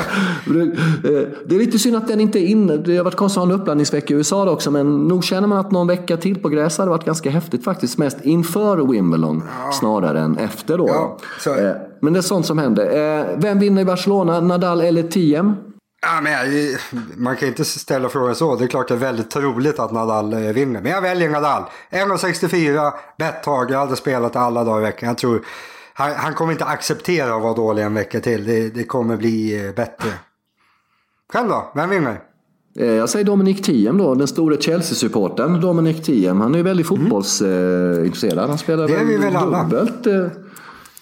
det 1.46 1.54
är 1.54 1.58
lite 1.58 1.71
synd 1.78 1.96
att 1.96 2.08
den 2.08 2.20
inte 2.20 2.38
är 2.38 2.46
inne. 2.46 2.76
Det 2.76 2.96
har 2.96 3.04
varit 3.04 3.16
konstigt 3.16 3.38
att 3.38 3.48
ha 3.48 3.54
en 3.54 3.60
uppladdningsvecka 3.60 4.14
i 4.14 4.16
USA 4.16 4.50
också. 4.50 4.70
Men 4.70 5.08
nog 5.08 5.24
känner 5.24 5.48
man 5.48 5.58
att 5.58 5.70
någon 5.70 5.86
vecka 5.86 6.16
till 6.16 6.42
på 6.42 6.48
gräs 6.48 6.78
hade 6.78 6.90
varit 6.90 7.04
ganska 7.04 7.30
häftigt 7.30 7.64
faktiskt. 7.64 7.98
Mest 7.98 8.24
inför 8.24 8.92
Wimbledon 8.92 9.42
ja. 9.64 9.72
snarare 9.72 10.20
än 10.20 10.38
efter 10.38 10.78
då. 10.78 10.88
Ja, 10.88 11.18
men 12.00 12.12
det 12.12 12.18
är 12.18 12.22
sånt 12.22 12.46
som 12.46 12.58
händer. 12.58 13.18
Eh, 13.20 13.26
vem 13.36 13.58
vinner 13.58 13.82
i 13.82 13.84
Barcelona? 13.84 14.40
Nadal 14.40 14.80
eller 14.80 15.02
Tiem? 15.02 15.56
Ja, 16.02 16.20
men 16.20 16.32
man 17.16 17.36
kan 17.36 17.48
inte 17.48 17.64
ställa 17.64 18.08
frågan 18.08 18.34
så. 18.34 18.56
Det 18.56 18.64
är 18.64 18.68
klart 18.68 18.88
det 18.88 18.94
är 18.94 18.98
väldigt 18.98 19.30
troligt 19.30 19.78
att 19.78 19.92
Nadal 19.92 20.32
eh, 20.32 20.38
vinner. 20.38 20.80
Men 20.80 20.92
jag 20.92 21.02
väljer 21.02 21.30
Nadal. 21.30 21.62
1,64, 21.90 22.92
betthag. 23.18 23.70
Jag 23.70 23.78
hade 23.78 23.96
spelat 23.96 24.36
alla 24.36 24.64
dagar 24.64 24.80
i 24.80 24.82
veckan. 24.82 25.08
Jag 25.08 25.18
tror 25.18 25.44
han, 25.94 26.12
han, 26.12 26.34
kommer 26.34 26.52
inte 26.52 26.64
acceptera 26.64 27.36
att 27.36 27.42
vara 27.42 27.54
dålig 27.54 27.82
en 27.82 27.94
vecka 27.94 28.20
till. 28.20 28.44
Det, 28.44 28.68
det 28.68 28.84
kommer 28.84 29.16
bli 29.16 29.66
eh, 29.66 29.74
bättre. 29.74 30.08
Själv 31.32 31.48
då? 31.48 31.72
Vem 31.74 31.90
vinner? 31.90 32.20
Jag 32.74 33.08
säger 33.08 33.24
Dominic 33.24 33.62
Thiem 33.62 33.98
då, 33.98 34.14
den 34.14 34.28
stora 34.28 34.56
Chelsea-supporten. 34.56 35.60
Dominic 35.60 36.02
Thiem. 36.02 36.40
Han 36.40 36.54
är 36.54 36.58
ju 36.58 36.64
väldigt 36.64 36.90
mm. 36.90 37.02
fotbollsintresserad. 37.02 38.48
Han 38.48 38.58
spelar 38.58 38.88
det 38.88 38.94
är 38.94 39.04
vi 39.04 39.16
väl 39.16 39.36
alla. 39.36 39.62
dubbelt 39.62 40.06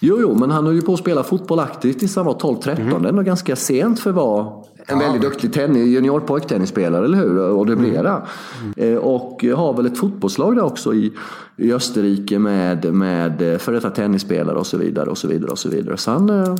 Jo, 0.02 0.18
jo, 0.20 0.34
men 0.34 0.50
han 0.50 0.66
höll 0.66 0.74
ju 0.74 0.82
på 0.82 0.92
att 0.92 0.98
spela 0.98 1.22
fotboll 1.22 1.60
aktivt 1.60 1.98
tills 1.98 2.16
han 2.16 2.26
var 2.26 2.34
12-13. 2.34 2.80
Mm. 2.80 3.02
Det 3.02 3.08
är 3.08 3.10
ändå 3.10 3.22
ganska 3.22 3.56
sent 3.56 4.00
för 4.00 4.10
att 4.10 4.16
vara 4.16 4.46
en 4.86 4.98
ja. 4.98 4.98
väldigt 4.98 5.22
duktig 5.22 5.52
tennis, 5.52 5.86
junior 5.86 6.20
pojktennisspelare, 6.20 7.04
eller 7.04 7.18
hur? 7.18 7.38
Och 7.38 7.66
blir 7.76 8.02
det. 8.02 8.22
Mm. 8.76 8.98
Och 8.98 9.44
har 9.56 9.72
väl 9.72 9.86
ett 9.86 9.98
fotbollslag 9.98 10.56
där 10.56 10.64
också 10.64 10.94
i, 10.94 11.12
i 11.56 11.72
Österrike 11.72 12.38
med, 12.38 12.94
med 12.94 13.60
före 13.60 13.74
detta 13.74 13.90
tennisspelare 13.90 14.58
och 14.58 14.66
så 14.66 14.76
vidare. 14.76 15.10
och 15.10 15.18
så 15.18 15.28
vidare 15.28 15.50
och 15.50 15.58
så 15.58 15.68
vidare. 15.68 15.96
Så 15.96 16.10
han, 16.10 16.30
eh, 16.30 16.54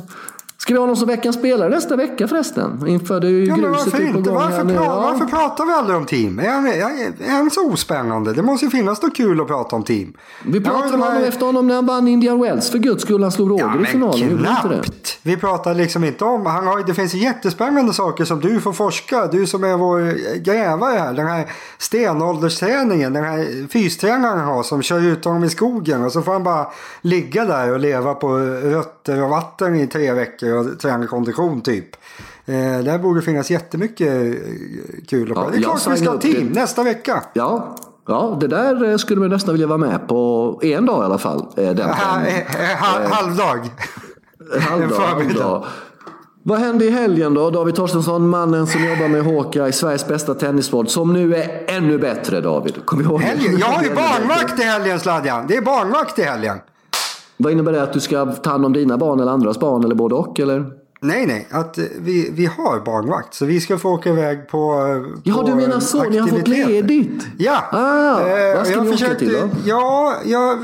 Ska 0.61 0.73
vi 0.73 0.79
ha 0.79 0.85
någon 0.85 0.97
som 0.97 1.07
veckans 1.07 1.35
spelare 1.35 1.69
nästa 1.69 1.95
vecka 1.95 2.27
förresten? 2.27 2.87
Inför 2.87 3.19
det 3.19 3.29
ja, 3.29 3.57
men 3.57 3.71
varför 3.71 4.01
inte? 4.01 4.29
Varför, 4.29 4.65
pra 4.65 4.73
ja. 4.73 5.01
varför, 5.01 5.25
pratar 5.25 5.65
vi 5.65 5.71
aldrig 5.71 5.97
om 5.97 6.05
team? 6.05 6.39
Är 6.39 6.49
han, 6.49 6.67
är 6.67 7.31
han 7.31 7.51
så 7.51 7.71
ospännande? 7.71 8.33
Det 8.33 8.43
måste 8.43 8.65
ju 8.65 8.71
finnas 8.71 9.01
något 9.01 9.15
kul 9.15 9.41
att 9.41 9.47
prata 9.47 9.75
om 9.75 9.83
team. 9.83 10.13
Vi 10.45 10.61
pratade 10.61 10.93
om 10.93 11.01
honom 11.01 11.23
efter 11.23 11.45
honom 11.45 11.67
när 11.67 11.75
han 11.75 11.85
vann 11.85 12.07
Indian 12.07 12.41
Wells. 12.41 12.69
För 12.69 12.77
guds 12.77 13.03
skull, 13.03 13.21
han 13.21 13.31
slog 13.31 13.49
Roger 13.49 13.71
ja, 13.75 13.81
i 13.81 13.85
finalen. 13.85 14.37
knappt. 14.37 15.19
Vi 15.23 15.37
pratar 15.37 15.73
liksom 15.73 16.03
inte 16.03 16.25
om... 16.25 16.45
Han 16.45 16.67
har, 16.67 16.83
det 16.83 16.93
finns 16.93 17.13
jättespännande 17.13 17.93
saker 17.93 18.25
som 18.25 18.39
du 18.39 18.59
får 18.59 18.73
forska. 18.73 19.27
Du 19.27 19.47
som 19.47 19.63
är 19.63 19.77
vår 19.77 20.13
grävare 20.37 20.99
här. 20.99 21.13
Den 21.13 21.27
här 21.27 21.51
stenåldersträningen. 21.77 23.13
Den 23.13 23.23
här 23.23 23.67
fystränaren 23.67 24.39
har 24.39 24.63
som 24.63 24.81
kör 24.81 24.99
ut 24.99 25.25
honom 25.25 25.43
i 25.43 25.49
skogen. 25.49 26.03
Och 26.03 26.11
så 26.11 26.21
får 26.21 26.31
han 26.33 26.43
bara 26.43 26.67
ligga 27.01 27.45
där 27.45 27.71
och 27.73 27.79
leva 27.79 28.13
på 28.13 28.37
rötter 28.37 29.23
och 29.23 29.29
vatten 29.29 29.75
i 29.75 29.87
tre 29.87 30.13
veckor 30.13 30.50
och 30.53 30.79
träna 30.79 31.07
kondition 31.07 31.61
typ. 31.61 31.95
Eh, 32.45 32.53
där 32.83 32.97
borde 32.99 33.21
finnas 33.21 33.51
jättemycket 33.51 34.07
eh, 34.07 34.33
kul 35.07 35.31
att 35.31 35.37
ja, 35.37 35.49
Det 35.51 35.57
är 35.57 35.61
klart 35.61 35.87
vi 35.87 35.97
ska 35.97 36.09
ha 36.09 36.17
team 36.17 36.49
det. 36.53 36.59
nästa 36.59 36.83
vecka. 36.83 37.23
Ja, 37.33 37.75
Ja, 38.07 38.37
det 38.39 38.47
där 38.47 38.89
eh, 38.89 38.97
skulle 38.97 39.21
man 39.21 39.29
nästan 39.29 39.53
vilja 39.53 39.67
vara 39.67 39.77
med 39.77 40.07
på 40.07 40.59
en 40.63 40.85
dag 40.85 41.01
i 41.01 41.05
alla 41.05 41.17
fall. 41.17 41.45
Den 41.55 41.79
ha, 41.79 41.93
ha, 41.93 43.07
halvdag. 43.09 43.69
halvdag. 44.59 45.65
Vad 46.43 46.59
hände 46.59 46.85
i 46.85 46.89
helgen 46.89 47.33
då? 47.33 47.49
David 47.49 47.75
Torstensson, 47.75 48.29
mannen 48.29 48.67
som 48.67 48.85
jobbar 48.85 49.07
med 49.07 49.23
Hawkeye, 49.25 49.71
Sveriges 49.71 50.07
bästa 50.07 50.33
tennissport, 50.33 50.89
som 50.89 51.13
nu 51.13 51.35
är 51.35 51.63
ännu 51.67 51.97
bättre 51.97 52.41
David. 52.41 52.85
Kom 52.85 53.01
ihåg 53.01 53.21
helgen. 53.21 53.57
Jag 53.59 53.67
har 53.67 53.83
ju 53.83 53.89
barnvakt 53.95 54.59
i 54.59 54.63
helgen 54.63 54.99
Sladjan. 54.99 55.47
Det 55.47 55.57
är 55.57 55.61
barnvakt 55.61 56.19
i 56.19 56.21
helgen. 56.21 56.57
Vad 57.41 57.53
innebär 57.53 57.71
det? 57.71 57.83
Att 57.83 57.93
du 57.93 57.99
ska 57.99 58.25
ta 58.25 58.49
hand 58.49 58.65
om 58.65 58.73
dina 58.73 58.97
barn 58.97 59.19
eller 59.19 59.31
andras 59.31 59.59
barn 59.59 59.83
eller 59.83 59.95
både 59.95 60.15
och? 60.15 60.39
Eller? 60.39 60.65
Nej, 61.01 61.25
nej. 61.25 61.47
Att 61.51 61.77
vi, 61.99 62.29
vi 62.33 62.45
har 62.45 62.79
barnvakt. 62.79 63.33
Så 63.33 63.45
vi 63.45 63.61
ska 63.61 63.77
få 63.77 63.89
åka 63.89 64.09
iväg 64.09 64.47
på 64.47 64.75
Ja, 65.23 65.43
du 65.45 65.55
menar 65.55 65.79
så. 65.79 66.03
Ni 66.03 66.17
har 66.17 66.27
fått 66.27 66.47
ledigt? 66.47 67.27
Ja. 67.37 67.63
Ah, 67.71 68.19
eh, 68.19 68.57
vad 68.57 68.67
ska 68.67 68.75
jag 68.75 68.85
ni 68.85 68.91
försökte, 68.91 69.15
åka 69.15 69.19
till 69.19 69.33
då? 69.33 69.49
Ja, 69.65 70.15
jag 70.25 70.57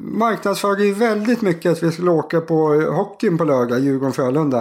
marknadsförde 0.00 0.84
ju 0.84 0.94
väldigt 0.94 1.42
mycket 1.42 1.72
att 1.72 1.82
vi 1.82 1.92
skulle 1.92 2.10
åka 2.10 2.40
på 2.40 2.54
hockeyn 2.90 3.38
på 3.38 3.44
lördag, 3.44 3.80
Djurgården-Frölunda. 3.80 4.58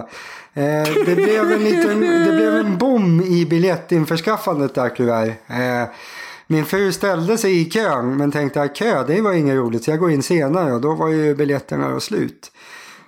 Eh, 0.54 0.64
det, 1.06 1.16
blev 1.16 1.52
en 1.52 1.64
liten, 1.64 2.00
det 2.00 2.36
blev 2.36 2.56
en 2.56 2.78
bom 2.78 3.22
i 3.22 3.46
biljettinförskaffandet 3.46 4.76
där 4.76 4.90
tyvärr. 4.90 5.28
Eh, 5.28 5.90
min 6.52 6.66
fru 6.66 6.92
ställde 6.92 7.38
sig 7.38 7.62
i 7.62 7.70
kön 7.70 8.18
men 8.18 8.32
tänkte 8.32 8.62
att 8.62 8.76
kö 8.76 9.04
det 9.08 9.22
var 9.22 9.34
inget 9.34 9.56
roligt 9.56 9.84
så 9.84 9.92
jag 9.92 10.00
går 10.00 10.12
in 10.12 10.24
senare 10.24 10.74
och 10.74 10.82
då 10.82 10.96
var 10.96 11.08
ju 11.08 11.36
biljetterna 11.36 12.00
slut. 12.00 12.52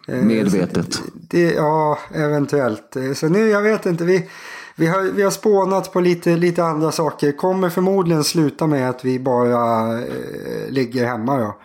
Eh, 0.07 0.15
Medvetet. 0.15 1.01
Det, 1.13 1.53
ja, 1.53 1.99
eventuellt. 2.15 2.95
Eh, 2.95 3.13
så 3.13 3.27
nu, 3.27 3.49
jag 3.49 3.61
vet 3.61 3.85
inte. 3.85 4.03
Vi, 4.03 4.29
vi, 4.75 4.87
har, 4.87 5.01
vi 5.01 5.23
har 5.23 5.31
spånat 5.31 5.93
på 5.93 5.99
lite, 5.99 6.29
lite 6.29 6.63
andra 6.63 6.91
saker. 6.91 7.31
Kommer 7.31 7.69
förmodligen 7.69 8.23
sluta 8.23 8.67
med 8.67 8.89
att 8.89 9.05
vi 9.05 9.19
bara 9.19 9.91
eh, 9.99 10.69
ligger 10.69 11.05
hemma 11.05 11.37
då. 11.37 11.55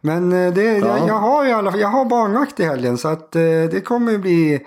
Men 0.00 0.32
eh, 0.32 0.52
det, 0.52 0.62
ja. 0.62 0.98
jag, 0.98 1.08
jag, 1.08 1.18
har 1.18 1.46
i 1.46 1.52
alla, 1.52 1.76
jag 1.76 1.88
har 1.88 2.04
barnvakt 2.04 2.60
i 2.60 2.64
helgen 2.64 2.98
så 2.98 3.08
att 3.08 3.36
eh, 3.36 3.42
det 3.42 3.84
kommer 3.84 4.18
bli 4.18 4.66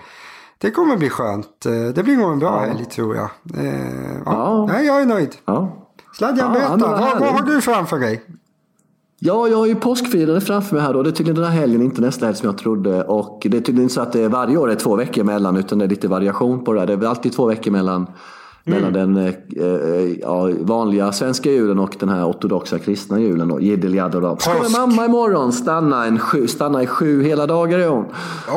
Det 0.58 0.70
kommer 0.70 0.96
bli 0.96 1.10
skönt. 1.10 1.60
Det 1.94 2.04
blir 2.04 2.16
nog 2.16 2.32
en 2.32 2.38
bra 2.38 2.62
Ja. 2.62 2.72
helg 2.72 2.84
tror 2.84 3.16
jag. 3.16 3.30
Eh, 3.58 3.74
ja. 4.24 4.32
Ja. 4.32 4.66
Nej, 4.72 4.86
jag 4.86 5.00
är 5.00 5.06
nöjd. 5.06 5.36
Ja. 5.44 5.81
Sladjan, 6.12 6.46
Ja, 6.46 6.52
berätta. 6.52 6.76
vad 6.76 7.20
vad, 7.20 7.28
har 7.32 7.42
du 7.42 7.60
framför 7.60 7.98
dig? 7.98 8.22
Ja, 9.18 9.48
jag 9.48 9.56
har 9.56 9.66
ju 9.66 9.74
påskfirande 9.74 10.40
framför 10.40 10.74
mig 10.76 10.84
här 10.84 10.92
då. 10.94 11.02
Det 11.02 11.10
är 11.10 11.12
tydligen 11.12 11.42
den 11.42 11.50
här 11.52 11.60
helgen, 11.60 11.82
inte 11.82 12.00
nästa 12.00 12.26
helg 12.26 12.36
som 12.38 12.46
jag 12.46 12.58
trodde. 12.58 13.04
Och 13.04 13.38
det 13.50 13.56
är 13.56 13.60
tydligen 13.60 13.82
inte 13.82 13.94
så 13.94 14.00
att 14.00 14.12
det 14.12 14.28
varje 14.28 14.56
år 14.56 14.70
är 14.70 14.74
två 14.74 14.96
veckor 14.96 15.20
emellan, 15.20 15.56
utan 15.56 15.78
det 15.78 15.84
är 15.84 15.88
lite 15.88 16.08
variation 16.08 16.64
på 16.64 16.72
det 16.72 16.80
här. 16.80 16.86
Det 16.86 16.92
är 16.92 16.96
väl 16.96 17.06
alltid 17.08 17.32
två 17.32 17.46
veckor 17.46 17.70
mellan, 17.70 18.06
mellan 18.64 18.92
den 18.92 19.16
eh, 19.16 19.34
eh, 19.56 20.12
ja, 20.20 20.50
vanliga 20.60 21.12
svenska 21.12 21.50
julen 21.50 21.78
och 21.78 21.96
den 22.00 22.08
här 22.08 22.30
ortodoxa 22.30 22.78
kristna 22.78 23.20
julen. 23.20 23.48
Då. 23.48 23.60
Kommer 24.36 24.60
Påsk. 24.60 24.78
mamma 24.78 25.04
imorgon, 25.04 25.52
stanna, 25.52 26.06
en 26.06 26.18
sju, 26.18 26.46
stanna 26.48 26.82
i 26.82 26.86
sju 26.86 27.22
hela 27.22 27.46
dagar 27.46 27.78
är 27.78 27.88
hon. 27.88 28.04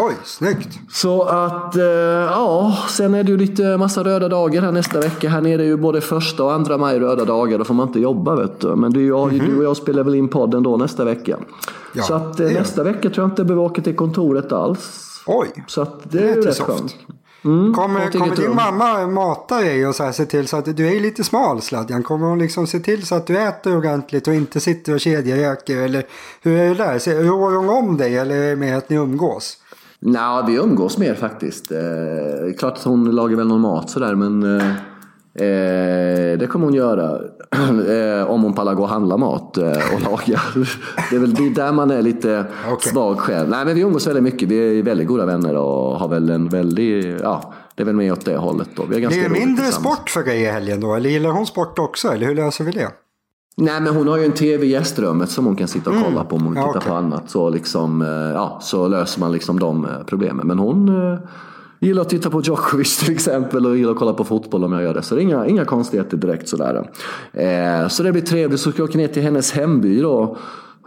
Oj, 0.07 0.13
snyggt. 0.23 0.79
Så 0.91 1.21
att, 1.23 1.75
eh, 1.75 1.83
ja, 1.83 2.77
sen 2.89 3.13
är 3.13 3.23
det 3.23 3.31
ju 3.31 3.37
lite 3.37 3.77
massa 3.77 4.03
röda 4.03 4.29
dagar 4.29 4.61
här 4.61 4.71
nästa 4.71 4.99
vecka. 4.99 5.29
Här 5.29 5.41
nere 5.41 5.61
är 5.61 5.65
ju 5.65 5.77
både 5.77 6.01
första 6.01 6.43
och 6.43 6.53
andra 6.53 6.77
maj 6.77 6.99
röda 6.99 7.25
dagar. 7.25 7.57
Då 7.57 7.63
får 7.63 7.73
man 7.73 7.87
inte 7.87 7.99
jobba 7.99 8.35
vet 8.35 8.59
du. 8.59 8.75
Men 8.75 8.93
det 8.93 8.99
är 8.99 9.01
ju, 9.01 9.07
jag, 9.07 9.31
du 9.31 9.57
och 9.57 9.63
jag 9.63 9.77
spelar 9.77 10.03
väl 10.03 10.15
in 10.15 10.27
podden 10.27 10.63
då 10.63 10.77
nästa 10.77 11.05
vecka. 11.05 11.37
Ja, 11.93 12.03
så 12.03 12.13
att 12.13 12.37
det 12.37 12.49
eh, 12.49 12.53
nästa 12.59 12.83
vecka 12.83 13.09
tror 13.09 13.23
jag 13.23 13.27
inte 13.31 13.39
jag 13.41 13.47
behöver 13.47 13.65
åka 13.65 13.81
till 13.81 13.95
kontoret 13.95 14.51
alls. 14.51 15.01
Oj, 15.27 15.63
Så 15.67 15.81
att 15.81 16.11
det 16.11 16.19
är 16.19 16.35
ju 16.35 16.41
rätt 16.41 16.55
soft. 16.55 16.69
skönt. 16.69 16.95
Mm, 17.45 17.73
kommer, 17.73 18.11
kommer 18.11 18.35
din 18.35 18.45
rum. 18.45 18.55
mamma 18.55 19.07
mata 19.07 19.57
dig 19.57 19.87
och 19.87 19.95
så 19.95 20.03
här, 20.03 20.11
se 20.11 20.25
till 20.25 20.47
så 20.47 20.57
att 20.57 20.77
du 20.77 20.87
är 20.87 20.99
lite 20.99 21.23
smal 21.23 21.61
Sladjan? 21.61 22.03
Kommer 22.03 22.27
hon 22.27 22.39
liksom 22.39 22.67
se 22.67 22.79
till 22.79 23.07
så 23.07 23.15
att 23.15 23.27
du 23.27 23.37
äter 23.37 23.77
ordentligt 23.77 24.27
och 24.27 24.33
inte 24.33 24.59
sitter 24.59 24.93
och 24.93 24.99
kedjeröker? 24.99 25.81
Eller 25.81 26.03
hur 26.41 26.59
är 26.59 26.69
det 26.69 26.75
där? 26.75 27.23
Rår 27.23 27.55
hon 27.55 27.69
om 27.69 27.97
dig 27.97 28.17
eller 28.17 28.35
är 28.35 28.49
det 28.49 28.55
mer 28.55 28.75
att 28.75 28.89
ni 28.89 28.95
umgås? 28.95 29.57
Nej, 29.99 30.43
vi 30.47 30.55
umgås 30.55 30.97
mer 30.97 31.15
faktiskt. 31.15 31.71
Eh, 31.71 32.57
klart 32.57 32.73
att 32.73 32.83
hon 32.83 33.11
lagar 33.11 33.37
väl 33.37 33.47
någon 33.47 33.61
mat 33.61 33.89
sådär 33.89 34.15
men 34.15 34.59
eh, 34.59 34.71
eh, 35.35 36.39
det 36.39 36.47
kommer 36.49 36.65
hon 36.65 36.73
göra. 36.73 37.19
eh, 38.21 38.31
om 38.31 38.43
hon 38.43 38.53
pallar 38.53 38.73
gå 38.73 38.83
och 38.83 38.89
handla 38.89 39.17
mat 39.17 39.57
eh, 39.57 39.67
och 39.67 40.01
laga. 40.03 40.41
det 41.09 41.15
är 41.15 41.19
väl 41.19 41.33
det 41.33 41.45
är 41.47 41.49
där 41.49 41.71
man 41.71 41.91
är 41.91 42.01
lite 42.01 42.45
Okej. 42.71 42.91
svag 42.91 43.19
själv. 43.19 43.49
Nej 43.49 43.65
men 43.65 43.75
vi 43.75 43.81
umgås 43.81 44.07
väldigt 44.07 44.23
mycket. 44.23 44.49
Vi 44.49 44.79
är 44.79 44.83
väldigt 44.83 45.07
goda 45.07 45.25
vänner 45.25 45.55
och 45.55 45.99
har 45.99 46.07
väl 46.07 46.29
en 46.29 46.49
väldigt, 46.49 47.21
ja 47.21 47.53
det 47.75 47.83
är 47.83 47.85
väl 47.85 47.95
mer 47.95 48.11
åt 48.11 48.25
det 48.25 48.37
hållet 48.37 48.69
då. 48.75 48.85
Vi 48.85 48.95
är 48.95 48.99
ganska 48.99 49.19
Det 49.19 49.25
är 49.25 49.29
roligt 49.29 49.43
mindre 49.47 49.65
sport 49.65 50.09
för 50.09 50.23
dig 50.23 50.41
i 50.41 50.45
helgen 50.45 50.79
då? 50.79 50.95
Eller 50.95 51.09
gillar 51.09 51.29
hon 51.29 51.45
sport 51.45 51.79
också? 51.79 52.07
Eller 52.07 52.27
hur 52.27 52.35
löser 52.35 52.63
vi 52.63 52.71
det? 52.71 52.89
Nej 53.57 53.81
men 53.81 53.95
hon 53.95 54.07
har 54.07 54.17
ju 54.17 54.25
en 54.25 54.31
tv 54.31 54.65
i 54.65 54.69
gästrummet 54.69 55.29
som 55.29 55.45
hon 55.45 55.55
kan 55.55 55.67
sitta 55.67 55.89
och 55.89 55.95
kolla 56.05 56.23
på 56.23 56.35
om 56.35 56.41
hon 56.43 56.51
Mm. 56.57 56.63
Ja, 56.63 56.67
tittar 56.67 56.79
okej. 56.79 56.89
på 56.89 56.95
annat. 56.95 57.29
Så, 57.29 57.49
liksom, 57.49 58.01
eh, 58.01 58.07
ja, 58.09 58.59
så 58.61 58.87
löser 58.87 59.19
man 59.19 59.31
liksom 59.31 59.59
de 59.59 59.85
eh, 59.85 59.91
problemen. 60.05 60.47
Men 60.47 60.59
hon 60.59 60.89
eh, 61.81 61.87
gillar 61.87 62.01
att 62.01 62.09
titta 62.09 62.29
på 62.29 62.41
Djokovic 62.41 62.97
till 62.97 63.13
exempel 63.13 63.65
och 63.65 63.77
gillar 63.77 63.91
att 63.91 63.97
kolla 63.97 64.13
på 64.13 64.23
fotboll 64.23 64.63
om 64.63 64.73
jag 64.73 64.83
gör 64.83 64.93
det. 64.93 65.01
Så 65.01 65.15
det 65.15 65.21
är 65.21 65.23
inga, 65.23 65.47
inga 65.47 65.65
konstigheter 65.65 66.17
direkt 66.17 66.49
sådär. 66.49 66.89
Eh, 67.33 67.87
så 67.87 68.03
det 68.03 68.11
blir 68.11 68.21
trevligt. 68.21 68.59
Så 68.59 68.71
ska 68.71 68.81
jag 68.81 68.89
åka 68.89 68.97
ner 68.97 69.07
till 69.07 69.23
hennes 69.23 69.51
hemby 69.51 70.01
då. 70.01 70.37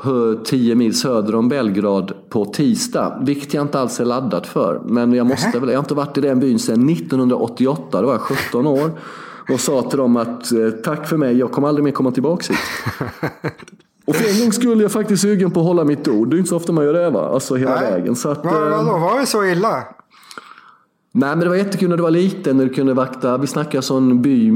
hö- 0.02 0.34
10 0.44 0.74
mil 0.74 0.98
söder 0.98 1.34
om 1.34 1.48
Belgrad 1.48 2.12
på 2.28 2.44
tisdag. 2.44 3.18
Vilket 3.22 3.54
jag 3.54 3.62
inte 3.64 3.80
alls 3.80 4.00
är 4.00 4.04
laddad 4.04 4.46
för. 4.46 4.80
Men 4.84 5.12
jag 5.12 5.26
måste 5.26 5.58
väl. 5.58 5.68
Jag 5.68 5.76
har 5.76 5.82
inte 5.82 5.94
varit 5.94 6.18
i 6.18 6.20
den 6.20 6.40
byn 6.40 6.58
sedan 6.58 6.88
1988. 6.88 8.00
Då 8.00 8.06
var 8.06 8.14
jag 8.14 8.20
17 8.20 8.66
år. 8.66 8.90
Och 9.52 9.60
sa 9.60 9.82
till 9.82 9.98
dem 9.98 10.16
att 10.16 10.52
eh, 10.52 10.70
tack 10.84 11.08
för 11.08 11.16
mig, 11.16 11.36
jag 11.38 11.52
kommer 11.52 11.68
aldrig 11.68 11.84
mer 11.84 11.92
komma 11.92 12.10
tillbaka 12.10 12.44
hit. 12.48 12.58
Och 14.06 14.16
för 14.16 14.34
en 14.34 14.40
gång 14.44 14.52
skulle 14.52 14.82
jag 14.82 14.92
faktiskt 14.92 15.22
sugen 15.22 15.50
på 15.50 15.60
att 15.60 15.66
hålla 15.66 15.84
mitt 15.84 16.08
ord. 16.08 16.30
Det 16.30 16.36
är 16.36 16.38
inte 16.38 16.48
så 16.50 16.56
ofta 16.56 16.72
man 16.72 16.84
gör 16.84 16.92
det 16.92 17.10
va? 17.10 17.28
Alltså 17.34 17.54
hela 17.54 17.74
Nej. 17.80 17.92
vägen. 17.92 18.16
Så 18.16 18.28
att, 18.30 18.44
eh, 18.44 18.52
vadå, 18.52 18.98
var 18.98 19.20
det 19.20 19.26
så 19.26 19.44
illa? 19.44 19.84
Nej 21.12 21.28
men 21.28 21.40
det 21.40 21.48
var 21.48 21.56
jättekul 21.56 21.88
när 21.88 21.96
du 21.96 22.02
var 22.02 22.10
liten 22.10 22.56
när 22.56 22.64
du 22.64 22.70
kunde 22.70 22.94
vakta. 22.94 23.38
Vi 23.38 23.46
snackar 23.46 23.80
sån 23.80 24.22
by, 24.22 24.52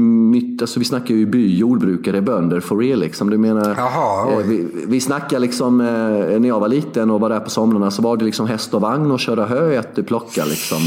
alltså 0.61 0.79
vi 0.79 0.85
snackar 0.85 1.15
ju 1.15 1.25
by, 1.25 1.57
jordbrukare, 1.57 2.21
bönder 2.21 2.59
for 2.59 2.77
real 2.77 2.99
liksom. 2.99 3.29
Du 3.29 3.37
menar, 3.37 3.75
Jaha, 3.77 4.31
eh, 4.31 4.37
vi, 4.37 4.67
vi 4.87 4.99
snackar 5.01 5.39
liksom, 5.39 5.81
eh, 5.81 6.39
när 6.39 6.47
jag 6.47 6.59
var 6.59 6.67
liten 6.67 7.11
och 7.11 7.19
var 7.19 7.29
där 7.29 7.39
på 7.39 7.49
somrarna 7.49 7.91
så 7.91 8.01
var 8.01 8.17
det 8.17 8.25
liksom 8.25 8.47
häst 8.47 8.73
och 8.73 8.81
vagn 8.81 9.11
och 9.11 9.19
köra 9.19 9.45
hö, 9.45 9.73
äta, 9.73 10.03
plocka 10.03 10.45
liksom. 10.45 10.77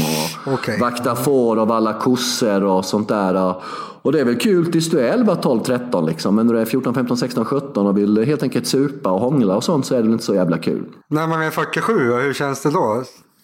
Och 0.45 0.53
Okej. 0.53 0.79
vakta 0.79 1.15
får 1.15 1.59
och 1.59 1.67
valla 1.67 1.93
kossor 1.93 2.63
och 2.63 2.85
sånt 2.85 3.07
där. 3.07 3.55
Och 4.01 4.11
det 4.11 4.19
är 4.19 4.25
väl 4.25 4.37
kul 4.37 4.71
tills 4.71 4.89
du 4.89 4.99
är 4.99 5.13
11, 5.13 5.35
12, 5.35 5.59
13 5.59 6.05
liksom. 6.05 6.35
Men 6.35 6.47
när 6.47 6.53
du 6.53 6.59
är 6.59 6.65
14, 6.65 6.93
15, 6.93 7.17
16, 7.17 7.45
17 7.45 7.87
och 7.87 7.97
vill 7.97 8.25
helt 8.25 8.43
enkelt 8.43 8.67
supa 8.67 9.11
och 9.11 9.19
hångla 9.19 9.55
och 9.55 9.63
sånt 9.63 9.85
så 9.85 9.95
är 9.95 10.03
det 10.03 10.11
inte 10.11 10.23
så 10.23 10.35
jävla 10.35 10.57
kul. 10.57 10.83
När 11.09 11.27
man 11.27 11.41
är 11.41 11.49
47, 11.49 12.11
och 12.11 12.19
hur 12.19 12.33
känns 12.33 12.61
det 12.61 12.71
då? 12.71 13.03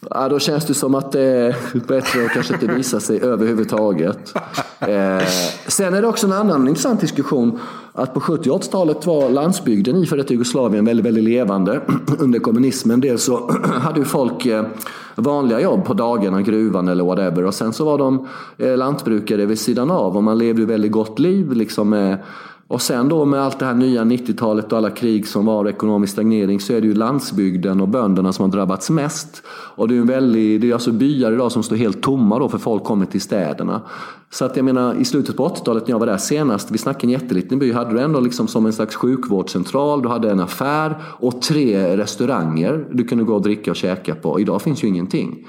Ja, 0.10 0.30
då 0.30 0.40
känns 0.40 0.66
det 0.66 0.74
som 0.74 0.96
att 0.96 1.12
det 1.12 1.22
är 1.22 1.56
bättre 1.88 2.26
att 2.26 2.32
kanske 2.32 2.54
inte 2.54 2.68
visa 2.68 3.00
sig 3.00 3.22
överhuvudtaget. 3.22 4.34
Eh, 4.88 5.24
sen 5.68 5.94
är 5.94 6.02
det 6.02 6.08
också 6.08 6.28
en 6.28 6.34
annan 6.34 6.68
intressant 6.68 7.02
diskussion. 7.02 7.60
Att 7.94 8.14
på 8.14 8.20
70 8.20 8.50
och 8.50 8.62
80-talet 8.62 9.06
var 9.06 9.30
landsbygden 9.30 9.96
i 9.96 10.06
före 10.06 10.24
Jugoslavien 10.28 10.86
väldigt, 10.86 11.06
väldigt 11.06 11.24
levande. 11.24 11.82
Under 12.20 12.40
kommunismen 12.40 13.02
dels 13.02 13.24
så 13.24 13.52
hade 13.64 14.00
ju 14.00 14.06
folk 14.06 14.46
eh, 14.46 14.66
vanliga 15.16 15.60
jobb 15.60 15.86
på 15.86 15.94
dagarna, 15.94 16.42
gruvan 16.42 16.88
eller 16.88 17.04
whatever. 17.04 17.46
Och 17.46 17.54
sen 17.54 17.74
så 17.74 17.86
var 17.86 17.98
de 17.98 18.28
eh, 18.58 18.78
lantbrukare 18.78 19.46
vid 19.46 19.60
sidan 19.60 19.92
av 19.92 20.18
och 20.18 20.24
man 20.24 20.38
levde 20.38 20.62
ju 20.62 20.68
väldigt 20.68 20.92
gott 20.92 21.20
liv. 21.20 21.52
Liksom, 21.52 21.90
med, 21.90 22.18
och 22.68 22.82
sen 22.82 23.10
då 23.10 23.26
med 23.26 23.42
allt 23.42 23.60
det 23.60 23.66
här 23.66 23.74
nya 23.74 24.04
90-talet 24.04 24.72
och 24.72 24.78
alla 24.78 24.90
krig 24.90 25.28
som 25.28 25.46
var 25.46 25.64
och 25.64 25.70
ekonomisk 25.70 26.14
stagnering 26.14 26.60
så 26.60 26.74
är 26.74 26.82
det 26.82 26.88
ju 26.88 26.94
landsbygden 26.94 27.82
och 27.82 27.88
bönderna 27.88 28.34
som 28.34 28.44
har 28.46 28.52
drabbats 28.52 28.90
mest. 28.90 29.44
Och 29.48 29.88
det 29.88 29.94
är 29.94 29.96
ju 29.96 30.02
en 30.02 30.08
väldigt, 30.08 30.62
det 30.62 30.70
är 30.70 30.74
alltså 30.74 30.92
byar 30.92 31.32
idag 31.32 31.52
som 31.52 31.64
står 31.64 31.76
helt 31.76 32.02
tomma 32.02 32.40
då 32.40 32.50
för 32.50 32.58
folk 32.58 32.84
kommer 32.84 33.06
till 33.06 33.22
städerna. 33.22 33.82
Så 34.30 34.46
att 34.46 34.56
jag 34.56 34.66
menar 34.66 34.96
i 34.96 35.06
slutet 35.06 35.38
på 35.38 35.48
80-talet 35.48 35.88
när 35.88 35.94
jag 35.94 36.00
var 36.00 36.06
där 36.06 36.18
senast, 36.18 36.72
vi 36.72 36.78
snackade 36.78 37.06
en 37.06 37.10
jätteliten 37.10 37.60
by, 37.60 37.72
hade 37.72 37.94
du 37.94 38.00
ändå 38.00 38.20
liksom 38.20 38.48
som 38.48 38.66
en 38.66 38.74
slags 38.74 38.96
sjukvårdscentral, 38.96 40.02
du 40.02 40.10
hade 40.10 40.32
en 40.32 40.40
affär 40.40 40.96
och 41.04 41.42
tre 41.42 41.98
restauranger 41.98 42.86
du 42.92 43.04
kunde 43.04 43.24
gå 43.24 43.34
och 43.34 43.42
dricka 43.42 43.72
och 43.72 43.78
käka 43.78 44.16
på. 44.16 44.40
Idag 44.40 44.62
finns 44.62 44.84
ju 44.84 44.88
ingenting. 44.88 45.48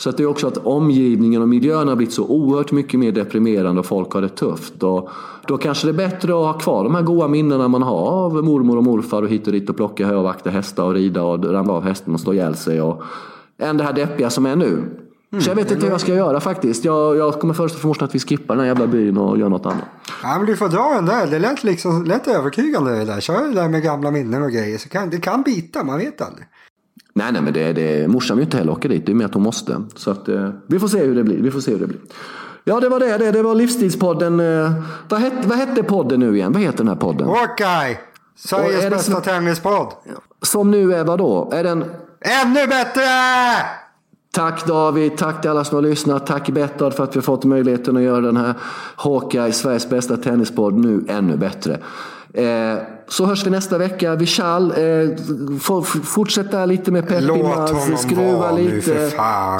Så 0.00 0.10
att 0.10 0.16
det 0.16 0.22
är 0.22 0.26
också 0.26 0.46
att 0.46 0.56
omgivningen 0.56 1.42
och 1.42 1.48
miljön 1.48 1.88
har 1.88 1.96
blivit 1.96 2.14
så 2.14 2.26
oerhört 2.26 2.72
mycket 2.72 3.00
mer 3.00 3.12
deprimerande 3.12 3.80
och 3.80 3.86
folk 3.86 4.12
har 4.12 4.22
det 4.22 4.28
tufft. 4.28 4.82
Och 4.82 5.08
då 5.46 5.58
kanske 5.58 5.86
det 5.86 5.90
är 5.90 6.08
bättre 6.08 6.32
att 6.32 6.44
ha 6.44 6.52
kvar 6.52 6.84
de 6.84 6.94
här 6.94 7.02
goda 7.02 7.28
minnena 7.28 7.68
man 7.68 7.82
har 7.82 8.08
av 8.08 8.44
mormor 8.44 8.76
och 8.76 8.84
morfar 8.84 9.22
och 9.22 9.28
hit 9.28 9.46
och 9.46 9.52
dit 9.52 9.70
och 9.70 9.76
plocka 9.76 10.06
hö 10.06 10.14
och 10.14 10.24
vakta 10.24 10.50
hästar 10.50 10.84
och 10.84 10.94
rida 10.94 11.22
och 11.22 11.44
ramla 11.44 11.72
av 11.72 11.84
hästen 11.84 12.14
och 12.14 12.20
slå 12.20 12.32
ihjäl 12.32 12.54
sig. 12.54 12.80
Och 12.80 13.02
än 13.58 13.76
det 13.76 13.84
här 13.84 13.92
deppiga 13.92 14.30
som 14.30 14.46
är 14.46 14.56
nu. 14.56 14.82
Så 15.38 15.50
jag 15.50 15.56
vet 15.56 15.70
inte 15.70 15.84
hur 15.84 15.92
jag 15.92 16.00
ska 16.00 16.14
göra 16.14 16.40
faktiskt. 16.40 16.84
Jag, 16.84 17.16
jag 17.16 17.40
kommer 17.40 17.54
först 17.54 17.74
och 17.74 17.80
främst 17.80 18.02
att 18.02 18.14
vi 18.14 18.18
skippar 18.18 18.54
den 18.54 18.60
här 18.60 18.68
jävla 18.68 18.86
byn 18.86 19.16
och 19.18 19.38
gör 19.38 19.48
något 19.48 19.66
annat. 19.66 19.84
Ja, 20.22 20.38
men 20.38 20.46
du 20.46 20.56
får 20.56 20.68
dra 20.68 20.92
den 20.94 21.06
där. 21.06 21.26
Det 21.26 21.38
lät, 21.38 21.64
liksom, 21.64 22.04
lät 22.04 22.28
övertygande 22.28 22.98
det 22.98 23.04
där. 23.04 23.20
Kör 23.20 23.48
det 23.48 23.54
där 23.54 23.68
med 23.68 23.82
gamla 23.82 24.10
minnen 24.10 24.42
och 24.42 24.50
grejer. 24.50 24.78
Så 24.78 24.88
kan, 24.88 25.10
det 25.10 25.20
kan 25.20 25.42
bita, 25.42 25.84
man 25.84 25.98
vet 25.98 26.20
aldrig. 26.20 26.46
Nej, 27.14 27.32
nej, 27.32 27.42
men 27.42 27.52
det, 27.52 27.72
det, 27.72 28.08
morsan 28.08 28.36
vill 28.36 28.44
inte 28.46 28.56
heller 28.56 28.72
åka 28.72 28.88
dit. 28.88 29.06
Det 29.06 29.12
är 29.12 29.14
mer 29.14 29.24
att 29.24 29.34
hon 29.34 29.42
måste. 29.42 29.82
Så 29.96 30.10
att, 30.10 30.28
eh, 30.28 30.50
vi 30.66 30.78
får 30.78 30.88
se 30.88 30.98
hur 31.04 31.14
det 31.14 31.24
blir. 31.24 31.42
Vi 31.42 31.50
får 31.50 31.60
se 31.60 31.72
hur 31.72 31.78
det 31.78 31.86
blir. 31.86 31.98
Ja, 32.64 32.80
det 32.80 32.88
var 32.88 33.00
det. 33.00 33.18
Det, 33.18 33.30
det 33.30 33.42
var 33.42 33.54
Livsstilspodden. 33.54 34.40
Eh, 34.40 34.72
vad, 35.08 35.20
hette, 35.20 35.48
vad 35.48 35.58
hette 35.58 35.82
podden 35.82 36.20
nu 36.20 36.36
igen? 36.36 36.52
Vad 36.52 36.62
heter 36.62 36.78
den 36.78 36.88
här 36.88 36.94
podden? 36.96 37.28
Hawkeye! 37.28 37.98
Sveriges 38.36 38.90
bästa 38.90 39.12
som- 39.12 39.22
tennispodd. 39.22 39.92
Som 40.42 40.70
nu 40.70 40.94
är 40.94 41.04
vad 41.04 41.18
då? 41.18 41.50
Är 41.52 41.64
den... 41.64 41.84
Ännu 42.44 42.66
bättre! 42.66 43.02
Tack 44.32 44.66
David, 44.66 45.16
tack 45.16 45.40
till 45.40 45.50
alla 45.50 45.64
som 45.64 45.74
har 45.74 45.82
lyssnat. 45.82 46.26
Tack 46.26 46.50
Bettard 46.50 46.94
för 46.94 47.04
att 47.04 47.16
vi 47.16 47.18
har 47.18 47.22
fått 47.22 47.44
möjligheten 47.44 47.96
att 47.96 48.02
göra 48.02 48.20
den 48.20 48.36
här 48.36 48.54
Hawkeye, 48.96 49.52
Sveriges 49.52 49.90
bästa 49.90 50.16
tennispodd, 50.16 50.74
nu 50.74 51.04
ännu 51.08 51.36
bättre. 51.36 51.78
Eh, 52.34 52.78
så 53.08 53.26
hörs 53.26 53.46
vi 53.46 53.50
nästa 53.50 53.78
vecka. 53.78 54.14
Vi 54.14 54.26
skall 54.26 54.70
eh, 54.70 55.16
fortsätta 56.04 56.66
lite 56.66 56.90
med 56.90 57.08
Peppi 57.08 57.24
Låt 57.24 57.42
Mads, 57.42 57.72
honom 57.72 57.98
skruva 57.98 58.52
lite, 58.52 59.10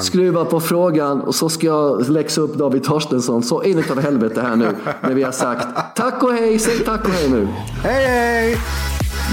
skruva 0.01 0.45
på 0.45 0.59
frågan 0.59 1.21
och 1.21 1.35
så 1.35 1.49
ska 1.49 1.67
jag 1.67 2.09
läxa 2.09 2.41
upp 2.41 2.55
David 2.55 2.83
Torstensson 2.83 3.43
så 3.43 3.63
in 3.63 3.79
utav 3.79 4.01
helvete 4.01 4.41
här 4.41 4.55
nu 4.55 4.67
när 5.01 5.13
vi 5.13 5.23
har 5.23 5.31
sagt 5.31 5.67
tack 5.95 6.23
och 6.23 6.33
hej, 6.33 6.59
säg 6.59 6.79
tack 6.79 7.05
och 7.05 7.11
hej 7.11 7.29
nu. 7.29 7.47
Hej 7.83 8.05
hej! 8.05 8.57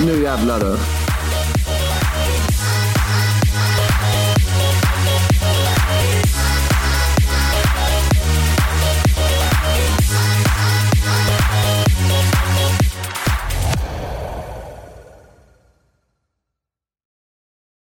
Nu 0.06 0.22
jävlar 0.22 0.60
du. 0.60 0.76